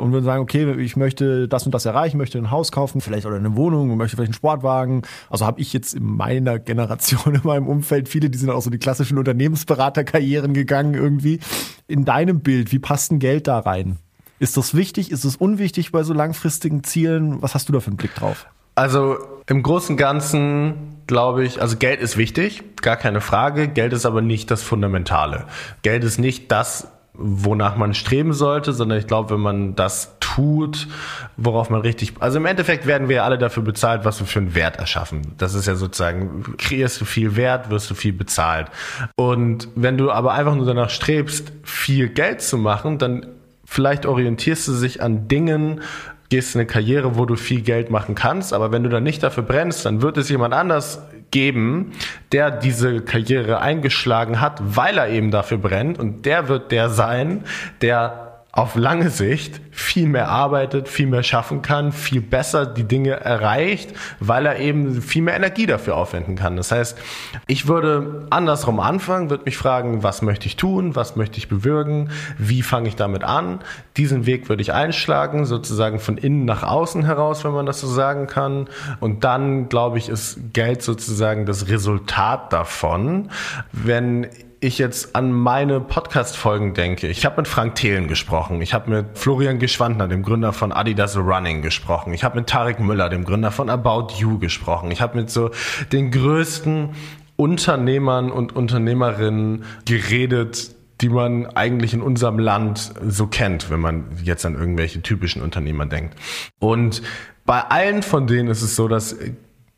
und 0.00 0.12
würden 0.12 0.24
sagen, 0.24 0.42
okay, 0.42 0.72
ich 0.80 0.96
möchte 0.96 1.48
das 1.48 1.66
und 1.66 1.74
das 1.74 1.84
erreichen, 1.86 2.18
möchte 2.18 2.38
ein 2.38 2.50
Haus 2.50 2.72
kaufen, 2.72 3.00
vielleicht 3.00 3.26
oder 3.26 3.36
eine 3.36 3.56
Wohnung, 3.56 3.96
möchte 3.96 4.16
vielleicht 4.16 4.30
einen 4.30 4.34
Sportwagen. 4.34 5.02
Also 5.28 5.46
habe 5.46 5.60
ich 5.60 5.72
jetzt 5.72 5.94
in 5.94 6.04
meiner 6.04 6.58
Generation, 6.58 7.34
in 7.34 7.42
meinem 7.44 7.68
Umfeld 7.68 8.08
viele, 8.08 8.30
die 8.30 8.38
sind 8.38 8.50
auch 8.50 8.62
so 8.62 8.70
die 8.70 8.78
klassischen 8.78 9.18
Unternehmensberaterkarrieren 9.18 10.54
gegangen 10.54 10.94
irgendwie. 10.94 11.40
In 11.86 12.04
deinem 12.04 12.40
Bild, 12.40 12.72
wie 12.72 12.78
passt 12.78 13.12
ein 13.12 13.18
Geld 13.18 13.46
da 13.46 13.58
rein? 13.58 13.98
Ist 14.38 14.56
das 14.56 14.74
wichtig? 14.74 15.10
Ist 15.10 15.24
es 15.24 15.36
unwichtig 15.36 15.92
bei 15.92 16.02
so 16.02 16.14
langfristigen 16.14 16.82
Zielen? 16.82 17.42
Was 17.42 17.54
hast 17.54 17.68
du 17.68 17.72
da 17.72 17.80
für 17.80 17.88
einen 17.88 17.98
Blick 17.98 18.14
drauf? 18.14 18.46
Also 18.74 19.18
im 19.46 19.62
Großen 19.62 19.94
und 19.94 19.96
Ganzen 19.98 20.96
glaube 21.06 21.44
ich, 21.44 21.60
also 21.60 21.76
Geld 21.76 22.00
ist 22.00 22.16
wichtig, 22.16 22.62
gar 22.82 22.96
keine 22.96 23.20
Frage. 23.20 23.66
Geld 23.66 23.92
ist 23.92 24.06
aber 24.06 24.22
nicht 24.22 24.50
das 24.50 24.62
Fundamentale. 24.62 25.46
Geld 25.82 26.04
ist 26.04 26.18
nicht 26.18 26.52
das, 26.52 26.86
wonach 27.20 27.76
man 27.76 27.94
streben 27.94 28.32
sollte, 28.32 28.72
sondern 28.72 28.98
ich 28.98 29.06
glaube, 29.06 29.34
wenn 29.34 29.40
man 29.40 29.74
das 29.74 30.16
tut, 30.20 30.88
worauf 31.36 31.70
man 31.70 31.80
richtig, 31.80 32.14
also 32.20 32.38
im 32.38 32.46
Endeffekt 32.46 32.86
werden 32.86 33.08
wir 33.08 33.16
ja 33.16 33.24
alle 33.24 33.38
dafür 33.38 33.62
bezahlt, 33.62 34.04
was 34.04 34.20
wir 34.20 34.26
für 34.26 34.38
einen 34.38 34.54
Wert 34.54 34.76
erschaffen. 34.76 35.34
Das 35.38 35.54
ist 35.54 35.66
ja 35.66 35.74
sozusagen, 35.74 36.56
kreierst 36.56 37.00
du 37.00 37.04
viel 37.04 37.36
Wert, 37.36 37.70
wirst 37.70 37.90
du 37.90 37.94
viel 37.94 38.12
bezahlt. 38.12 38.68
Und 39.16 39.68
wenn 39.74 39.98
du 39.98 40.10
aber 40.10 40.32
einfach 40.32 40.54
nur 40.54 40.66
danach 40.66 40.90
strebst, 40.90 41.52
viel 41.62 42.08
Geld 42.08 42.42
zu 42.42 42.58
machen, 42.58 42.98
dann 42.98 43.26
vielleicht 43.64 44.06
orientierst 44.06 44.68
du 44.68 44.80
dich 44.80 45.02
an 45.02 45.28
Dingen, 45.28 45.82
gehst 46.30 46.54
in 46.54 46.60
eine 46.60 46.66
Karriere, 46.66 47.16
wo 47.16 47.26
du 47.26 47.36
viel 47.36 47.60
Geld 47.60 47.90
machen 47.90 48.14
kannst, 48.14 48.52
aber 48.52 48.72
wenn 48.72 48.82
du 48.82 48.88
dann 48.88 49.02
nicht 49.02 49.22
dafür 49.22 49.42
brennst, 49.42 49.84
dann 49.84 50.00
wird 50.00 50.16
es 50.16 50.28
jemand 50.28 50.54
anders 50.54 51.02
geben, 51.30 51.92
der 52.32 52.50
diese 52.50 53.00
Karriere 53.02 53.60
eingeschlagen 53.60 54.40
hat, 54.40 54.60
weil 54.60 54.98
er 54.98 55.08
eben 55.08 55.30
dafür 55.30 55.58
brennt. 55.58 55.98
Und 55.98 56.26
der 56.26 56.48
wird 56.48 56.72
der 56.72 56.88
sein, 56.88 57.44
der 57.80 58.29
auf 58.52 58.74
lange 58.74 59.10
Sicht 59.10 59.60
viel 59.70 60.08
mehr 60.08 60.28
arbeitet, 60.28 60.88
viel 60.88 61.06
mehr 61.06 61.22
schaffen 61.22 61.62
kann, 61.62 61.92
viel 61.92 62.20
besser 62.20 62.66
die 62.66 62.82
Dinge 62.82 63.12
erreicht, 63.12 63.94
weil 64.18 64.44
er 64.44 64.58
eben 64.58 65.00
viel 65.02 65.22
mehr 65.22 65.36
Energie 65.36 65.66
dafür 65.66 65.96
aufwenden 65.96 66.34
kann. 66.34 66.56
Das 66.56 66.72
heißt, 66.72 66.98
ich 67.46 67.68
würde 67.68 68.26
andersrum 68.30 68.80
anfangen, 68.80 69.30
würde 69.30 69.44
mich 69.44 69.56
fragen, 69.56 70.02
was 70.02 70.20
möchte 70.20 70.46
ich 70.46 70.56
tun, 70.56 70.96
was 70.96 71.14
möchte 71.14 71.38
ich 71.38 71.48
bewirken, 71.48 72.10
wie 72.38 72.62
fange 72.62 72.88
ich 72.88 72.96
damit 72.96 73.22
an. 73.22 73.60
Diesen 73.96 74.26
Weg 74.26 74.48
würde 74.48 74.62
ich 74.62 74.72
einschlagen, 74.72 75.46
sozusagen 75.46 76.00
von 76.00 76.18
innen 76.18 76.44
nach 76.44 76.64
außen 76.64 77.04
heraus, 77.04 77.44
wenn 77.44 77.52
man 77.52 77.66
das 77.66 77.80
so 77.80 77.86
sagen 77.86 78.26
kann. 78.26 78.68
Und 78.98 79.22
dann, 79.22 79.68
glaube 79.68 79.98
ich, 79.98 80.08
ist 80.08 80.52
Geld 80.52 80.82
sozusagen 80.82 81.46
das 81.46 81.68
Resultat 81.68 82.52
davon. 82.52 83.30
Wenn 83.70 84.26
ich 84.60 84.76
jetzt 84.76 85.16
an 85.16 85.32
meine 85.32 85.80
Podcast-Folgen 85.80 86.74
denke, 86.74 87.08
ich 87.08 87.24
habe 87.24 87.38
mit 87.38 87.48
Frank 87.48 87.76
Thelen 87.76 88.08
gesprochen, 88.08 88.60
ich 88.60 88.74
habe 88.74 88.90
mit 88.90 89.18
Florian 89.18 89.58
Geschwandner, 89.58 90.06
dem 90.06 90.22
Gründer 90.22 90.52
von 90.52 90.70
Adidas 90.70 91.16
Running, 91.16 91.62
gesprochen, 91.62 92.12
ich 92.12 92.24
habe 92.24 92.38
mit 92.38 92.46
Tarek 92.46 92.78
Müller, 92.78 93.08
dem 93.08 93.24
Gründer 93.24 93.52
von 93.52 93.70
About 93.70 94.14
You, 94.18 94.38
gesprochen, 94.38 94.90
ich 94.90 95.00
habe 95.00 95.16
mit 95.16 95.30
so 95.30 95.50
den 95.92 96.10
größten 96.10 96.90
Unternehmern 97.36 98.30
und 98.30 98.54
Unternehmerinnen 98.54 99.64
geredet, 99.86 100.74
die 101.00 101.08
man 101.08 101.46
eigentlich 101.46 101.94
in 101.94 102.02
unserem 102.02 102.38
Land 102.38 102.92
so 103.08 103.26
kennt, 103.28 103.70
wenn 103.70 103.80
man 103.80 104.04
jetzt 104.22 104.44
an 104.44 104.56
irgendwelche 104.56 105.00
typischen 105.00 105.40
Unternehmer 105.40 105.86
denkt. 105.86 106.18
Und 106.58 107.00
bei 107.46 107.62
allen 107.62 108.02
von 108.02 108.26
denen 108.26 108.50
ist 108.50 108.60
es 108.60 108.76
so, 108.76 108.88
dass 108.88 109.16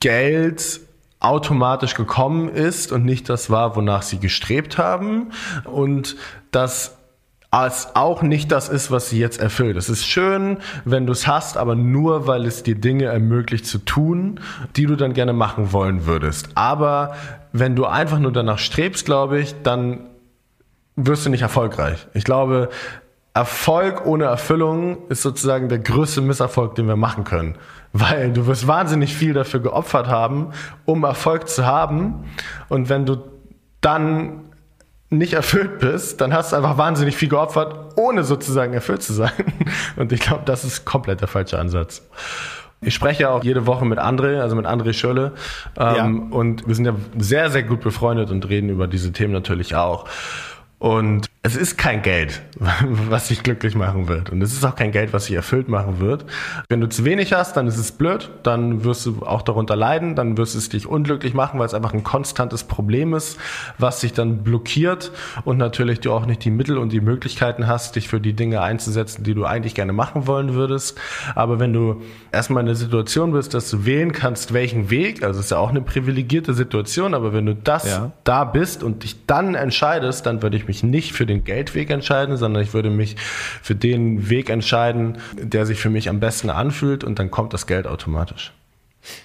Geld 0.00 0.80
automatisch 1.22 1.94
gekommen 1.94 2.48
ist 2.48 2.92
und 2.92 3.04
nicht 3.04 3.28
das 3.28 3.50
war, 3.50 3.76
wonach 3.76 4.02
sie 4.02 4.18
gestrebt 4.18 4.78
haben 4.78 5.30
und 5.64 6.16
dass 6.50 6.96
es 7.50 7.88
auch 7.94 8.22
nicht 8.22 8.50
das 8.50 8.70
ist, 8.70 8.90
was 8.90 9.10
sie 9.10 9.18
jetzt 9.18 9.38
erfüllt. 9.38 9.76
Es 9.76 9.90
ist 9.90 10.06
schön, 10.06 10.56
wenn 10.86 11.06
du 11.06 11.12
es 11.12 11.26
hast, 11.26 11.58
aber 11.58 11.74
nur, 11.74 12.26
weil 12.26 12.46
es 12.46 12.62
dir 12.62 12.74
Dinge 12.74 13.04
ermöglicht 13.04 13.66
zu 13.66 13.78
tun, 13.78 14.40
die 14.76 14.86
du 14.86 14.96
dann 14.96 15.12
gerne 15.12 15.34
machen 15.34 15.72
wollen 15.72 16.06
würdest. 16.06 16.48
Aber 16.54 17.14
wenn 17.52 17.76
du 17.76 17.84
einfach 17.84 18.18
nur 18.18 18.32
danach 18.32 18.58
strebst, 18.58 19.04
glaube 19.04 19.38
ich, 19.38 19.54
dann 19.62 20.08
wirst 20.96 21.26
du 21.26 21.30
nicht 21.30 21.42
erfolgreich. 21.42 22.06
Ich 22.14 22.24
glaube, 22.24 22.70
Erfolg 23.34 24.04
ohne 24.04 24.24
Erfüllung 24.24 25.08
ist 25.08 25.22
sozusagen 25.22 25.68
der 25.68 25.78
größte 25.78 26.20
Misserfolg, 26.20 26.74
den 26.74 26.86
wir 26.86 26.96
machen 26.96 27.24
können 27.24 27.56
weil 27.92 28.32
du 28.32 28.46
wirst 28.46 28.66
wahnsinnig 28.66 29.14
viel 29.14 29.34
dafür 29.34 29.60
geopfert 29.60 30.08
haben, 30.08 30.48
um 30.84 31.04
Erfolg 31.04 31.48
zu 31.48 31.66
haben. 31.66 32.24
Und 32.68 32.88
wenn 32.88 33.06
du 33.06 33.18
dann 33.80 34.40
nicht 35.10 35.34
erfüllt 35.34 35.78
bist, 35.78 36.20
dann 36.20 36.32
hast 36.32 36.52
du 36.52 36.56
einfach 36.56 36.78
wahnsinnig 36.78 37.16
viel 37.16 37.28
geopfert, 37.28 37.96
ohne 37.96 38.24
sozusagen 38.24 38.72
erfüllt 38.72 39.02
zu 39.02 39.12
sein. 39.12 39.32
Und 39.96 40.12
ich 40.12 40.20
glaube, 40.20 40.42
das 40.46 40.64
ist 40.64 40.86
komplett 40.86 41.20
der 41.20 41.28
falsche 41.28 41.58
Ansatz. 41.58 42.02
Ich 42.80 42.94
spreche 42.94 43.28
auch 43.30 43.44
jede 43.44 43.66
Woche 43.66 43.84
mit 43.84 44.00
André, 44.00 44.40
also 44.40 44.56
mit 44.56 44.66
André 44.66 44.92
Schölle. 44.92 45.32
Ähm, 45.78 46.28
ja. 46.30 46.36
Und 46.36 46.66
wir 46.66 46.74
sind 46.74 46.86
ja 46.86 46.94
sehr, 47.18 47.50
sehr 47.50 47.62
gut 47.62 47.80
befreundet 47.80 48.30
und 48.30 48.48
reden 48.48 48.70
über 48.70 48.88
diese 48.88 49.12
Themen 49.12 49.32
natürlich 49.32 49.76
auch. 49.76 50.06
Und 50.78 51.26
es 51.44 51.56
ist 51.56 51.76
kein 51.76 52.02
Geld, 52.02 52.40
was 52.82 53.28
dich 53.28 53.42
glücklich 53.42 53.74
machen 53.74 54.08
wird. 54.08 54.30
Und 54.30 54.42
es 54.42 54.52
ist 54.52 54.64
auch 54.64 54.74
kein 54.74 54.92
Geld, 54.92 55.12
was 55.12 55.26
dich 55.26 55.36
erfüllt 55.36 55.68
machen 55.68 56.00
wird. 56.00 56.24
Wenn 56.68 56.80
du 56.80 56.88
zu 56.88 57.04
wenig 57.04 57.32
hast, 57.32 57.56
dann 57.56 57.66
ist 57.66 57.78
es 57.78 57.92
blöd, 57.92 58.30
dann 58.42 58.84
wirst 58.84 59.06
du 59.06 59.22
auch 59.22 59.42
darunter 59.42 59.76
leiden, 59.76 60.16
dann 60.16 60.36
wirst 60.36 60.54
du 60.54 60.58
es 60.58 60.68
dich 60.68 60.86
unglücklich 60.86 61.34
machen, 61.34 61.58
weil 61.58 61.66
es 61.66 61.74
einfach 61.74 61.92
ein 61.92 62.04
konstantes 62.04 62.64
Problem 62.64 63.14
ist, 63.14 63.38
was 63.78 64.00
dich 64.00 64.12
dann 64.12 64.42
blockiert 64.44 65.12
und 65.44 65.58
natürlich 65.58 66.00
du 66.00 66.12
auch 66.12 66.26
nicht 66.26 66.44
die 66.44 66.50
Mittel 66.50 66.78
und 66.78 66.92
die 66.92 67.00
Möglichkeiten 67.00 67.66
hast, 67.66 67.96
dich 67.96 68.08
für 68.08 68.20
die 68.20 68.32
Dinge 68.32 68.60
einzusetzen, 68.62 69.24
die 69.24 69.34
du 69.34 69.44
eigentlich 69.44 69.74
gerne 69.74 69.92
machen 69.92 70.26
wollen 70.26 70.54
würdest. 70.54 70.98
Aber 71.34 71.58
wenn 71.58 71.72
du 71.72 72.02
erstmal 72.32 72.60
in 72.60 72.66
der 72.66 72.76
Situation 72.76 73.32
bist, 73.32 73.54
dass 73.54 73.70
du 73.70 73.84
wählen 73.84 74.12
kannst, 74.12 74.52
welchen 74.52 74.90
Weg, 74.90 75.22
also 75.22 75.40
es 75.40 75.46
ist 75.46 75.50
ja 75.50 75.58
auch 75.58 75.70
eine 75.70 75.82
privilegierte 75.82 76.54
Situation, 76.54 77.14
aber 77.14 77.32
wenn 77.32 77.46
du 77.46 77.54
das 77.54 77.88
ja. 77.88 78.12
da 78.24 78.44
bist 78.44 78.82
und 78.82 79.02
dich 79.02 79.26
dann 79.26 79.54
entscheidest, 79.54 80.26
dann 80.26 80.42
würde 80.42 80.56
ich 80.56 80.66
mich 80.66 80.72
mich 80.72 80.82
nicht 80.82 81.12
für 81.12 81.26
den 81.26 81.31
Geldweg 81.40 81.90
entscheiden, 81.90 82.36
sondern 82.36 82.62
ich 82.62 82.74
würde 82.74 82.90
mich 82.90 83.16
für 83.16 83.74
den 83.74 84.28
Weg 84.30 84.50
entscheiden, 84.50 85.18
der 85.36 85.66
sich 85.66 85.80
für 85.80 85.90
mich 85.90 86.08
am 86.08 86.20
besten 86.20 86.50
anfühlt 86.50 87.04
und 87.04 87.18
dann 87.18 87.30
kommt 87.30 87.52
das 87.52 87.66
Geld 87.66 87.86
automatisch. 87.86 88.52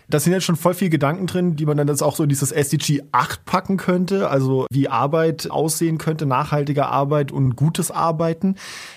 Da 0.10 0.20
sind 0.20 0.34
jetzt 0.34 0.44
schon 0.44 0.56
voll 0.56 0.74
viele 0.74 0.90
Gedanken 0.90 1.28
drin, 1.28 1.56
die 1.56 1.66
man 1.66 1.78
dann 1.78 1.88
jetzt 1.88 2.02
auch 2.02 2.16
so 2.16 2.24
in 2.24 2.30
dieses 2.30 2.52
SDG 2.52 3.04
8 3.12 3.46
packen 3.46 3.78
könnte, 3.78 4.30
also 4.30 4.66
wie 4.72 4.90
Arbeit 4.90 5.50
aussehen 5.52 5.98
könnte, 5.98 6.26
nachhaltige 6.26 6.88
Arbeit 6.88 7.32
und 7.32 7.56
gutes 7.56 7.92
Arbeiten. 7.92 8.56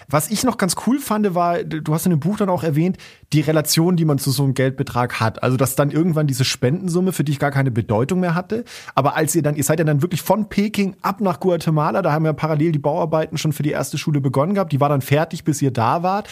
Was 0.08 0.30
ich 0.30 0.44
noch 0.44 0.56
ganz 0.56 0.74
cool 0.86 0.98
fand, 0.98 1.34
war, 1.34 1.62
du 1.62 1.92
hast 1.92 2.06
in 2.06 2.10
dem 2.10 2.20
Buch 2.20 2.36
dann 2.36 2.48
auch 2.48 2.62
erwähnt, 2.62 2.96
die 3.32 3.40
Relation, 3.40 3.96
die 3.96 4.04
man 4.04 4.18
zu 4.18 4.30
so 4.30 4.42
einem 4.42 4.54
Geldbetrag 4.54 5.20
hat. 5.20 5.42
Also, 5.42 5.56
dass 5.56 5.76
dann 5.76 5.90
irgendwann 5.90 6.26
diese 6.26 6.44
Spendensumme 6.44 7.12
für 7.12 7.24
dich 7.24 7.38
gar 7.38 7.50
keine 7.50 7.70
Bedeutung 7.70 8.20
mehr 8.20 8.34
hatte. 8.34 8.64
Aber 8.94 9.16
als 9.16 9.34
ihr 9.34 9.42
dann, 9.42 9.56
ihr 9.56 9.64
seid 9.64 9.78
ja 9.78 9.84
dann 9.84 10.02
wirklich 10.02 10.22
von 10.22 10.48
Peking 10.48 10.96
ab 11.02 11.20
nach 11.20 11.40
Guatemala, 11.40 12.02
da 12.02 12.12
haben 12.12 12.24
ja 12.24 12.32
parallel 12.32 12.72
die 12.72 12.78
Bauarbeiten 12.78 13.38
schon 13.38 13.52
für 13.52 13.62
die 13.62 13.70
erste 13.70 13.98
Schule 13.98 14.20
begonnen 14.20 14.54
gehabt, 14.54 14.72
die 14.72 14.80
war 14.80 14.88
dann 14.88 15.02
fertig, 15.02 15.44
bis 15.44 15.62
ihr 15.62 15.70
da 15.70 16.02
wart 16.02 16.28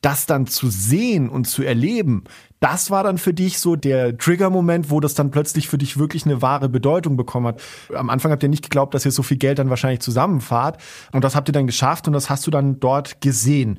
das 0.00 0.26
dann 0.26 0.46
zu 0.46 0.70
sehen 0.70 1.28
und 1.28 1.44
zu 1.44 1.62
erleben, 1.62 2.24
das 2.60 2.90
war 2.90 3.02
dann 3.02 3.16
für 3.16 3.32
dich 3.32 3.58
so 3.58 3.74
der 3.74 4.16
Trigger-Moment, 4.18 4.90
wo 4.90 5.00
das 5.00 5.14
dann 5.14 5.30
plötzlich 5.30 5.68
für 5.68 5.78
dich 5.78 5.98
wirklich 5.98 6.26
eine 6.26 6.42
wahre 6.42 6.68
Bedeutung 6.68 7.16
bekommen 7.16 7.46
hat. 7.46 7.62
Am 7.94 8.10
Anfang 8.10 8.30
habt 8.30 8.42
ihr 8.42 8.50
nicht 8.50 8.62
geglaubt, 8.62 8.92
dass 8.92 9.06
ihr 9.06 9.12
so 9.12 9.22
viel 9.22 9.38
Geld 9.38 9.58
dann 9.58 9.70
wahrscheinlich 9.70 10.00
zusammenfahrt. 10.00 10.80
Und 11.12 11.24
das 11.24 11.34
habt 11.34 11.48
ihr 11.48 11.52
dann 11.52 11.66
geschafft 11.66 12.06
und 12.06 12.12
das 12.12 12.28
hast 12.28 12.46
du 12.46 12.50
dann 12.50 12.78
dort 12.78 13.22
gesehen. 13.22 13.78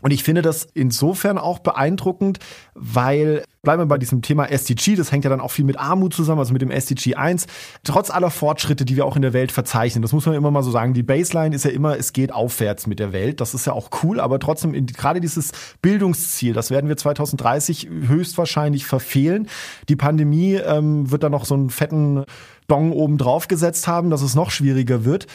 Und 0.00 0.12
ich 0.12 0.22
finde 0.22 0.42
das 0.42 0.68
insofern 0.74 1.38
auch 1.38 1.58
beeindruckend, 1.58 2.38
weil, 2.74 3.42
bleiben 3.62 3.82
wir 3.82 3.86
bei 3.86 3.98
diesem 3.98 4.22
Thema 4.22 4.44
SDG, 4.48 4.94
das 4.94 5.10
hängt 5.10 5.24
ja 5.24 5.30
dann 5.30 5.40
auch 5.40 5.50
viel 5.50 5.64
mit 5.64 5.76
Armut 5.76 6.14
zusammen, 6.14 6.38
also 6.38 6.52
mit 6.52 6.62
dem 6.62 6.70
SDG 6.70 7.16
1. 7.16 7.48
Trotz 7.82 8.08
aller 8.08 8.30
Fortschritte, 8.30 8.84
die 8.84 8.94
wir 8.94 9.04
auch 9.04 9.16
in 9.16 9.22
der 9.22 9.32
Welt 9.32 9.50
verzeichnen, 9.50 10.02
das 10.02 10.12
muss 10.12 10.24
man 10.24 10.36
immer 10.36 10.52
mal 10.52 10.62
so 10.62 10.70
sagen, 10.70 10.94
die 10.94 11.02
Baseline 11.02 11.54
ist 11.54 11.64
ja 11.64 11.72
immer, 11.72 11.98
es 11.98 12.12
geht 12.12 12.32
aufwärts 12.32 12.86
mit 12.86 13.00
der 13.00 13.12
Welt. 13.12 13.40
Das 13.40 13.54
ist 13.54 13.66
ja 13.66 13.72
auch 13.72 13.90
cool, 14.04 14.20
aber 14.20 14.38
trotzdem, 14.38 14.72
gerade 14.86 15.20
dieses 15.20 15.50
Bildungsziel, 15.82 16.52
das 16.52 16.70
werden 16.70 16.88
wir 16.88 16.96
2030 16.96 17.88
höchstwahrscheinlich 18.06 18.86
verfehlen. 18.86 19.48
Die 19.88 19.96
Pandemie 19.96 20.54
ähm, 20.54 21.10
wird 21.10 21.24
da 21.24 21.28
noch 21.28 21.44
so 21.44 21.54
einen 21.54 21.70
fetten 21.70 22.24
Dong 22.68 22.92
oben 22.92 23.18
drauf 23.18 23.48
gesetzt 23.48 23.88
haben, 23.88 24.10
dass 24.10 24.22
es 24.22 24.34
noch 24.34 24.50
schwieriger 24.50 25.04
wird. 25.04 25.26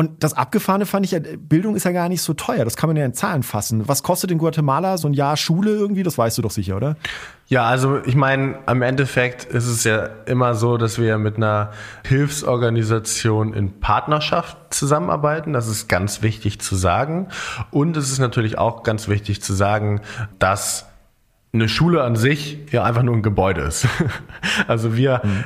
Und 0.00 0.24
das 0.24 0.32
Abgefahrene 0.32 0.86
fand 0.86 1.04
ich 1.04 1.12
ja, 1.12 1.18
Bildung 1.38 1.76
ist 1.76 1.84
ja 1.84 1.92
gar 1.92 2.08
nicht 2.08 2.22
so 2.22 2.32
teuer. 2.32 2.64
Das 2.64 2.74
kann 2.74 2.88
man 2.88 2.96
ja 2.96 3.04
in 3.04 3.12
Zahlen 3.12 3.42
fassen. 3.42 3.86
Was 3.86 4.02
kostet 4.02 4.30
in 4.30 4.38
Guatemala 4.38 4.96
so 4.96 5.06
ein 5.06 5.12
Jahr 5.12 5.36
Schule 5.36 5.72
irgendwie? 5.72 6.02
Das 6.02 6.16
weißt 6.16 6.38
du 6.38 6.40
doch 6.40 6.50
sicher, 6.50 6.74
oder? 6.74 6.96
Ja, 7.48 7.66
also 7.66 8.02
ich 8.06 8.16
meine, 8.16 8.60
am 8.64 8.80
Endeffekt 8.80 9.44
ist 9.44 9.66
es 9.66 9.84
ja 9.84 10.06
immer 10.24 10.54
so, 10.54 10.78
dass 10.78 10.98
wir 10.98 11.18
mit 11.18 11.36
einer 11.36 11.72
Hilfsorganisation 12.06 13.52
in 13.52 13.78
Partnerschaft 13.78 14.56
zusammenarbeiten. 14.70 15.52
Das 15.52 15.68
ist 15.68 15.86
ganz 15.86 16.22
wichtig 16.22 16.62
zu 16.62 16.76
sagen. 16.76 17.28
Und 17.70 17.94
es 17.98 18.10
ist 18.10 18.20
natürlich 18.20 18.56
auch 18.56 18.84
ganz 18.84 19.06
wichtig 19.06 19.42
zu 19.42 19.52
sagen, 19.52 20.00
dass 20.38 20.86
eine 21.52 21.68
Schule 21.68 22.04
an 22.04 22.16
sich 22.16 22.72
ja 22.72 22.84
einfach 22.84 23.02
nur 23.02 23.16
ein 23.16 23.22
Gebäude 23.22 23.60
ist. 23.60 23.86
Also 24.66 24.96
wir 24.96 25.20
mhm 25.22 25.44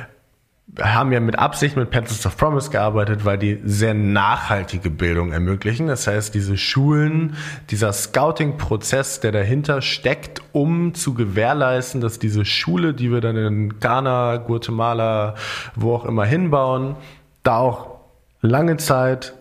haben 0.79 1.11
ja 1.11 1.19
mit 1.19 1.37
Absicht 1.37 1.77
mit 1.77 1.89
Pencils 1.89 2.25
of 2.25 2.37
Promise 2.37 2.69
gearbeitet, 2.69 3.23
weil 3.23 3.37
die 3.37 3.61
sehr 3.63 3.93
nachhaltige 3.93 4.89
Bildung 4.89 5.31
ermöglichen. 5.31 5.87
Das 5.87 6.07
heißt, 6.07 6.33
diese 6.33 6.57
Schulen, 6.57 7.35
dieser 7.69 7.93
Scouting-Prozess, 7.93 9.19
der 9.19 9.31
dahinter 9.31 9.81
steckt, 9.81 10.41
um 10.51 10.93
zu 10.93 11.13
gewährleisten, 11.13 12.01
dass 12.01 12.19
diese 12.19 12.45
Schule, 12.45 12.93
die 12.93 13.11
wir 13.11 13.21
dann 13.21 13.37
in 13.37 13.79
Ghana, 13.79 14.37
Guatemala, 14.37 15.35
wo 15.75 15.95
auch 15.95 16.05
immer 16.05 16.25
hinbauen, 16.25 16.95
da 17.43 17.57
auch 17.57 17.99
lange 18.41 18.77
Zeit 18.77 19.33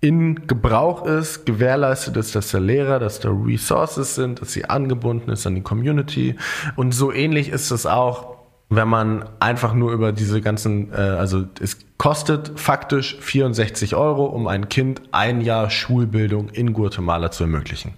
in 0.00 0.46
Gebrauch 0.46 1.04
ist, 1.06 1.46
gewährleistet 1.46 2.16
ist, 2.16 2.36
dass 2.36 2.50
der 2.50 2.60
Lehrer, 2.60 2.98
dass 2.98 3.18
da 3.18 3.30
Resources 3.30 4.14
sind, 4.14 4.40
dass 4.40 4.52
sie 4.52 4.66
angebunden 4.66 5.30
ist 5.30 5.46
an 5.46 5.54
die 5.54 5.62
Community. 5.62 6.36
Und 6.76 6.92
so 6.92 7.12
ähnlich 7.12 7.48
ist 7.48 7.70
es 7.70 7.86
auch 7.86 8.35
wenn 8.68 8.88
man 8.88 9.24
einfach 9.38 9.74
nur 9.74 9.92
über 9.92 10.12
diese 10.12 10.40
ganzen, 10.40 10.92
äh, 10.92 10.96
also 10.96 11.44
es 11.60 11.78
kostet 11.98 12.58
faktisch 12.58 13.16
64 13.20 13.94
Euro, 13.94 14.24
um 14.24 14.48
ein 14.48 14.68
Kind 14.68 15.02
ein 15.12 15.40
Jahr 15.40 15.70
Schulbildung 15.70 16.48
in 16.48 16.72
Guatemala 16.72 17.30
zu 17.30 17.44
ermöglichen. 17.44 17.94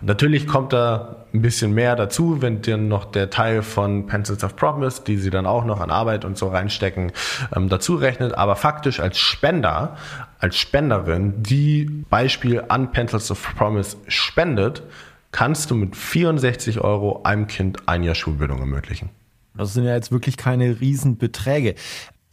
Natürlich 0.00 0.46
kommt 0.46 0.72
da 0.72 1.26
ein 1.34 1.42
bisschen 1.42 1.74
mehr 1.74 1.96
dazu, 1.96 2.40
wenn 2.40 2.62
dann 2.62 2.86
noch 2.86 3.04
der 3.06 3.28
Teil 3.28 3.62
von 3.62 4.06
Pencils 4.06 4.44
of 4.44 4.54
Promise, 4.54 5.02
die 5.04 5.16
sie 5.16 5.30
dann 5.30 5.46
auch 5.46 5.64
noch 5.64 5.80
an 5.80 5.90
Arbeit 5.90 6.24
und 6.24 6.38
so 6.38 6.46
reinstecken, 6.48 7.10
ähm, 7.54 7.68
dazu 7.68 7.96
rechnet. 7.96 8.38
Aber 8.38 8.54
faktisch 8.54 9.00
als 9.00 9.18
Spender, 9.18 9.96
als 10.38 10.56
Spenderin, 10.56 11.42
die 11.42 12.04
Beispiel 12.08 12.62
an 12.68 12.92
Pencils 12.92 13.32
of 13.32 13.54
Promise 13.56 13.96
spendet, 14.06 14.84
kannst 15.32 15.72
du 15.72 15.74
mit 15.74 15.96
64 15.96 16.80
Euro 16.80 17.24
einem 17.24 17.48
Kind 17.48 17.88
ein 17.88 18.04
Jahr 18.04 18.14
Schulbildung 18.14 18.60
ermöglichen. 18.60 19.10
Das 19.56 19.72
sind 19.72 19.84
ja 19.84 19.94
jetzt 19.94 20.10
wirklich 20.10 20.36
keine 20.36 20.80
Riesenbeträge. 20.80 21.74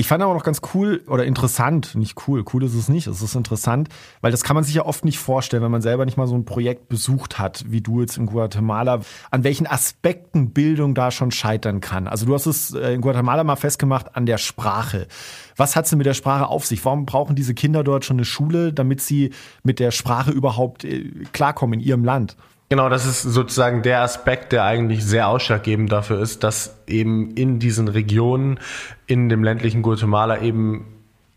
Ich 0.01 0.07
fand 0.07 0.23
aber 0.23 0.33
noch 0.33 0.43
ganz 0.43 0.61
cool 0.73 1.03
oder 1.05 1.25
interessant, 1.25 1.93
nicht 1.93 2.27
cool, 2.27 2.43
cool 2.51 2.63
ist 2.63 2.73
es 2.73 2.89
nicht, 2.89 3.05
es 3.05 3.21
ist 3.21 3.35
interessant, 3.35 3.87
weil 4.21 4.31
das 4.31 4.43
kann 4.43 4.55
man 4.55 4.63
sich 4.63 4.73
ja 4.73 4.83
oft 4.83 5.05
nicht 5.05 5.19
vorstellen, 5.19 5.61
wenn 5.61 5.69
man 5.69 5.83
selber 5.83 6.05
nicht 6.05 6.17
mal 6.17 6.25
so 6.25 6.33
ein 6.33 6.43
Projekt 6.43 6.89
besucht 6.89 7.37
hat, 7.37 7.65
wie 7.67 7.81
du 7.81 8.01
jetzt 8.01 8.17
in 8.17 8.25
Guatemala, 8.25 9.01
an 9.29 9.43
welchen 9.43 9.67
Aspekten 9.67 10.53
Bildung 10.53 10.95
da 10.95 11.11
schon 11.11 11.29
scheitern 11.29 11.81
kann. 11.81 12.07
Also 12.07 12.25
du 12.25 12.33
hast 12.33 12.47
es 12.47 12.73
äh, 12.73 12.95
in 12.95 13.01
Guatemala 13.01 13.43
mal 13.43 13.57
festgemacht 13.57 14.15
an 14.15 14.25
der 14.25 14.39
Sprache. 14.39 15.07
Was 15.55 15.75
hat 15.75 15.83
es 15.83 15.91
denn 15.91 15.99
mit 15.99 16.07
der 16.07 16.15
Sprache 16.15 16.47
auf 16.47 16.65
sich? 16.65 16.83
Warum 16.83 17.05
brauchen 17.05 17.35
diese 17.35 17.53
Kinder 17.53 17.83
dort 17.83 18.03
schon 18.03 18.15
eine 18.15 18.25
Schule, 18.25 18.73
damit 18.73 19.01
sie 19.01 19.29
mit 19.61 19.77
der 19.77 19.91
Sprache 19.91 20.31
überhaupt 20.31 20.83
äh, 20.83 21.25
klarkommen 21.31 21.79
in 21.79 21.85
ihrem 21.85 22.03
Land? 22.03 22.37
Genau, 22.71 22.87
das 22.87 23.05
ist 23.05 23.23
sozusagen 23.23 23.81
der 23.81 23.99
Aspekt, 23.99 24.53
der 24.53 24.63
eigentlich 24.63 25.03
sehr 25.03 25.27
ausschlaggebend 25.27 25.91
dafür 25.91 26.21
ist, 26.21 26.41
dass 26.45 26.81
eben 26.87 27.31
in 27.31 27.59
diesen 27.59 27.89
Regionen, 27.89 28.61
in 29.07 29.27
dem 29.27 29.43
ländlichen 29.43 29.81
Guatemala 29.81 30.39
eben 30.39 30.85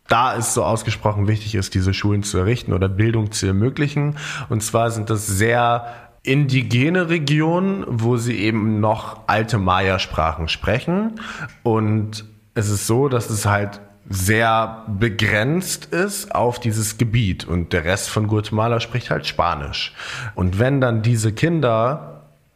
da 0.07 0.37
es 0.37 0.55
so 0.55 0.63
ausgesprochen 0.63 1.27
wichtig 1.27 1.57
ist, 1.57 1.75
diese 1.75 1.93
Schulen 1.93 2.23
zu 2.23 2.39
errichten 2.39 2.73
oder 2.73 2.89
Bildung 2.89 3.33
zu 3.33 3.49
ermöglichen. 3.49 4.17
Und 4.49 4.63
zwar 4.63 4.93
sind 4.93 5.11
das 5.11 5.27
sehr 5.27 5.87
indigene 6.23 7.09
Regionen, 7.09 7.85
wo 7.89 8.17
sie 8.17 8.39
eben 8.39 8.79
noch 8.79 9.27
alte 9.27 9.59
Maya-Sprachen 9.59 10.47
sprechen. 10.47 11.19
Und 11.65 12.27
es 12.55 12.71
ist 12.71 12.87
so, 12.87 13.09
dass 13.09 13.29
es 13.29 13.45
halt 13.45 13.81
sehr 14.09 14.85
begrenzt 14.99 15.87
ist 15.87 16.35
auf 16.35 16.61
dieses 16.61 16.99
Gebiet 16.99 17.45
und 17.45 17.73
der 17.73 17.85
Rest 17.85 18.11
von 18.11 18.27
Guatemala 18.27 18.81
spricht 18.81 19.11
halt 19.11 19.27
Spanisch. 19.27 19.95
Und 20.35 20.59
wenn 20.59 20.81
dann 20.81 21.03
diese 21.03 21.33
Kinder 21.33 22.14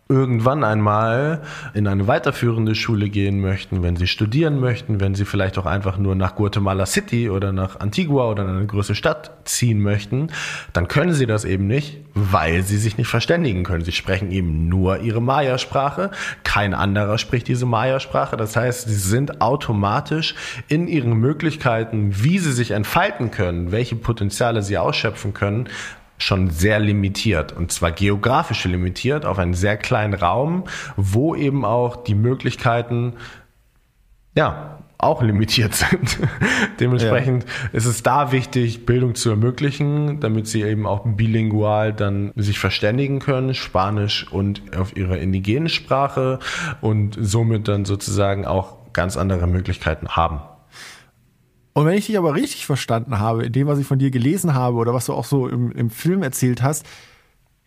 irgendwann 0.09 0.65
einmal 0.65 1.43
in 1.75 1.87
eine 1.87 2.07
weiterführende 2.07 2.75
Schule 2.75 3.11
gehen 3.11 3.41
möchten, 3.41 3.83
wenn 3.83 3.97
sie 3.97 4.07
studieren 4.07 4.59
möchten, 4.59 5.01
wenn 5.01 5.15
sie 5.15 5.27
vielleicht 5.27 5.59
auch 5.59 5.67
einfach 5.67 5.99
nur 5.99 6.15
nach 6.15 6.35
Guatemala 6.35 6.87
City 6.87 7.29
oder 7.29 7.53
nach 7.53 7.81
Antigua 7.81 8.31
oder 8.31 8.45
in 8.45 8.49
eine 8.49 8.67
größere 8.67 8.95
Stadt 8.95 9.31
ziehen 9.45 9.81
möchten, 9.81 10.29
dann 10.73 10.89
können 10.89 11.13
sie 11.13 11.27
das 11.27 11.45
eben 11.45 11.67
nicht, 11.67 11.99
weil 12.15 12.63
sie 12.63 12.79
sich 12.79 12.97
nicht 12.97 13.09
verständigen 13.09 13.65
können. 13.65 13.85
Sie 13.85 13.93
sprechen 13.93 14.31
eben 14.31 14.69
nur 14.69 15.01
ihre 15.01 15.21
Maya-Sprache, 15.21 16.11
kein 16.43 16.73
anderer 16.73 17.19
spricht 17.19 17.47
diese 17.47 17.67
Maya-Sprache. 17.67 18.39
Das 18.39 18.57
heißt, 18.57 18.89
sie 18.89 18.95
sind 18.95 19.43
automatisch 19.43 20.35
in 20.69 20.89
ihren 20.89 21.13
Möglichkeiten, 21.15 22.13
wie 22.23 22.39
sie 22.39 22.53
sich 22.53 22.71
entfalten 22.71 23.31
können, 23.31 23.73
welche 23.73 23.97
Potenziale 23.97 24.63
sie 24.63 24.79
ausschöpfen 24.79 25.35
können, 25.35 25.69
schon 26.19 26.51
sehr 26.51 26.79
limitiert 26.81 27.53
und 27.53 27.73
zwar 27.73 27.93
geografisch 27.93 28.65
limitiert 28.65 29.25
auf 29.25 29.39
einen 29.39 29.55
sehr 29.55 29.77
kleinen 29.77 30.15
Raum, 30.15 30.65
wo 30.97 31.35
eben 31.35 31.65
auch 31.65 31.97
die 31.97 32.15
Möglichkeiten 32.15 33.15
ja 34.35 34.79
auch 34.99 35.23
limitiert 35.23 35.75
sind. 35.75 36.19
Dementsprechend 36.81 37.45
ja. 37.45 37.51
ist 37.73 37.87
es 37.87 38.03
da 38.03 38.33
wichtig, 38.33 38.85
Bildung 38.85 39.15
zu 39.15 39.31
ermöglichen, 39.31 40.21
damit 40.21 40.49
sie 40.49 40.63
eben 40.63 40.87
auch 40.87 41.05
bilingual 41.05 41.93
dann 41.93 42.33
sich 42.35 42.59
verständigen 42.59 43.21
können, 43.21 43.55
Spanisch 43.55 44.27
und 44.31 44.77
auf 44.77 44.97
ihrer 44.97 45.19
indigenen 45.19 45.69
Sprache 45.69 46.41
und 46.81 47.17
somit 47.19 47.69
dann 47.69 47.85
sozusagen 47.85 48.45
auch 48.45 48.93
ganz 48.93 49.17
andere 49.17 49.47
Möglichkeiten 49.47 50.09
haben. 50.09 50.41
Und 51.79 51.87
wenn 51.87 51.97
ich 51.97 52.07
dich 52.07 52.19
aber 52.19 52.35
richtig 52.35 52.67
verstanden 52.67 53.21
habe, 53.21 53.45
in 53.45 53.53
dem, 53.53 53.69
was 53.69 53.79
ich 53.79 53.87
von 53.87 54.01
dir 54.01 54.11
gelesen 54.11 54.53
habe 54.53 54.79
oder 54.79 54.95
was 54.95 55.07
du 55.07 55.13
auch 55.13 55.25
so 55.25 55.47
im, 55.47 55.71
im 55.71 55.91
Film 55.91 56.25
erzählt 56.25 56.61
hast, 56.61 56.85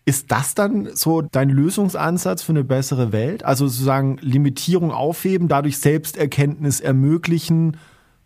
ist 0.04 0.30
das 0.30 0.54
dann 0.54 0.94
so 0.94 1.22
dein 1.22 1.48
Lösungsansatz 1.48 2.42
für 2.42 2.52
eine 2.52 2.62
bessere 2.62 3.10
Welt? 3.12 3.42
Also 3.42 3.66
sozusagen 3.66 4.18
Limitierung 4.20 4.90
aufheben, 4.92 5.48
dadurch 5.48 5.78
Selbsterkenntnis 5.78 6.80
ermöglichen 6.80 7.78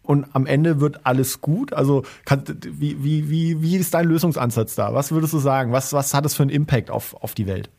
und 0.02 0.26
am 0.32 0.46
Ende 0.46 0.80
wird 0.80 1.06
alles 1.06 1.40
gut? 1.40 1.72
Also 1.72 2.02
kann, 2.24 2.42
wie, 2.64 3.04
wie, 3.04 3.30
wie, 3.30 3.62
wie 3.62 3.76
ist 3.76 3.94
dein 3.94 4.08
Lösungsansatz 4.08 4.74
da? 4.74 4.92
Was 4.92 5.12
würdest 5.12 5.34
du 5.34 5.38
sagen? 5.38 5.70
Was, 5.70 5.92
was 5.92 6.14
hat 6.14 6.24
das 6.24 6.34
für 6.34 6.42
einen 6.42 6.50
Impact 6.50 6.90
auf, 6.90 7.14
auf 7.14 7.36
die 7.36 7.46
Welt? 7.46 7.70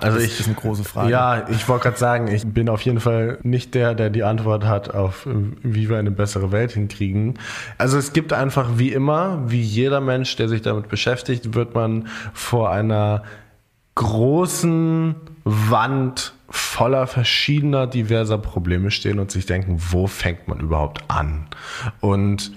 Also 0.00 0.18
das 0.18 0.24
ich, 0.24 0.40
ist 0.40 0.46
eine 0.46 0.54
große 0.54 0.84
Frage. 0.84 1.10
Ja, 1.10 1.48
ich 1.48 1.68
wollte 1.68 1.84
gerade 1.84 1.98
sagen, 1.98 2.28
ich 2.28 2.46
bin 2.46 2.68
auf 2.68 2.82
jeden 2.82 3.00
Fall 3.00 3.38
nicht 3.42 3.74
der, 3.74 3.94
der 3.94 4.10
die 4.10 4.22
Antwort 4.22 4.64
hat 4.64 4.94
auf, 4.94 5.26
wie 5.26 5.88
wir 5.88 5.98
eine 5.98 6.10
bessere 6.10 6.52
Welt 6.52 6.72
hinkriegen. 6.72 7.38
Also 7.78 7.98
es 7.98 8.12
gibt 8.12 8.32
einfach 8.32 8.70
wie 8.76 8.92
immer, 8.92 9.42
wie 9.46 9.60
jeder 9.60 10.00
Mensch, 10.00 10.36
der 10.36 10.48
sich 10.48 10.62
damit 10.62 10.88
beschäftigt, 10.88 11.54
wird 11.54 11.74
man 11.74 12.08
vor 12.32 12.70
einer 12.70 13.24
großen 13.96 15.14
Wand 15.44 16.32
voller 16.48 17.06
verschiedener, 17.06 17.86
diverser 17.86 18.38
Probleme 18.38 18.90
stehen 18.90 19.18
und 19.18 19.30
sich 19.30 19.46
denken, 19.46 19.76
wo 19.90 20.06
fängt 20.06 20.48
man 20.48 20.60
überhaupt 20.60 21.04
an? 21.08 21.46
Und 22.00 22.52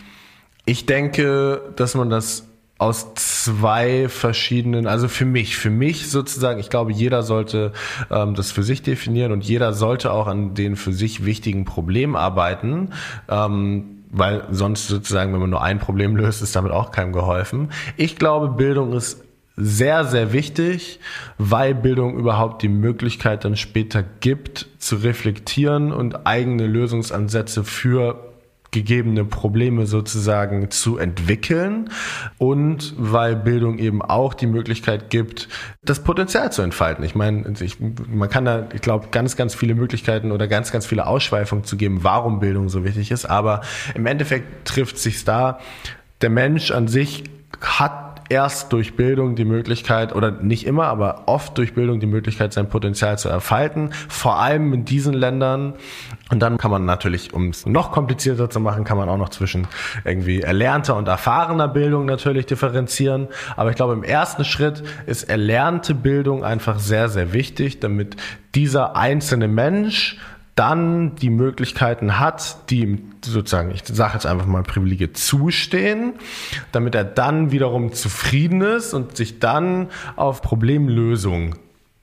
ich 0.65 0.85
denke, 0.85 1.61
dass 1.75 1.95
man 1.95 2.09
das 2.09 2.47
aus 2.77 3.13
zwei 3.15 4.09
verschiedenen, 4.09 4.87
also 4.87 5.07
für 5.07 5.25
mich, 5.25 5.55
für 5.55 5.69
mich 5.69 6.09
sozusagen, 6.09 6.59
ich 6.59 6.69
glaube, 6.69 6.91
jeder 6.91 7.23
sollte 7.23 7.71
ähm, 8.11 8.35
das 8.35 8.51
für 8.51 8.63
sich 8.63 8.81
definieren 8.81 9.31
und 9.31 9.43
jeder 9.43 9.73
sollte 9.73 10.11
auch 10.11 10.27
an 10.27 10.53
den 10.53 10.75
für 10.75 10.91
sich 10.91 11.23
wichtigen 11.25 11.65
Problemen 11.65 12.15
arbeiten. 12.15 12.89
Ähm, 13.29 13.99
weil 14.15 14.45
sonst 14.51 14.87
sozusagen, 14.87 15.33
wenn 15.33 15.39
man 15.39 15.49
nur 15.49 15.63
ein 15.63 15.79
Problem 15.79 16.15
löst, 16.15 16.43
ist 16.43 16.55
damit 16.55 16.71
auch 16.71 16.91
keinem 16.91 17.13
geholfen. 17.13 17.71
Ich 17.97 18.15
glaube, 18.15 18.47
Bildung 18.49 18.93
ist 18.93 19.23
sehr, 19.55 20.05
sehr 20.05 20.33
wichtig, 20.33 20.99
weil 21.37 21.75
Bildung 21.75 22.17
überhaupt 22.17 22.61
die 22.61 22.69
Möglichkeit 22.69 23.43
dann 23.43 23.55
später 23.55 24.03
gibt, 24.03 24.67
zu 24.77 24.97
reflektieren 24.97 25.91
und 25.91 26.25
eigene 26.25 26.67
Lösungsansätze 26.67 27.63
für 27.63 28.32
gegebene 28.73 29.23
Probleme 29.23 29.85
sozusagen 29.85 30.69
zu 30.69 30.97
entwickeln 30.97 31.89
und 32.37 32.93
weil 32.97 33.37
Bildung 33.37 33.77
eben 33.77 34.01
auch 34.01 34.33
die 34.33 34.47
Möglichkeit 34.47 35.09
gibt, 35.09 35.47
das 35.83 36.03
Potenzial 36.03 36.51
zu 36.51 36.61
entfalten. 36.61 37.05
Ich 37.05 37.15
meine, 37.15 37.53
ich, 37.61 37.77
man 37.79 38.29
kann 38.29 38.43
da, 38.43 38.67
ich 38.73 38.81
glaube, 38.81 39.07
ganz, 39.11 39.37
ganz 39.37 39.55
viele 39.55 39.75
Möglichkeiten 39.75 40.31
oder 40.31 40.47
ganz, 40.47 40.71
ganz 40.71 40.85
viele 40.85 41.07
Ausschweifungen 41.07 41.63
zu 41.63 41.77
geben, 41.77 42.03
warum 42.03 42.39
Bildung 42.39 42.67
so 42.67 42.83
wichtig 42.83 43.11
ist, 43.11 43.25
aber 43.25 43.61
im 43.95 44.05
Endeffekt 44.05 44.65
trifft 44.65 44.97
sich 44.97 45.23
da, 45.23 45.59
der 46.21 46.29
Mensch 46.29 46.71
an 46.71 46.87
sich 46.87 47.23
hat 47.61 48.12
erst 48.29 48.73
durch 48.73 48.95
Bildung 48.95 49.35
die 49.35 49.45
Möglichkeit, 49.45 50.15
oder 50.15 50.31
nicht 50.31 50.65
immer, 50.65 50.85
aber 50.85 51.23
oft 51.27 51.57
durch 51.57 51.73
Bildung 51.73 51.99
die 51.99 52.07
Möglichkeit, 52.07 52.53
sein 52.53 52.69
Potenzial 52.69 53.17
zu 53.17 53.29
erfalten. 53.29 53.91
Vor 54.07 54.39
allem 54.39 54.73
in 54.73 54.85
diesen 54.85 55.13
Ländern. 55.13 55.73
Und 56.29 56.39
dann 56.39 56.57
kann 56.57 56.71
man 56.71 56.85
natürlich, 56.85 57.33
um 57.33 57.49
es 57.49 57.65
noch 57.65 57.91
komplizierter 57.91 58.49
zu 58.49 58.59
machen, 58.59 58.83
kann 58.83 58.97
man 58.97 59.09
auch 59.09 59.17
noch 59.17 59.29
zwischen 59.29 59.67
irgendwie 60.05 60.41
erlernter 60.41 60.95
und 60.95 61.07
erfahrener 61.07 61.67
Bildung 61.67 62.05
natürlich 62.05 62.45
differenzieren. 62.45 63.27
Aber 63.55 63.69
ich 63.69 63.75
glaube, 63.75 63.93
im 63.93 64.03
ersten 64.03 64.45
Schritt 64.45 64.83
ist 65.05 65.23
erlernte 65.23 65.93
Bildung 65.93 66.43
einfach 66.43 66.79
sehr, 66.79 67.09
sehr 67.09 67.33
wichtig, 67.33 67.79
damit 67.79 68.15
dieser 68.55 68.95
einzelne 68.95 69.47
Mensch 69.47 70.17
dann 70.55 71.15
die 71.15 71.29
Möglichkeiten 71.29 72.19
hat, 72.19 72.69
die 72.69 72.81
ihm 72.81 73.12
sozusagen, 73.25 73.71
ich 73.71 73.83
sage 73.85 74.13
jetzt 74.15 74.25
einfach 74.25 74.45
mal 74.45 74.63
Privilegie 74.63 75.11
zustehen, 75.13 76.13
damit 76.71 76.95
er 76.95 77.03
dann 77.03 77.51
wiederum 77.51 77.93
zufrieden 77.93 78.61
ist 78.61 78.93
und 78.93 79.17
sich 79.17 79.39
dann 79.39 79.89
auf 80.15 80.41
Problemlösung 80.41 81.55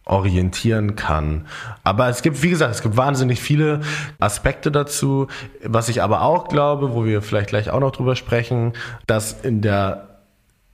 orientieren 0.04 0.96
kann. 0.96 1.46
Aber 1.84 2.08
es 2.08 2.22
gibt, 2.22 2.42
wie 2.42 2.50
gesagt, 2.50 2.74
es 2.74 2.82
gibt 2.82 2.96
wahnsinnig 2.96 3.40
viele 3.40 3.80
Aspekte 4.18 4.72
dazu. 4.72 5.28
Was 5.62 5.88
ich 5.88 6.02
aber 6.02 6.22
auch 6.22 6.48
glaube, 6.48 6.94
wo 6.94 7.04
wir 7.04 7.22
vielleicht 7.22 7.48
gleich 7.48 7.70
auch 7.70 7.80
noch 7.80 7.92
drüber 7.92 8.16
sprechen, 8.16 8.72
dass 9.06 9.32
in 9.42 9.62
der, 9.62 10.20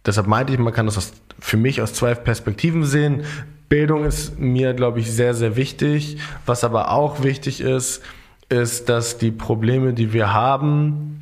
deshalb 0.07 0.27
meinte 0.27 0.53
ich, 0.53 0.59
man 0.59 0.73
kann 0.73 0.87
das 0.87 1.13
für 1.39 1.59
mich 1.59 1.83
aus 1.83 1.93
zwei 1.93 2.15
Perspektiven 2.15 2.85
sehen. 2.85 3.25
Bildung 3.69 4.05
ist 4.05 4.39
mir, 4.39 4.75
glaube 4.75 5.01
ich, 5.01 5.13
sehr, 5.13 5.35
sehr 5.35 5.57
wichtig. 5.57 6.19
Was 6.47 6.65
aber 6.65 6.93
auch 6.93 7.23
wichtig 7.23 7.61
ist, 7.61 8.03
ist, 8.49 8.89
dass 8.89 9.19
die 9.19 9.31
Probleme, 9.31 9.93
die 9.93 10.13
wir 10.13 10.33
haben, 10.33 11.17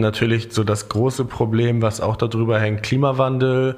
natürlich 0.00 0.48
so 0.50 0.64
das 0.64 0.88
große 0.88 1.24
Problem, 1.24 1.82
was 1.82 2.00
auch 2.00 2.16
darüber 2.16 2.58
hängt, 2.58 2.82
Klimawandel, 2.82 3.76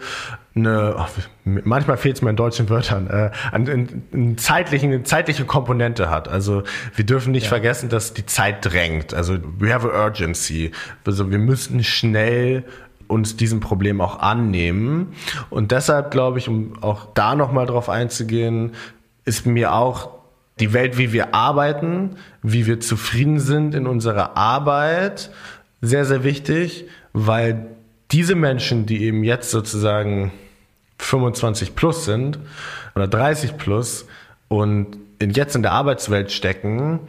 eine, 0.55 0.95
ach, 0.99 1.09
manchmal 1.45 1.97
fehlt 1.97 2.17
es 2.17 2.23
mir 2.23 2.31
in 2.31 2.37
deutschen 2.37 2.69
Wörtern, 2.69 3.09
äh, 3.09 3.31
eine, 3.51 3.89
eine, 4.13 4.37
zeitlichen, 4.37 4.93
eine 4.93 5.03
zeitliche 5.03 5.45
Komponente 5.45 6.11
hat. 6.11 6.29
Also 6.29 6.63
wir 6.95 7.07
dürfen 7.07 7.33
nicht 7.33 7.45
ja. 7.45 7.49
vergessen, 7.49 7.89
dass 7.89 8.15
die 8.15 8.27
Zeit 8.27 8.65
drängt. 8.65 9.15
Also 9.15 9.39
we 9.59 9.73
have 9.73 9.91
a 9.91 10.05
urgency. 10.05 10.71
Also 11.05 11.31
wir 11.31 11.39
müssen 11.39 11.83
schnell 11.83 12.65
uns 13.09 13.37
diesem 13.37 13.61
Problem 13.61 14.01
auch 14.01 14.19
annehmen. 14.21 15.15
Und 15.51 15.73
deshalb 15.73 16.11
glaube 16.11 16.39
ich, 16.39 16.49
um 16.49 16.83
auch 16.83 17.09
da 17.15 17.35
nochmal 17.35 17.67
drauf 17.67 17.89
einzugehen, 17.89 18.73
ist 19.25 19.47
mir 19.47 19.73
auch 19.73 20.22
die 20.63 20.73
Welt, 20.73 20.97
wie 20.97 21.13
wir 21.13 21.35
arbeiten, 21.35 22.11
wie 22.41 22.67
wir 22.67 22.79
zufrieden 22.79 23.41
sind 23.41 23.75
in 23.75 23.89
unserer 23.89 24.37
Arbeit, 24.37 25.31
sehr, 25.81 26.05
sehr 26.05 26.23
wichtig, 26.23 26.85
weil 27.13 27.67
diese 28.13 28.37
Menschen, 28.37 28.87
die 28.87 29.03
eben 29.03 29.25
jetzt 29.25 29.51
sozusagen 29.51 30.31
25 30.99 31.75
plus 31.75 32.05
sind 32.05 32.39
oder 32.95 33.09
30 33.09 33.57
plus 33.57 34.07
und 34.47 34.99
jetzt 35.21 35.57
in 35.57 35.63
der 35.63 35.73
Arbeitswelt 35.73 36.31
stecken, 36.31 37.01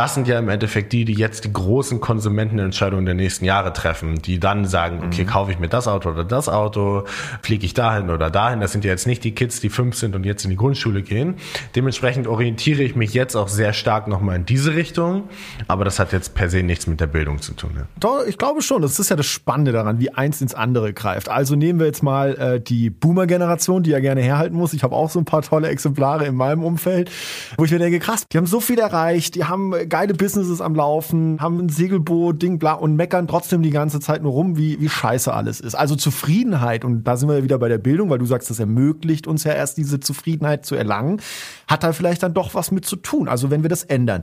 das 0.00 0.14
sind 0.14 0.26
ja 0.26 0.38
im 0.38 0.48
Endeffekt 0.48 0.94
die, 0.94 1.04
die 1.04 1.12
jetzt 1.12 1.44
die 1.44 1.52
großen 1.52 2.00
Konsumentenentscheidungen 2.00 3.04
der 3.04 3.14
nächsten 3.14 3.44
Jahre 3.44 3.74
treffen, 3.74 4.22
die 4.22 4.40
dann 4.40 4.64
sagen, 4.64 5.02
okay, 5.04 5.24
mhm. 5.24 5.26
kaufe 5.26 5.52
ich 5.52 5.58
mir 5.58 5.68
das 5.68 5.86
Auto 5.88 6.08
oder 6.08 6.24
das 6.24 6.48
Auto, 6.48 7.04
fliege 7.42 7.66
ich 7.66 7.74
dahin 7.74 8.08
oder 8.08 8.30
dahin. 8.30 8.60
Das 8.60 8.72
sind 8.72 8.82
ja 8.82 8.92
jetzt 8.92 9.06
nicht 9.06 9.22
die 9.24 9.32
Kids, 9.32 9.60
die 9.60 9.68
fünf 9.68 9.96
sind 9.96 10.16
und 10.16 10.24
jetzt 10.24 10.42
in 10.44 10.48
die 10.48 10.56
Grundschule 10.56 11.02
gehen. 11.02 11.34
Dementsprechend 11.76 12.28
orientiere 12.28 12.82
ich 12.82 12.96
mich 12.96 13.12
jetzt 13.12 13.36
auch 13.36 13.48
sehr 13.48 13.74
stark 13.74 14.08
nochmal 14.08 14.36
in 14.36 14.46
diese 14.46 14.74
Richtung. 14.74 15.24
Aber 15.68 15.84
das 15.84 15.98
hat 15.98 16.14
jetzt 16.14 16.34
per 16.34 16.48
se 16.48 16.62
nichts 16.62 16.86
mit 16.86 16.98
der 16.98 17.06
Bildung 17.06 17.42
zu 17.42 17.52
tun. 17.52 17.72
Ja. 17.76 17.82
Doch, 18.00 18.24
ich 18.26 18.38
glaube 18.38 18.62
schon. 18.62 18.80
Das 18.80 18.98
ist 18.98 19.10
ja 19.10 19.16
das 19.16 19.26
Spannende 19.26 19.72
daran, 19.72 20.00
wie 20.00 20.14
eins 20.14 20.40
ins 20.40 20.54
andere 20.54 20.94
greift. 20.94 21.28
Also 21.28 21.56
nehmen 21.56 21.78
wir 21.78 21.84
jetzt 21.84 22.02
mal 22.02 22.38
äh, 22.38 22.58
die 22.58 22.88
Boomer-Generation, 22.88 23.82
die 23.82 23.90
ja 23.90 24.00
gerne 24.00 24.22
herhalten 24.22 24.56
muss. 24.56 24.72
Ich 24.72 24.82
habe 24.82 24.96
auch 24.96 25.10
so 25.10 25.18
ein 25.18 25.26
paar 25.26 25.42
tolle 25.42 25.68
Exemplare 25.68 26.24
in 26.24 26.36
meinem 26.36 26.64
Umfeld, 26.64 27.10
wo 27.58 27.66
ich 27.66 27.70
mir 27.70 27.78
denke, 27.78 27.98
krass, 27.98 28.24
die 28.32 28.38
haben 28.38 28.46
so 28.46 28.60
viel 28.60 28.78
erreicht, 28.78 29.34
die 29.34 29.44
haben 29.44 29.74
geile 29.90 30.14
Businesses 30.14 30.62
am 30.62 30.74
Laufen, 30.74 31.38
haben 31.42 31.58
ein 31.58 31.68
Segelboot, 31.68 32.40
Ding, 32.40 32.58
bla 32.58 32.72
und 32.72 32.96
meckern 32.96 33.28
trotzdem 33.28 33.62
die 33.62 33.70
ganze 33.70 34.00
Zeit 34.00 34.22
nur 34.22 34.32
rum, 34.32 34.56
wie, 34.56 34.80
wie 34.80 34.88
scheiße 34.88 35.32
alles 35.32 35.60
ist. 35.60 35.74
Also 35.74 35.96
Zufriedenheit, 35.96 36.86
und 36.86 37.04
da 37.04 37.18
sind 37.18 37.28
wir 37.28 37.36
ja 37.36 37.44
wieder 37.44 37.58
bei 37.58 37.68
der 37.68 37.76
Bildung, 37.76 38.08
weil 38.08 38.18
du 38.18 38.24
sagst, 38.24 38.48
das 38.48 38.58
ermöglicht 38.58 39.26
uns 39.26 39.44
ja 39.44 39.52
erst 39.52 39.76
diese 39.76 40.00
Zufriedenheit 40.00 40.64
zu 40.64 40.74
erlangen, 40.74 41.20
hat 41.68 41.82
da 41.82 41.92
vielleicht 41.92 42.22
dann 42.22 42.32
doch 42.32 42.54
was 42.54 42.70
mit 42.70 42.86
zu 42.86 42.96
tun. 42.96 43.28
Also 43.28 43.50
wenn 43.50 43.62
wir 43.62 43.68
das 43.68 43.84
ändern. 43.84 44.22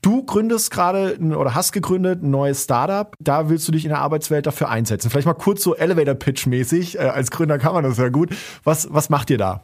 Du 0.00 0.24
gründest 0.24 0.70
gerade 0.70 1.18
oder 1.18 1.56
hast 1.56 1.72
gegründet 1.72 2.22
ein 2.22 2.30
neues 2.30 2.62
Startup. 2.62 3.14
Da 3.18 3.48
willst 3.48 3.66
du 3.66 3.72
dich 3.72 3.84
in 3.84 3.88
der 3.88 3.98
Arbeitswelt 3.98 4.46
dafür 4.46 4.68
einsetzen. 4.68 5.10
Vielleicht 5.10 5.26
mal 5.26 5.34
kurz 5.34 5.62
so 5.62 5.74
Elevator 5.74 6.14
Pitch 6.14 6.46
mäßig. 6.46 6.98
Äh, 6.98 7.02
als 7.02 7.32
Gründer 7.32 7.58
kann 7.58 7.74
man 7.74 7.82
das 7.82 7.98
ja 7.98 8.08
gut. 8.08 8.30
Was, 8.62 8.86
was 8.92 9.10
macht 9.10 9.28
ihr 9.30 9.38
da? 9.38 9.62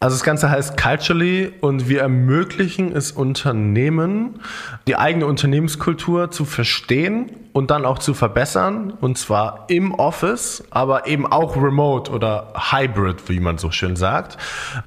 Also 0.00 0.14
das 0.14 0.22
Ganze 0.22 0.48
heißt 0.48 0.76
Culturally 0.80 1.52
und 1.60 1.88
wir 1.88 2.02
ermöglichen 2.02 2.94
es 2.94 3.10
Unternehmen, 3.10 4.40
die 4.86 4.96
eigene 4.96 5.26
Unternehmenskultur 5.26 6.30
zu 6.30 6.44
verstehen 6.44 7.32
und 7.52 7.72
dann 7.72 7.84
auch 7.84 7.98
zu 7.98 8.14
verbessern. 8.14 8.92
Und 9.00 9.18
zwar 9.18 9.64
im 9.68 9.92
Office, 9.94 10.62
aber 10.70 11.08
eben 11.08 11.26
auch 11.26 11.56
remote 11.56 12.12
oder 12.12 12.52
hybrid, 12.70 13.28
wie 13.28 13.40
man 13.40 13.58
so 13.58 13.72
schön 13.72 13.96
sagt. 13.96 14.38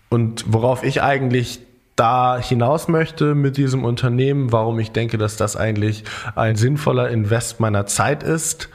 Und 0.07 0.45
worauf 0.47 0.83
ich 0.83 1.03
eigentlich 1.03 1.59
da 1.97 2.39
hinaus 2.39 2.87
möchte 2.87 3.35
mit 3.35 3.57
diesem 3.57 3.83
Unternehmen, 3.83 4.53
warum 4.53 4.79
ich 4.79 4.91
denke, 4.91 5.17
dass 5.17 5.35
das 5.35 5.57
eigentlich 5.57 6.05
ein 6.35 6.55
sinnvoller 6.55 7.09
Invest 7.09 7.59
meiner 7.59 7.85
Zeit 7.85 8.23
ist, 8.23 8.69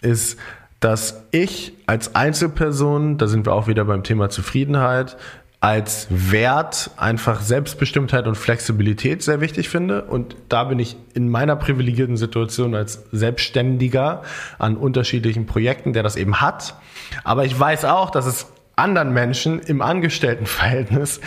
ist, 0.00 0.38
dass 0.80 1.24
ich 1.30 1.72
als 1.86 2.14
Einzelperson, 2.14 3.16
da 3.16 3.26
sind 3.26 3.46
wir 3.46 3.52
auch 3.52 3.68
wieder 3.68 3.84
beim 3.84 4.02
Thema 4.02 4.28
Zufriedenheit, 4.28 5.16
als 5.64 6.08
Wert 6.10 6.90
einfach 6.98 7.40
Selbstbestimmtheit 7.40 8.26
und 8.26 8.34
Flexibilität 8.34 9.22
sehr 9.22 9.40
wichtig 9.40 9.70
finde. 9.70 10.02
Und 10.02 10.36
da 10.50 10.64
bin 10.64 10.78
ich 10.78 10.94
in 11.14 11.30
meiner 11.30 11.56
privilegierten 11.56 12.18
Situation 12.18 12.74
als 12.74 13.04
Selbstständiger 13.12 14.24
an 14.58 14.76
unterschiedlichen 14.76 15.46
Projekten, 15.46 15.94
der 15.94 16.02
das 16.02 16.16
eben 16.16 16.42
hat. 16.42 16.74
Aber 17.24 17.46
ich 17.46 17.58
weiß 17.58 17.86
auch, 17.86 18.10
dass 18.10 18.26
es 18.26 18.52
anderen 18.76 19.14
Menschen 19.14 19.58
im 19.58 19.80
Angestelltenverhältnis 19.80 21.22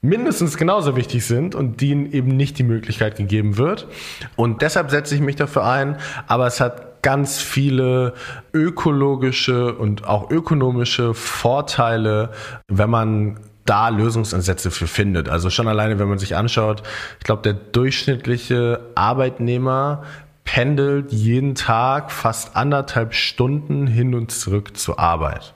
mindestens 0.00 0.56
genauso 0.56 0.94
wichtig 0.94 1.26
sind 1.26 1.56
und 1.56 1.80
denen 1.80 2.12
eben 2.12 2.36
nicht 2.36 2.60
die 2.60 2.64
Möglichkeit 2.64 3.16
gegeben 3.16 3.56
wird. 3.56 3.88
Und 4.36 4.62
deshalb 4.62 4.92
setze 4.92 5.16
ich 5.16 5.20
mich 5.20 5.34
dafür 5.34 5.64
ein. 5.64 5.96
Aber 6.28 6.46
es 6.46 6.60
hat 6.60 7.02
ganz 7.02 7.40
viele 7.40 8.14
ökologische 8.54 9.74
und 9.74 10.06
auch 10.06 10.30
ökonomische 10.30 11.14
Vorteile, 11.14 12.30
wenn 12.68 12.90
man 12.90 13.40
da 13.64 13.88
Lösungsansätze 13.88 14.70
für 14.70 14.86
findet. 14.86 15.28
Also 15.28 15.50
schon 15.50 15.68
alleine, 15.68 15.98
wenn 15.98 16.08
man 16.08 16.18
sich 16.18 16.36
anschaut, 16.36 16.82
ich 17.18 17.24
glaube, 17.24 17.42
der 17.42 17.54
durchschnittliche 17.54 18.80
Arbeitnehmer 18.94 20.02
pendelt 20.44 21.12
jeden 21.12 21.54
Tag 21.54 22.10
fast 22.10 22.56
anderthalb 22.56 23.14
Stunden 23.14 23.86
hin 23.86 24.14
und 24.14 24.32
zurück 24.32 24.76
zur 24.76 24.98
Arbeit. 24.98 25.54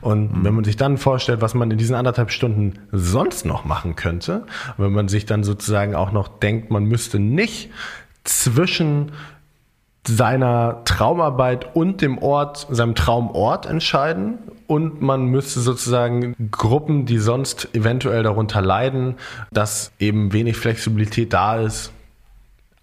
Und 0.00 0.38
mhm. 0.38 0.44
wenn 0.44 0.54
man 0.54 0.64
sich 0.64 0.76
dann 0.76 0.98
vorstellt, 0.98 1.40
was 1.40 1.54
man 1.54 1.70
in 1.70 1.78
diesen 1.78 1.94
anderthalb 1.94 2.30
Stunden 2.30 2.80
sonst 2.92 3.44
noch 3.44 3.64
machen 3.64 3.96
könnte, 3.96 4.44
wenn 4.76 4.92
man 4.92 5.08
sich 5.08 5.24
dann 5.24 5.44
sozusagen 5.44 5.94
auch 5.94 6.12
noch 6.12 6.28
denkt, 6.28 6.70
man 6.70 6.84
müsste 6.84 7.18
nicht 7.18 7.70
zwischen 8.24 9.12
seiner 10.06 10.82
Traumarbeit 10.84 11.74
und 11.76 12.00
dem 12.00 12.18
Ort, 12.18 12.66
seinem 12.70 12.94
Traumort 12.94 13.66
entscheiden 13.66 14.38
und 14.68 15.00
man 15.00 15.24
müsste 15.26 15.60
sozusagen 15.60 16.36
Gruppen, 16.50 17.06
die 17.06 17.18
sonst 17.18 17.74
eventuell 17.74 18.22
darunter 18.22 18.60
leiden, 18.60 19.16
dass 19.50 19.90
eben 19.98 20.32
wenig 20.32 20.56
Flexibilität 20.56 21.32
da 21.32 21.58
ist, 21.58 21.90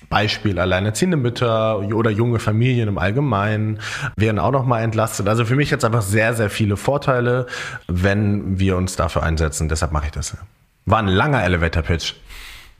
Beispiel 0.09 0.59
alleinerziehende 0.59 1.17
Mütter 1.17 1.79
oder 1.79 2.09
junge 2.09 2.39
Familien 2.39 2.87
im 2.89 2.97
Allgemeinen 2.97 3.79
werden 4.15 4.39
auch 4.39 4.51
nochmal 4.51 4.83
entlastet. 4.83 5.27
Also 5.27 5.45
für 5.45 5.55
mich 5.55 5.69
jetzt 5.69 5.85
einfach 5.85 6.01
sehr, 6.01 6.33
sehr 6.33 6.49
viele 6.49 6.75
Vorteile, 6.75 7.45
wenn 7.87 8.59
wir 8.59 8.77
uns 8.77 8.95
dafür 8.95 9.23
einsetzen. 9.23 9.69
Deshalb 9.69 9.91
mache 9.91 10.07
ich 10.07 10.11
das. 10.11 10.35
War 10.85 10.99
ein 10.99 11.07
langer 11.07 11.43
Elevator-Pitch. 11.43 12.13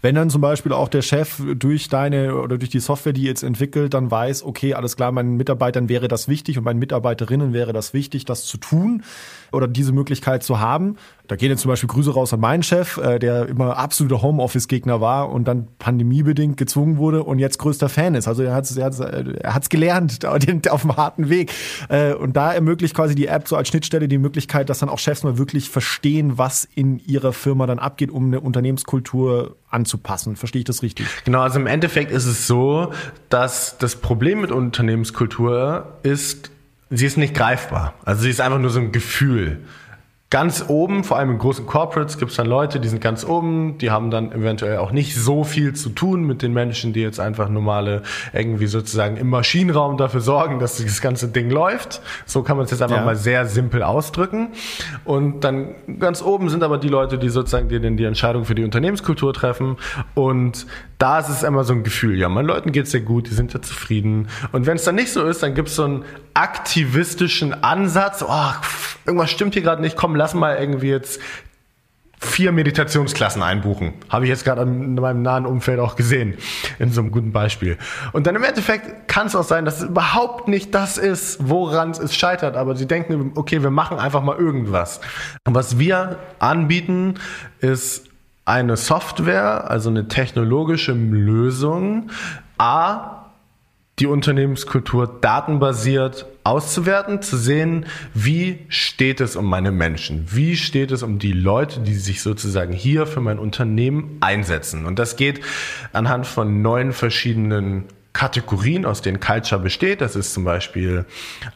Wenn 0.06 0.14
dann 0.14 0.30
zum 0.30 0.40
Beispiel 0.40 0.72
auch 0.72 0.88
der 0.88 1.02
Chef 1.02 1.42
durch 1.56 1.90
deine 1.90 2.36
oder 2.36 2.60
durch 2.60 2.70
die 2.70 2.80
Software, 2.80 3.12
die 3.12 3.24
jetzt 3.24 3.42
entwickelt, 3.42 3.96
dann 3.96 4.12
weiß, 4.12 4.44
okay, 4.44 4.76
alles 4.76 4.98
klar, 4.98 5.12
meinen 5.12 5.36
Mitarbeitern 5.36 5.90
wäre 5.90 6.08
das 6.08 6.28
wichtig 6.28 6.60
und 6.60 6.64
meinen 6.64 6.78
Mitarbeiterinnen 6.78 7.54
wäre 7.54 7.74
das 7.74 7.96
wichtig, 7.96 8.24
das 8.24 8.46
zu 8.46 8.58
tun 8.58 9.04
oder 9.52 9.68
diese 9.68 9.94
Möglichkeit 9.94 10.44
zu 10.44 10.60
haben. 10.60 10.98
Da 11.28 11.36
gehen 11.36 11.50
jetzt 11.50 11.62
zum 11.62 11.70
Beispiel 11.70 11.88
Grüße 11.88 12.14
raus 12.14 12.34
an 12.34 12.40
meinen 12.40 12.64
Chef, 12.64 12.98
äh, 12.98 13.20
der 13.20 13.48
immer 13.48 13.78
absoluter 13.78 14.22
Homeoffice-Gegner 14.22 15.02
war 15.02 15.32
und 15.32 15.48
dann 15.48 15.68
pandemiebedingt 15.80 16.58
gezwungen 16.58 16.98
wurde 16.98 17.24
und 17.24 17.40
jetzt 17.40 17.58
größter 17.58 17.90
Fan 17.90 18.16
ist. 18.16 18.28
Also 18.28 18.44
er 18.44 18.54
hat 18.54 18.66
es 18.66 18.78
er 18.78 18.86
hat's, 18.86 19.00
er 19.00 19.54
hat's 19.54 19.70
gelernt 19.70 20.26
auf 20.70 20.82
dem 20.82 20.98
harten 20.98 21.30
Weg. 21.30 21.52
Äh, 21.90 22.14
und 22.14 22.36
da 22.38 22.54
ermöglicht 22.54 22.96
quasi 22.96 23.16
die 23.16 23.28
App 23.28 23.48
so 23.48 23.56
als 23.56 23.68
Schnittstelle 23.70 24.08
die 24.08 24.18
Möglichkeit, 24.18 24.70
dass 24.70 24.80
dann 24.80 24.90
auch 24.90 25.00
Chefs 25.00 25.24
mal 25.24 25.38
wirklich 25.38 25.70
verstehen, 25.70 26.38
was 26.38 26.68
in 26.76 27.00
ihrer 27.00 27.34
Firma 27.34 27.66
dann 27.66 27.80
abgeht, 27.80 28.12
um 28.12 28.28
eine 28.28 28.40
Unternehmenskultur 28.40 29.56
anzupassen. 29.70 30.36
Verstehe 30.36 30.60
ich 30.60 30.66
das 30.66 30.84
richtig? 30.84 31.08
Genau, 31.26 31.42
also 31.42 31.60
im 31.60 31.68
Endeffekt 31.68 32.12
ist 32.12 32.26
es 32.26 32.48
so, 32.48 32.92
dass 33.30 33.78
das 33.78 33.96
Problem 33.96 34.42
mit 34.42 34.52
Unternehmenskultur 34.52 35.98
ist, 36.04 36.52
sie 36.90 37.06
ist 37.06 37.18
nicht 37.18 37.34
greifbar. 37.34 37.94
Also 38.06 38.24
sie 38.24 38.30
ist 38.30 38.42
einfach 38.42 38.60
nur 38.60 38.70
so 38.70 38.80
ein 38.80 38.92
Gefühl. 38.92 39.62
Ganz 40.36 40.66
oben, 40.68 41.06
vor 41.06 41.18
allem 41.18 41.32
in 41.32 41.38
großen 41.38 41.66
Corporates, 41.66 42.18
gibt 42.18 42.32
es 42.32 42.36
dann 42.36 42.48
Leute, 42.48 42.82
die 42.82 42.90
sind 42.90 43.00
ganz 43.00 43.24
oben, 43.24 43.78
die 43.78 43.90
haben 43.90 44.12
dann 44.12 44.34
eventuell 44.34 44.80
auch 44.80 44.92
nicht 44.92 45.16
so 45.16 45.46
viel 45.46 45.72
zu 45.72 45.88
tun 45.88 46.26
mit 46.26 46.42
den 46.42 46.52
Menschen, 46.52 46.92
die 46.92 47.00
jetzt 47.00 47.22
einfach 47.22 47.48
normale, 47.48 48.02
irgendwie 48.34 48.68
sozusagen 48.68 49.16
im 49.16 49.30
Maschinenraum 49.30 49.96
dafür 49.96 50.20
sorgen, 50.20 50.60
dass 50.60 50.84
das 50.84 51.00
ganze 51.00 51.30
Ding 51.30 51.50
läuft. 51.50 52.02
So 52.26 52.44
kann 52.44 52.58
man 52.58 52.66
es 52.66 52.72
jetzt 52.72 52.82
einfach 52.82 52.98
ja. 52.98 53.06
mal 53.06 53.16
sehr 53.16 53.46
simpel 53.46 53.82
ausdrücken. 53.82 54.50
Und 55.06 55.46
dann 55.46 55.74
ganz 56.02 56.22
oben 56.22 56.50
sind 56.50 56.64
aber 56.64 56.80
die 56.80 56.90
Leute, 56.90 57.18
die 57.18 57.30
sozusagen 57.30 57.70
die, 57.70 57.80
die 57.96 58.04
Entscheidung 58.04 58.44
für 58.44 58.56
die 58.56 58.66
Unternehmenskultur 58.66 59.32
treffen. 59.32 59.78
Und 60.16 60.68
da 60.98 61.20
ist 61.20 61.30
es 61.30 61.44
immer 61.44 61.64
so 61.64 61.74
ein 61.74 61.84
Gefühl, 61.84 62.18
ja, 62.18 62.30
meinen 62.30 62.46
Leuten 62.46 62.72
geht 62.72 62.86
es 62.86 62.92
sehr 62.92 63.02
gut, 63.02 63.28
die 63.30 63.34
sind 63.34 63.54
ja 63.54 63.62
zufrieden. 63.62 64.28
Und 64.52 64.66
wenn 64.66 64.78
es 64.78 64.84
dann 64.84 64.96
nicht 64.96 65.12
so 65.12 65.26
ist, 65.26 65.44
dann 65.44 65.54
gibt 65.54 65.70
es 65.70 65.76
so 65.76 65.84
einen 65.84 66.06
aktivistischen 66.34 67.64
Ansatz, 67.64 68.24
oh, 68.28 68.52
irgendwas 69.06 69.32
stimmt 69.32 69.54
hier 69.54 69.64
gerade 69.64 69.82
nicht, 69.82 69.98
komm, 69.98 70.16
lass 70.16 70.34
mal 70.34 70.58
irgendwie 70.58 70.90
jetzt 70.90 71.20
vier 72.20 72.52
Meditationsklassen 72.52 73.44
einbuchen. 73.44 73.94
Habe 74.10 74.26
ich 74.26 74.30
jetzt 74.30 74.46
gerade 74.46 74.62
in 74.64 74.96
meinem 74.96 75.22
nahen 75.22 75.46
Umfeld 75.46 75.80
auch 75.80 75.96
gesehen, 75.96 76.36
in 76.80 76.92
so 76.92 77.02
einem 77.02 77.12
guten 77.12 77.32
Beispiel. 77.32 77.78
Und 78.14 78.26
dann 78.26 78.36
im 78.36 78.44
Endeffekt 78.44 79.08
kann 79.08 79.28
es 79.28 79.36
auch 79.36 79.44
sein, 79.44 79.66
dass 79.66 79.82
es 79.82 79.90
überhaupt 79.90 80.48
nicht 80.48 80.74
das 80.74 80.98
ist, 80.98 81.48
woran 81.48 81.92
es 81.92 82.16
scheitert, 82.16 82.56
aber 82.56 82.76
sie 82.76 82.88
denken, 82.88 83.34
okay, 83.36 83.62
wir 83.64 83.70
machen 83.70 84.00
einfach 84.00 84.24
mal 84.24 84.38
irgendwas. 84.38 85.02
Und 85.46 85.56
was 85.56 85.78
wir 85.78 86.18
anbieten, 86.40 87.16
ist 87.60 88.10
eine 88.46 88.78
Software, 88.78 89.70
also 89.70 89.90
eine 89.90 90.08
technologische 90.08 90.94
Lösung, 90.94 92.12
A, 92.58 93.26
die 94.00 94.08
Unternehmenskultur 94.08 95.08
datenbasiert 95.22 96.26
auszuwerten, 96.44 97.22
zu 97.22 97.38
sehen, 97.38 97.86
wie 98.14 98.66
steht 98.68 99.20
es 99.22 99.36
um 99.36 99.46
meine 99.46 99.72
Menschen, 99.72 100.28
wie 100.32 100.56
steht 100.58 100.92
es 100.92 101.02
um 101.02 101.18
die 101.18 101.32
Leute, 101.32 101.80
die 101.80 101.96
sich 101.96 102.22
sozusagen 102.22 102.74
hier 102.74 103.08
für 103.08 103.22
mein 103.22 103.40
Unternehmen 103.40 104.18
einsetzen. 104.20 104.86
Und 104.86 105.00
das 105.00 105.16
geht 105.16 105.42
anhand 105.94 106.28
von 106.28 106.62
neun 106.62 106.92
verschiedenen 106.92 107.86
Kategorien, 108.16 108.86
aus 108.86 109.02
denen 109.02 109.20
Culture 109.20 109.62
besteht. 109.62 110.00
Das 110.00 110.16
ist 110.16 110.34
zum 110.34 110.46
Beispiel 110.46 111.06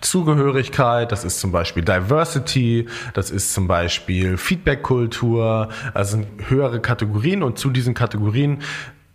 Zugehörigkeit, 0.01 1.12
das 1.12 1.24
ist 1.24 1.39
zum 1.39 1.53
Beispiel 1.53 1.84
Diversity, 1.84 2.88
das 3.14 3.32
ist 3.32 3.53
zum 3.53 3.68
Beispiel 3.68 4.38
Feedback-Kultur, 4.38 5.70
also 5.93 6.22
höhere 6.49 6.82
Kategorien 6.82 7.43
und 7.43 7.57
zu 7.57 7.70
diesen 7.70 7.93
Kategorien 7.93 8.60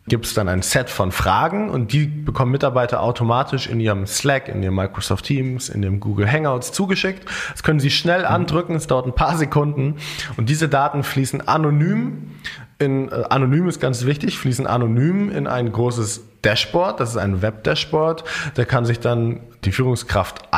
gibt 0.06 0.26
es 0.26 0.34
dann 0.34 0.48
ein 0.48 0.62
Set 0.62 0.90
von 0.90 1.12
Fragen 1.12 1.70
und 1.70 1.92
die 1.92 2.06
bekommen 2.06 2.52
Mitarbeiter 2.52 3.00
automatisch 3.00 3.66
in 3.66 3.80
ihrem 3.80 4.06
Slack, 4.06 4.48
in 4.48 4.62
ihrem 4.62 4.74
Microsoft 4.74 5.24
Teams, 5.24 5.68
in 5.68 5.80
dem 5.82 5.98
Google 6.00 6.30
Hangouts 6.30 6.72
zugeschickt. 6.72 7.24
Das 7.52 7.62
können 7.62 7.80
sie 7.80 7.90
schnell 7.90 8.20
mhm. 8.20 8.26
andrücken, 8.26 8.76
es 8.76 8.86
dauert 8.86 9.06
ein 9.06 9.14
paar 9.14 9.36
Sekunden 9.36 9.96
und 10.36 10.48
diese 10.48 10.68
Daten 10.68 11.02
fließen 11.02 11.48
anonym 11.48 12.30
in, 12.78 13.10
äh, 13.10 13.24
anonym 13.30 13.68
ist 13.68 13.80
ganz 13.80 14.04
wichtig, 14.04 14.38
fließen 14.38 14.66
anonym 14.66 15.30
in 15.30 15.46
ein 15.46 15.70
großes 15.70 16.24
Dashboard, 16.42 17.00
das 17.00 17.10
ist 17.10 17.16
ein 17.16 17.40
Web-Dashboard, 17.40 18.24
da 18.54 18.64
kann 18.64 18.84
sich 18.84 19.00
dann 19.00 19.40
die 19.64 19.72
Führungskraft 19.72 20.52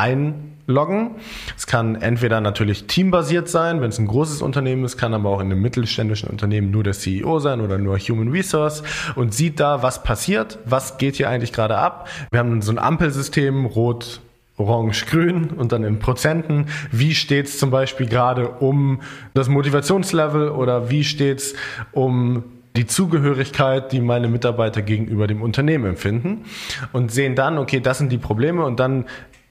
einloggen. 0.67 1.11
Es 1.55 1.67
kann 1.67 1.95
entweder 1.95 2.41
natürlich 2.41 2.85
teambasiert 2.87 3.49
sein, 3.49 3.81
wenn 3.81 3.89
es 3.89 3.99
ein 3.99 4.07
großes 4.07 4.41
Unternehmen 4.41 4.83
ist, 4.83 4.97
kann 4.97 5.13
aber 5.13 5.29
auch 5.29 5.39
in 5.39 5.51
einem 5.51 5.61
mittelständischen 5.61 6.29
Unternehmen 6.29 6.71
nur 6.71 6.83
der 6.83 6.93
CEO 6.93 7.39
sein 7.39 7.61
oder 7.61 7.77
nur 7.77 7.97
Human 7.97 8.29
Resource 8.29 8.83
und 9.15 9.33
sieht 9.33 9.59
da, 9.59 9.81
was 9.81 10.03
passiert, 10.03 10.59
was 10.65 10.97
geht 10.97 11.15
hier 11.15 11.29
eigentlich 11.29 11.53
gerade 11.53 11.77
ab. 11.77 12.09
Wir 12.31 12.39
haben 12.39 12.61
so 12.61 12.71
ein 12.71 12.79
Ampelsystem, 12.79 13.65
rot, 13.65 14.21
orange, 14.57 15.05
grün 15.05 15.49
und 15.51 15.71
dann 15.71 15.83
in 15.83 15.99
Prozenten. 15.99 16.67
Wie 16.91 17.15
steht's 17.15 17.57
zum 17.59 17.71
Beispiel 17.71 18.07
gerade 18.07 18.49
um 18.49 19.01
das 19.33 19.49
Motivationslevel 19.49 20.49
oder 20.49 20.89
wie 20.89 21.03
steht's 21.03 21.53
um 21.91 22.43
die 22.75 22.85
Zugehörigkeit, 22.85 23.91
die 23.91 24.01
meine 24.01 24.27
Mitarbeiter 24.27 24.83
gegenüber 24.83 25.25
dem 25.25 25.41
Unternehmen 25.41 25.85
empfinden 25.85 26.45
und 26.93 27.11
sehen 27.11 27.35
dann, 27.35 27.57
okay, 27.57 27.79
das 27.79 27.97
sind 27.97 28.11
die 28.11 28.19
Probleme 28.19 28.63
und 28.65 28.79
dann 28.79 29.05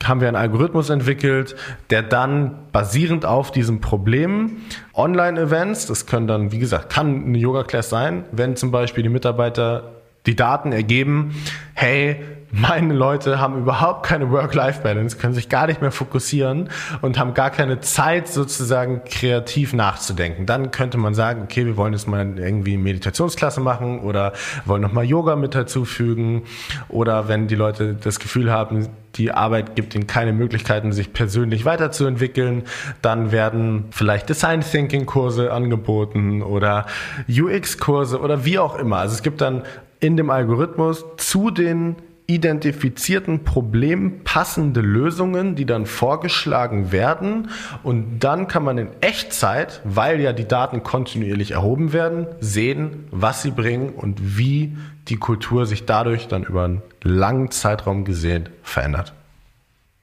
haben 0.04 0.20
wir 0.20 0.28
einen 0.28 0.36
Algorithmus 0.36 0.90
entwickelt, 0.90 1.56
der 1.90 2.02
dann 2.02 2.58
basierend 2.72 3.24
auf 3.24 3.50
diesem 3.50 3.80
Problem 3.80 4.58
Online-Events, 4.94 5.86
das 5.86 6.06
können 6.06 6.26
dann, 6.26 6.52
wie 6.52 6.58
gesagt, 6.58 6.90
kann 6.90 7.24
eine 7.24 7.38
Yoga-Class 7.38 7.88
sein, 7.88 8.24
wenn 8.32 8.56
zum 8.56 8.70
Beispiel 8.70 9.02
die 9.02 9.08
Mitarbeiter 9.08 9.94
die 10.26 10.36
Daten 10.36 10.72
ergeben, 10.72 11.34
hey, 11.74 12.20
meine 12.50 12.94
Leute 12.94 13.40
haben 13.40 13.58
überhaupt 13.58 14.06
keine 14.06 14.30
Work-Life-Balance, 14.30 15.16
können 15.16 15.34
sich 15.34 15.48
gar 15.48 15.66
nicht 15.66 15.80
mehr 15.80 15.90
fokussieren 15.90 16.70
und 17.02 17.18
haben 17.18 17.34
gar 17.34 17.50
keine 17.50 17.80
Zeit, 17.80 18.28
sozusagen 18.28 19.02
kreativ 19.04 19.72
nachzudenken. 19.72 20.46
Dann 20.46 20.70
könnte 20.70 20.98
man 20.98 21.14
sagen, 21.14 21.42
okay, 21.44 21.66
wir 21.66 21.76
wollen 21.76 21.92
jetzt 21.92 22.06
mal 22.06 22.38
irgendwie 22.38 22.76
Meditationsklasse 22.76 23.60
machen 23.60 24.00
oder 24.00 24.32
wollen 24.64 24.82
nochmal 24.82 25.04
Yoga 25.04 25.36
mit 25.36 25.54
dazufügen. 25.54 26.42
Oder 26.88 27.28
wenn 27.28 27.48
die 27.48 27.56
Leute 27.56 27.94
das 27.94 28.20
Gefühl 28.20 28.52
haben, 28.52 28.88
die 29.16 29.32
Arbeit 29.32 29.76
gibt 29.76 29.94
ihnen 29.94 30.06
keine 30.06 30.32
Möglichkeiten, 30.32 30.92
sich 30.92 31.12
persönlich 31.12 31.64
weiterzuentwickeln, 31.64 32.64
dann 33.02 33.32
werden 33.32 33.86
vielleicht 33.90 34.28
Design 34.28 34.60
Thinking 34.60 35.06
Kurse 35.06 35.52
angeboten 35.52 36.42
oder 36.42 36.86
UX 37.28 37.78
Kurse 37.78 38.20
oder 38.20 38.44
wie 38.44 38.58
auch 38.58 38.76
immer. 38.76 38.98
Also 38.98 39.14
es 39.14 39.22
gibt 39.22 39.40
dann 39.40 39.62
in 40.00 40.16
dem 40.16 40.30
Algorithmus 40.30 41.04
zu 41.16 41.50
den 41.50 41.96
identifizierten 42.26 43.44
Problemen 43.44 44.24
passende 44.24 44.80
Lösungen, 44.80 45.54
die 45.54 45.64
dann 45.64 45.86
vorgeschlagen 45.86 46.90
werden. 46.90 47.50
Und 47.82 48.20
dann 48.20 48.48
kann 48.48 48.64
man 48.64 48.78
in 48.78 48.88
Echtzeit, 49.00 49.80
weil 49.84 50.20
ja 50.20 50.32
die 50.32 50.48
Daten 50.48 50.82
kontinuierlich 50.82 51.52
erhoben 51.52 51.92
werden, 51.92 52.26
sehen, 52.40 53.06
was 53.10 53.42
sie 53.42 53.52
bringen 53.52 53.90
und 53.90 54.38
wie 54.38 54.76
die 55.08 55.16
Kultur 55.16 55.66
sich 55.66 55.86
dadurch 55.86 56.26
dann 56.26 56.42
über 56.42 56.64
einen 56.64 56.82
langen 57.02 57.50
Zeitraum 57.50 58.04
gesehen 58.04 58.48
verändert. 58.62 59.14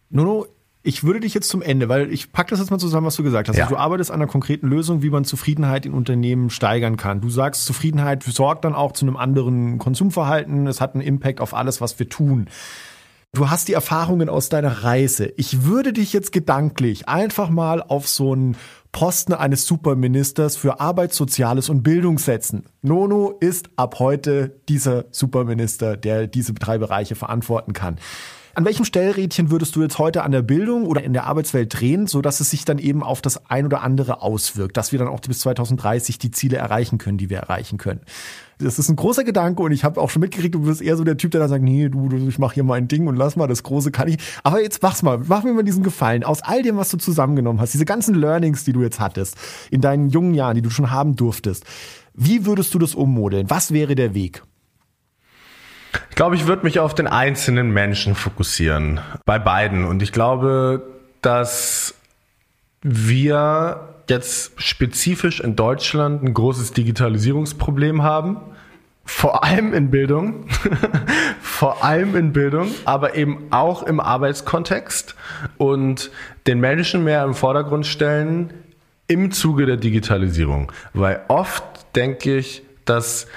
Nuno, 0.10 0.48
ich 0.84 1.06
würde 1.06 1.22
dich 1.22 1.34
jetzt 1.34 1.48
zum 1.48 1.62
Ende, 1.62 1.88
weil 1.88 2.12
ich 2.12 2.34
packe 2.34 2.50
das 2.50 2.60
jetzt 2.60 2.70
mal 2.70 2.78
zusammen, 2.78 3.08
was 3.08 3.16
du 3.16 3.24
gesagt 3.24 3.48
hast. 3.48 3.56
Ja. 3.56 3.64
Also 3.64 3.76
du 3.76 3.82
arbeitest 3.82 4.12
an 4.12 4.22
einer 4.22 4.30
konkreten 4.30 4.68
Lösung, 4.68 5.02
wie 5.02 5.10
man 5.10 5.24
Zufriedenheit 5.24 5.86
in 5.86 5.94
Unternehmen 5.94 6.50
steigern 6.50 6.98
kann. 6.98 7.22
Du 7.22 7.30
sagst, 7.30 7.66
Zufriedenheit 7.66 8.24
sorgt 8.24 8.66
dann 8.66 8.76
auch 8.76 8.92
zu 8.92 9.06
einem 9.06 9.16
anderen 9.16 9.78
Konsumverhalten. 9.78 10.68
Es 10.68 10.82
hat 10.82 10.94
einen 10.94 11.02
Impact 11.02 11.40
auf 11.40 11.54
alles, 11.54 11.80
was 11.80 11.98
wir 12.00 12.10
tun. 12.10 12.50
Du 13.32 13.50
hast 13.50 13.70
die 13.70 13.74
Erfahrungen 13.74 14.30
aus 14.30 14.50
deiner 14.50 14.84
Reise. 14.84 15.34
Ich 15.38 15.64
würde 15.64 15.94
dich 15.94 16.14
jetzt 16.14 16.34
gedanklich 16.34 17.08
einfach 17.08 17.50
mal 17.50 17.82
auf 17.82 18.08
so 18.08 18.34
einen 18.34 18.58
Posten 18.92 19.34
eines 19.34 19.66
Superministers 19.66 20.56
für 20.56 20.80
Arbeit, 20.80 21.14
Soziales 21.14 21.70
und 21.70 21.82
Bildung 21.82 22.20
setzen. 22.20 22.66
Nono 22.84 23.36
ist 23.40 23.70
ab 23.76 23.96
heute 24.00 24.60
dieser 24.70 25.06
Superminister, 25.12 25.98
der 25.98 26.28
diese 26.28 26.54
drei 26.54 26.78
Bereiche 26.78 27.16
verantworten 27.16 27.74
kann. 27.74 27.98
An 28.56 28.66
welchem 28.66 28.86
Stellrädchen 28.86 29.50
würdest 29.50 29.76
du 29.76 29.82
jetzt 29.82 29.98
heute 29.98 30.22
an 30.22 30.32
der 30.32 30.44
Bildung 30.44 30.86
oder 30.86 31.04
in 31.04 31.14
der 31.14 31.24
Arbeitswelt 31.24 31.80
drehen, 31.80 32.06
sodass 32.06 32.40
es 32.40 32.52
sich 32.52 32.66
dann 32.66 32.78
eben 32.78 33.02
auf 33.02 33.20
das 33.20 33.50
ein 33.50 33.66
oder 33.66 33.82
andere 33.82 34.22
auswirkt, 34.22 34.78
dass 34.78 34.92
wir 34.92 35.00
dann 35.00 35.08
auch 35.08 35.22
bis 35.22 35.40
2030 35.40 36.20
die 36.20 36.30
Ziele 36.30 36.58
erreichen 36.58 37.00
können, 37.00 37.18
die 37.18 37.32
wir 37.32 37.40
erreichen 37.40 37.80
können? 37.80 38.02
Das 38.60 38.78
ist 38.78 38.90
ein 38.90 38.96
großer 38.96 39.24
Gedanke 39.24 39.64
und 39.64 39.72
ich 39.72 39.84
habe 39.84 40.00
auch 40.00 40.12
schon 40.12 40.20
mitgekriegt, 40.20 40.54
du 40.54 40.60
bist 40.60 40.84
eher 40.84 40.98
so 40.98 41.04
der 41.04 41.18
Typ, 41.18 41.32
der 41.32 41.40
dann 41.40 41.50
sagt, 41.50 41.64
nee, 41.64 41.90
du, 41.90 42.16
ich 42.28 42.38
mache 42.38 42.54
hier 42.54 42.64
mein 42.64 42.88
Ding 42.88 43.08
und 43.08 43.16
lass 43.16 43.36
mal, 43.36 43.48
das 43.48 43.64
Große 43.64 43.90
kann 43.90 44.08
ich. 44.08 44.18
Aber 44.44 44.62
jetzt 44.62 44.84
mach's 44.84 45.02
mal, 45.02 45.18
mach 45.26 45.44
mir 45.44 45.54
mal 45.54 45.64
diesen 45.64 45.82
Gefallen. 45.82 46.24
Aus 46.24 46.44
all 46.44 46.62
dem, 46.62 46.78
was 46.78 46.90
du 46.90 46.98
zusammengenommen 46.98 47.60
hast, 47.60 47.74
diese 47.74 47.86
ganzen 47.86 48.14
Learnings, 48.14 48.66
die 48.66 48.74
du 48.74 48.84
jetzt 48.84 49.00
hattest, 49.00 49.36
in 49.72 49.82
deinen 49.82 50.10
jungen 50.10 50.36
Jahren, 50.36 50.54
die 50.54 50.62
du 50.62 50.70
schon 50.70 50.92
haben 50.92 51.16
durftest, 51.16 51.66
wie 52.14 52.46
würdest 52.46 52.72
du 52.76 52.78
das 52.78 52.94
ummodeln? 52.94 53.50
Was 53.50 53.72
wäre 53.72 53.96
der 53.96 54.14
Weg? 54.14 54.44
Ich 56.10 56.16
glaube, 56.16 56.36
ich 56.36 56.48
würde 56.48 56.64
mich 56.64 56.80
auf 56.80 56.94
den 56.94 57.08
einzelnen 57.08 57.72
Menschen 57.72 58.16
fokussieren. 58.16 59.00
Bei 59.26 59.40
beiden. 59.40 59.86
Und 59.86 60.02
ich 60.02 60.12
glaube, 60.12 60.84
dass 61.22 61.96
wir 62.82 63.90
jetzt 64.10 64.60
spezifisch 64.62 65.40
in 65.40 65.56
Deutschland 65.56 66.24
ein 66.24 66.34
großes 66.34 66.74
Digitalisierungsproblem 66.74 68.04
haben. 68.04 68.38
Vor 69.06 69.44
allem 69.44 69.74
in 69.74 69.92
Bildung, 69.92 70.46
vor 71.42 71.84
allem 71.84 72.16
in 72.16 72.32
Bildung, 72.32 72.70
aber 72.86 73.16
eben 73.16 73.48
auch 73.50 73.84
im 73.84 74.00
Arbeitskontext 74.00 75.16
und 75.58 76.10
den 76.48 76.62
Menschen 76.62 77.04
mehr 77.04 77.24
im 77.26 77.34
Vordergrund 77.34 77.86
stellen 77.86 78.54
im 79.08 79.32
Zuge 79.32 79.66
der 79.66 79.76
Digitalisierung. 79.76 80.72
Weil 80.94 81.22
oft 81.28 81.64
denke 81.96 82.38
ich, 82.38 82.64
dass 82.86 83.28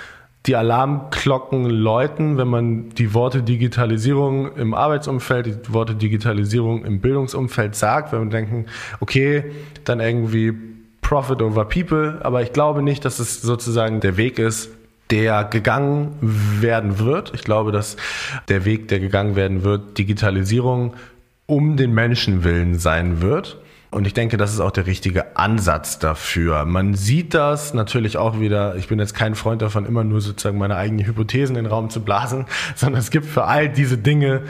die 0.47 0.55
Alarmglocken 0.55 1.65
läuten, 1.69 2.39
wenn 2.39 2.49
man 2.49 2.91
die 2.91 3.15
Worte 3.15 3.43
Digitalisierung 3.43 4.55
im 4.57 4.75
Arbeitsumfeld, 4.75 5.67
die 5.69 5.73
Worte 5.73 5.95
Digitalisierung 5.95 6.85
im 6.85 7.01
Bildungsumfeld 7.01 7.75
sagt, 7.75 8.13
wenn 8.13 8.21
man 8.21 8.31
denken, 8.31 8.67
okay, 9.01 9.45
dann 9.85 10.01
irgendwie 10.01 10.55
Profit 11.03 11.43
over 11.43 11.65
People, 11.65 12.19
aber 12.23 12.43
ich 12.43 12.53
glaube 12.53 12.83
nicht, 12.83 13.05
dass 13.05 13.19
es 13.19 13.43
sozusagen 13.43 14.01
der 14.01 14.17
Weg 14.17 14.39
ist, 14.39 14.71
der 15.11 15.45
gegangen 15.45 16.17
werden 16.21 16.99
wird. 16.99 17.33
Ich 17.35 17.43
glaube, 17.43 17.71
dass 17.71 17.97
der 18.49 18.65
Weg, 18.65 18.89
der 18.89 18.99
gegangen 18.99 19.37
werden 19.37 19.63
wird, 19.63 19.99
Digitalisierung 19.99 20.95
um 21.47 21.77
den 21.77 21.95
Menschen 21.95 22.43
willen 22.43 22.79
sein 22.79 23.21
wird. 23.21 23.59
Und 23.91 24.07
ich 24.07 24.15
denke, 24.15 24.37
das 24.37 24.53
ist 24.53 24.61
auch 24.61 24.73
der 24.73 24.87
richtige 24.87 25.37
Ansatz 25.37 25.99
dafür. 25.99 26.65
Man 26.65 26.95
sieht 26.95 27.35
das 27.35 27.73
natürlich 27.73 28.17
auch 28.17 28.41
wieder, 28.41 28.77
ich 28.77 28.89
bin 28.89 28.99
jetzt 28.99 29.15
kein 29.15 29.35
Freund 29.35 29.63
davon, 29.63 29.87
immer 29.87 30.05
nur 30.05 30.21
sozusagen 30.21 30.59
meine 30.59 30.77
eigenen 30.77 31.07
Hypothesen 31.07 31.57
in 31.57 31.65
den 31.65 31.73
Raum 31.73 31.91
zu 31.91 32.03
blasen, 32.03 32.47
sondern 32.75 33.01
es 33.01 33.11
gibt 33.11 33.27
für 33.27 33.45
all 33.45 33.69
diese 33.69 33.99
Dinge 33.99 34.43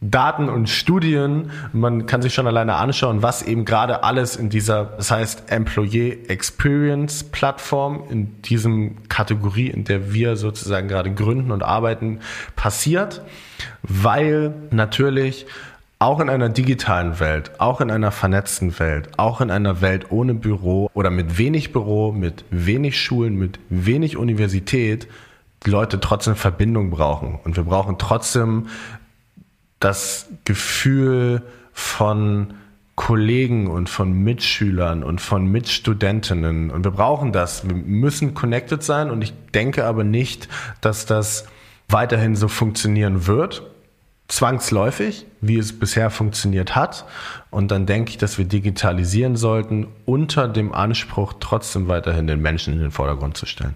Daten 0.00 0.48
und 0.48 0.68
Studien. 0.68 1.50
Man 1.72 2.06
kann 2.06 2.22
sich 2.22 2.32
schon 2.32 2.46
alleine 2.46 2.76
anschauen, 2.76 3.22
was 3.22 3.42
eben 3.42 3.64
gerade 3.64 4.04
alles 4.04 4.36
in 4.36 4.48
dieser, 4.48 4.84
das 4.84 5.10
heißt 5.10 5.50
Employee 5.50 6.24
Experience 6.28 7.24
Plattform, 7.24 8.04
in 8.08 8.40
diesem 8.42 9.08
Kategorie, 9.08 9.68
in 9.68 9.84
der 9.84 10.12
wir 10.12 10.36
sozusagen 10.36 10.86
gerade 10.86 11.12
gründen 11.12 11.50
und 11.50 11.62
arbeiten, 11.62 12.20
passiert, 12.54 13.22
weil 13.82 14.54
natürlich 14.70 15.46
auch 16.00 16.20
in 16.20 16.30
einer 16.30 16.48
digitalen 16.48 17.18
Welt, 17.18 17.60
auch 17.60 17.80
in 17.80 17.90
einer 17.90 18.12
vernetzten 18.12 18.78
Welt, 18.78 19.18
auch 19.18 19.40
in 19.40 19.50
einer 19.50 19.80
Welt 19.80 20.10
ohne 20.10 20.34
Büro 20.34 20.90
oder 20.94 21.10
mit 21.10 21.38
wenig 21.38 21.72
Büro, 21.72 22.12
mit 22.12 22.44
wenig 22.50 23.00
Schulen, 23.00 23.34
mit 23.34 23.58
wenig 23.68 24.16
Universität, 24.16 25.08
die 25.66 25.70
Leute 25.70 25.98
trotzdem 25.98 26.36
Verbindung 26.36 26.90
brauchen. 26.90 27.40
Und 27.42 27.56
wir 27.56 27.64
brauchen 27.64 27.98
trotzdem 27.98 28.68
das 29.80 30.28
Gefühl 30.44 31.42
von 31.72 32.54
Kollegen 32.94 33.66
und 33.68 33.88
von 33.88 34.12
Mitschülern 34.12 35.02
und 35.02 35.20
von 35.20 35.46
Mitstudentinnen. 35.46 36.70
Und 36.70 36.84
wir 36.84 36.90
brauchen 36.92 37.32
das. 37.32 37.68
Wir 37.68 37.74
müssen 37.74 38.34
connected 38.34 38.84
sein. 38.84 39.10
Und 39.10 39.22
ich 39.22 39.32
denke 39.52 39.84
aber 39.84 40.04
nicht, 40.04 40.48
dass 40.80 41.06
das 41.06 41.46
weiterhin 41.88 42.36
so 42.36 42.46
funktionieren 42.46 43.26
wird 43.26 43.62
zwangsläufig, 44.28 45.26
wie 45.40 45.58
es 45.58 45.78
bisher 45.78 46.10
funktioniert 46.10 46.76
hat. 46.76 47.06
Und 47.50 47.70
dann 47.70 47.86
denke 47.86 48.10
ich, 48.10 48.18
dass 48.18 48.38
wir 48.38 48.44
digitalisieren 48.44 49.36
sollten, 49.36 49.88
unter 50.04 50.48
dem 50.48 50.72
Anspruch, 50.72 51.34
trotzdem 51.40 51.88
weiterhin 51.88 52.26
den 52.26 52.40
Menschen 52.40 52.74
in 52.74 52.80
den 52.80 52.90
Vordergrund 52.90 53.36
zu 53.36 53.46
stellen. 53.46 53.74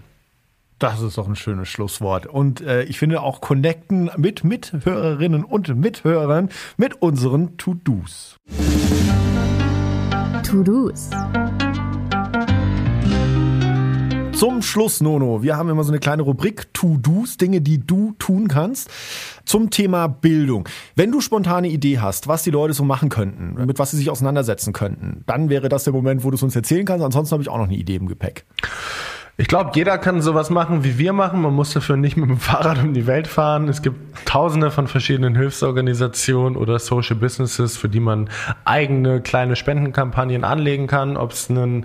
Das 0.79 1.01
ist 1.01 1.17
doch 1.17 1.29
ein 1.29 1.37
schönes 1.37 1.69
Schlusswort. 1.69 2.27
Und 2.27 2.61
äh, 2.61 2.83
ich 2.83 2.99
finde 2.99 3.23
auch 3.23 3.41
connecten 3.41 4.11
mit 4.17 4.43
Mithörerinnen 4.43 5.45
und 5.45 5.69
Mithörern 5.77 6.49
mit 6.77 7.01
unseren 7.01 7.57
To-Dos. 7.57 8.37
To-Dos. 10.43 11.11
Zum 14.43 14.61
Schluss, 14.61 15.01
Nono, 15.01 15.45
wir 15.45 15.57
haben 15.57 15.69
immer 15.69 15.85
so 15.85 15.93
eine 15.93 16.01
kleine 16.01 16.23
Rubrik 16.23 16.75
To-Dos, 16.75 17.37
Dinge, 17.37 17.61
die 17.61 17.79
du 17.79 18.17
tun 18.19 18.49
kannst. 18.49 18.91
Zum 19.45 19.71
Thema 19.71 20.09
Bildung. 20.09 20.69
Wenn 20.97 21.13
du 21.13 21.21
spontane 21.21 21.69
Idee 21.69 22.01
hast, 22.01 22.27
was 22.27 22.43
die 22.43 22.51
Leute 22.51 22.75
so 22.75 22.83
machen 22.83 23.09
könnten, 23.09 23.55
mit 23.65 23.79
was 23.79 23.93
sie 23.93 23.99
sich 23.99 24.11
auseinandersetzen 24.11 24.73
könnten, 24.73 25.23
dann 25.27 25.49
wäre 25.49 25.69
das 25.69 25.85
der 25.85 25.93
Moment, 25.93 26.25
wo 26.25 26.31
du 26.31 26.35
es 26.35 26.43
uns 26.43 26.57
erzählen 26.57 26.85
kannst. 26.85 27.05
Ansonsten 27.05 27.35
habe 27.35 27.45
ich 27.45 27.49
auch 27.49 27.57
noch 27.57 27.69
eine 27.69 27.77
Idee 27.77 27.95
im 27.95 28.09
Gepäck. 28.09 28.45
Ich 29.37 29.47
glaube, 29.47 29.71
jeder 29.75 29.97
kann 29.97 30.21
sowas 30.21 30.51
machen, 30.51 30.83
wie 30.83 30.99
wir 30.99 31.13
machen. 31.13 31.41
Man 31.41 31.55
muss 31.55 31.73
dafür 31.73 31.97
nicht 31.97 32.17
mit 32.17 32.29
dem 32.29 32.37
Fahrrad 32.41 32.83
um 32.83 32.95
die 32.95 33.07
Welt 33.07 33.29
fahren. 33.29 33.69
Es 33.69 33.81
gibt 33.81 34.27
tausende 34.27 34.73
von 34.73 34.89
verschiedenen 34.89 35.37
Hilfsorganisationen 35.37 36.57
oder 36.57 36.81
Social 36.81 37.15
Businesses, 37.15 37.77
für 37.77 37.89
die 37.89 38.01
man 38.01 38.29
eigene 38.65 39.21
kleine 39.21 39.55
Spendenkampagnen 39.55 40.43
anlegen 40.43 40.89
kann. 40.89 41.17
Ob 41.17 41.31
es 41.31 41.49
eine 41.49 41.85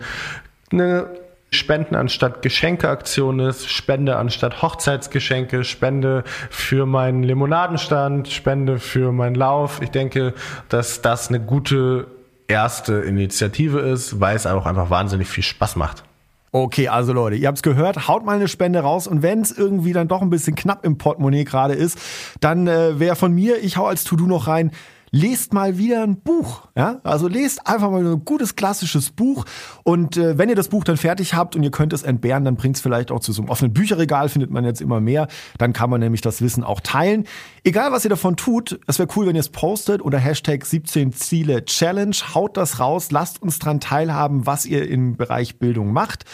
Spenden 1.50 1.96
anstatt 1.96 2.42
Geschenkeaktion 2.42 3.40
ist, 3.40 3.70
Spende 3.70 4.18
anstatt 4.18 4.62
Hochzeitsgeschenke, 4.62 5.64
Spende 5.64 6.24
für 6.50 6.86
meinen 6.86 7.24
Limonadenstand, 7.24 8.28
Spende 8.28 8.80
für 8.80 9.12
meinen 9.12 9.36
Lauf. 9.36 9.82
Ich 9.82 9.92
denke, 9.92 10.34
dass 10.70 11.02
das 11.02 11.30
eine 11.30 11.40
gute 11.40 12.08
erste 12.48 12.96
Initiative 12.96 13.80
ist, 13.80 14.20
weil 14.20 14.36
es 14.36 14.46
auch 14.46 14.66
einfach 14.66 14.90
wahnsinnig 14.90 15.28
viel 15.28 15.44
Spaß 15.44 15.76
macht. 15.78 16.04
Okay, 16.52 16.88
also 16.88 17.14
Leute, 17.14 17.36
ihr 17.36 17.48
habt 17.48 17.58
es 17.58 17.64
gehört, 17.64 18.08
haut 18.08 18.26
mal 18.26 18.38
eine 18.38 18.48
Spende 18.48 18.80
raus 18.80 19.06
und 19.06 19.22
wenn 19.22 19.42
es 19.42 19.52
irgendwie 19.52 19.94
dann 19.94 20.08
doch 20.08 20.22
ein 20.22 20.30
bisschen 20.30 20.56
knapp 20.56 20.86
im 20.86 20.98
Portemonnaie 20.98 21.44
gerade 21.44 21.74
ist, 21.74 22.00
dann 22.40 22.68
äh, 22.68 23.00
wäre 23.00 23.16
von 23.16 23.34
mir, 23.34 23.62
ich 23.62 23.78
hau 23.78 23.86
als 23.86 24.06
To-Do 24.06 24.26
noch 24.26 24.48
rein, 24.48 24.72
lest 25.12 25.54
mal 25.54 25.78
wieder 25.78 26.04
ein 26.04 26.20
Buch. 26.20 26.68
Ja? 26.76 27.00
Also 27.04 27.28
lest 27.28 27.68
einfach 27.68 27.90
mal 27.92 28.06
ein 28.06 28.26
gutes 28.26 28.56
klassisches 28.56 29.12
Buch 29.12 29.46
und 29.84 30.18
äh, 30.18 30.38
wenn 30.38 30.50
ihr 30.50 30.56
das 30.56 30.68
Buch 30.70 30.84
dann 30.84 30.98
fertig 30.98 31.34
habt 31.34 31.56
und 31.56 31.64
ihr 31.64 31.72
könnt 31.72 31.94
es 31.94 32.04
entbehren, 32.04 32.46
dann 32.46 32.56
bringt 32.56 32.76
es 32.76 32.82
vielleicht 32.82 33.12
auch 33.12 33.20
zu 33.20 33.32
so 33.32 33.42
einem 33.42 33.50
offenen 33.50 33.74
Bücherregal, 33.74 34.30
findet 34.30 34.52
man 34.52 34.66
jetzt 34.66 34.82
immer 34.82 35.00
mehr. 35.00 35.28
Dann 35.58 35.74
kann 35.74 35.90
man 35.90 36.00
nämlich 36.00 36.22
das 36.22 36.42
Wissen 36.42 36.64
auch 36.64 36.82
teilen. 36.82 37.26
Egal, 37.64 37.92
was 37.92 38.06
ihr 38.06 38.10
davon 38.10 38.36
tut, 38.36 38.80
es 38.88 39.00
wäre 39.00 39.10
cool, 39.16 39.28
wenn 39.28 39.36
ihr 39.36 39.42
es 39.42 39.50
postet 39.50 40.02
unter 40.02 40.20
Hashtag 40.20 40.66
17 40.66 41.14
Ziele 41.14 41.66
Challenge. 41.66 42.16
Haut 42.34 42.58
das 42.58 42.80
raus, 42.80 43.12
lasst 43.12 43.42
uns 43.42 43.60
dran 43.60 43.80
teilhaben, 43.80 44.46
was 44.46 44.66
ihr 44.66 44.90
im 44.90 45.18
Bereich 45.18 45.58
Bildung 45.60 45.92
macht. 45.92 46.26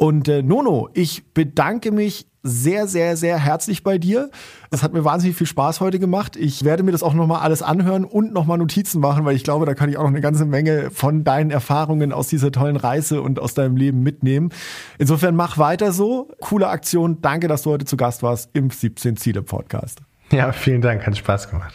Und 0.00 0.28
äh, 0.28 0.42
Nono, 0.42 0.88
ich 0.94 1.34
bedanke 1.34 1.92
mich 1.92 2.26
sehr, 2.42 2.86
sehr, 2.86 3.18
sehr 3.18 3.36
herzlich 3.36 3.82
bei 3.82 3.98
dir. 3.98 4.30
Es 4.70 4.82
hat 4.82 4.94
mir 4.94 5.04
wahnsinnig 5.04 5.36
viel 5.36 5.46
Spaß 5.46 5.80
heute 5.80 5.98
gemacht. 5.98 6.36
Ich 6.36 6.64
werde 6.64 6.82
mir 6.82 6.92
das 6.92 7.02
auch 7.02 7.12
nochmal 7.12 7.42
alles 7.42 7.60
anhören 7.60 8.06
und 8.06 8.32
nochmal 8.32 8.56
Notizen 8.56 8.98
machen, 8.98 9.26
weil 9.26 9.36
ich 9.36 9.44
glaube, 9.44 9.66
da 9.66 9.74
kann 9.74 9.90
ich 9.90 9.98
auch 9.98 10.04
noch 10.04 10.08
eine 10.08 10.22
ganze 10.22 10.46
Menge 10.46 10.90
von 10.90 11.22
deinen 11.22 11.50
Erfahrungen 11.50 12.14
aus 12.14 12.28
dieser 12.28 12.50
tollen 12.50 12.76
Reise 12.76 13.20
und 13.20 13.38
aus 13.38 13.52
deinem 13.52 13.76
Leben 13.76 14.02
mitnehmen. 14.02 14.48
Insofern 14.96 15.36
mach 15.36 15.58
weiter 15.58 15.92
so. 15.92 16.30
Coole 16.40 16.68
Aktion. 16.68 17.20
Danke, 17.20 17.46
dass 17.46 17.60
du 17.60 17.70
heute 17.70 17.84
zu 17.84 17.98
Gast 17.98 18.22
warst 18.22 18.48
im 18.54 18.70
17 18.70 19.18
Ziele 19.18 19.42
Podcast. 19.42 20.00
Ja, 20.32 20.52
vielen 20.52 20.80
Dank. 20.80 21.06
Hat 21.06 21.18
Spaß 21.18 21.50
gemacht. 21.50 21.74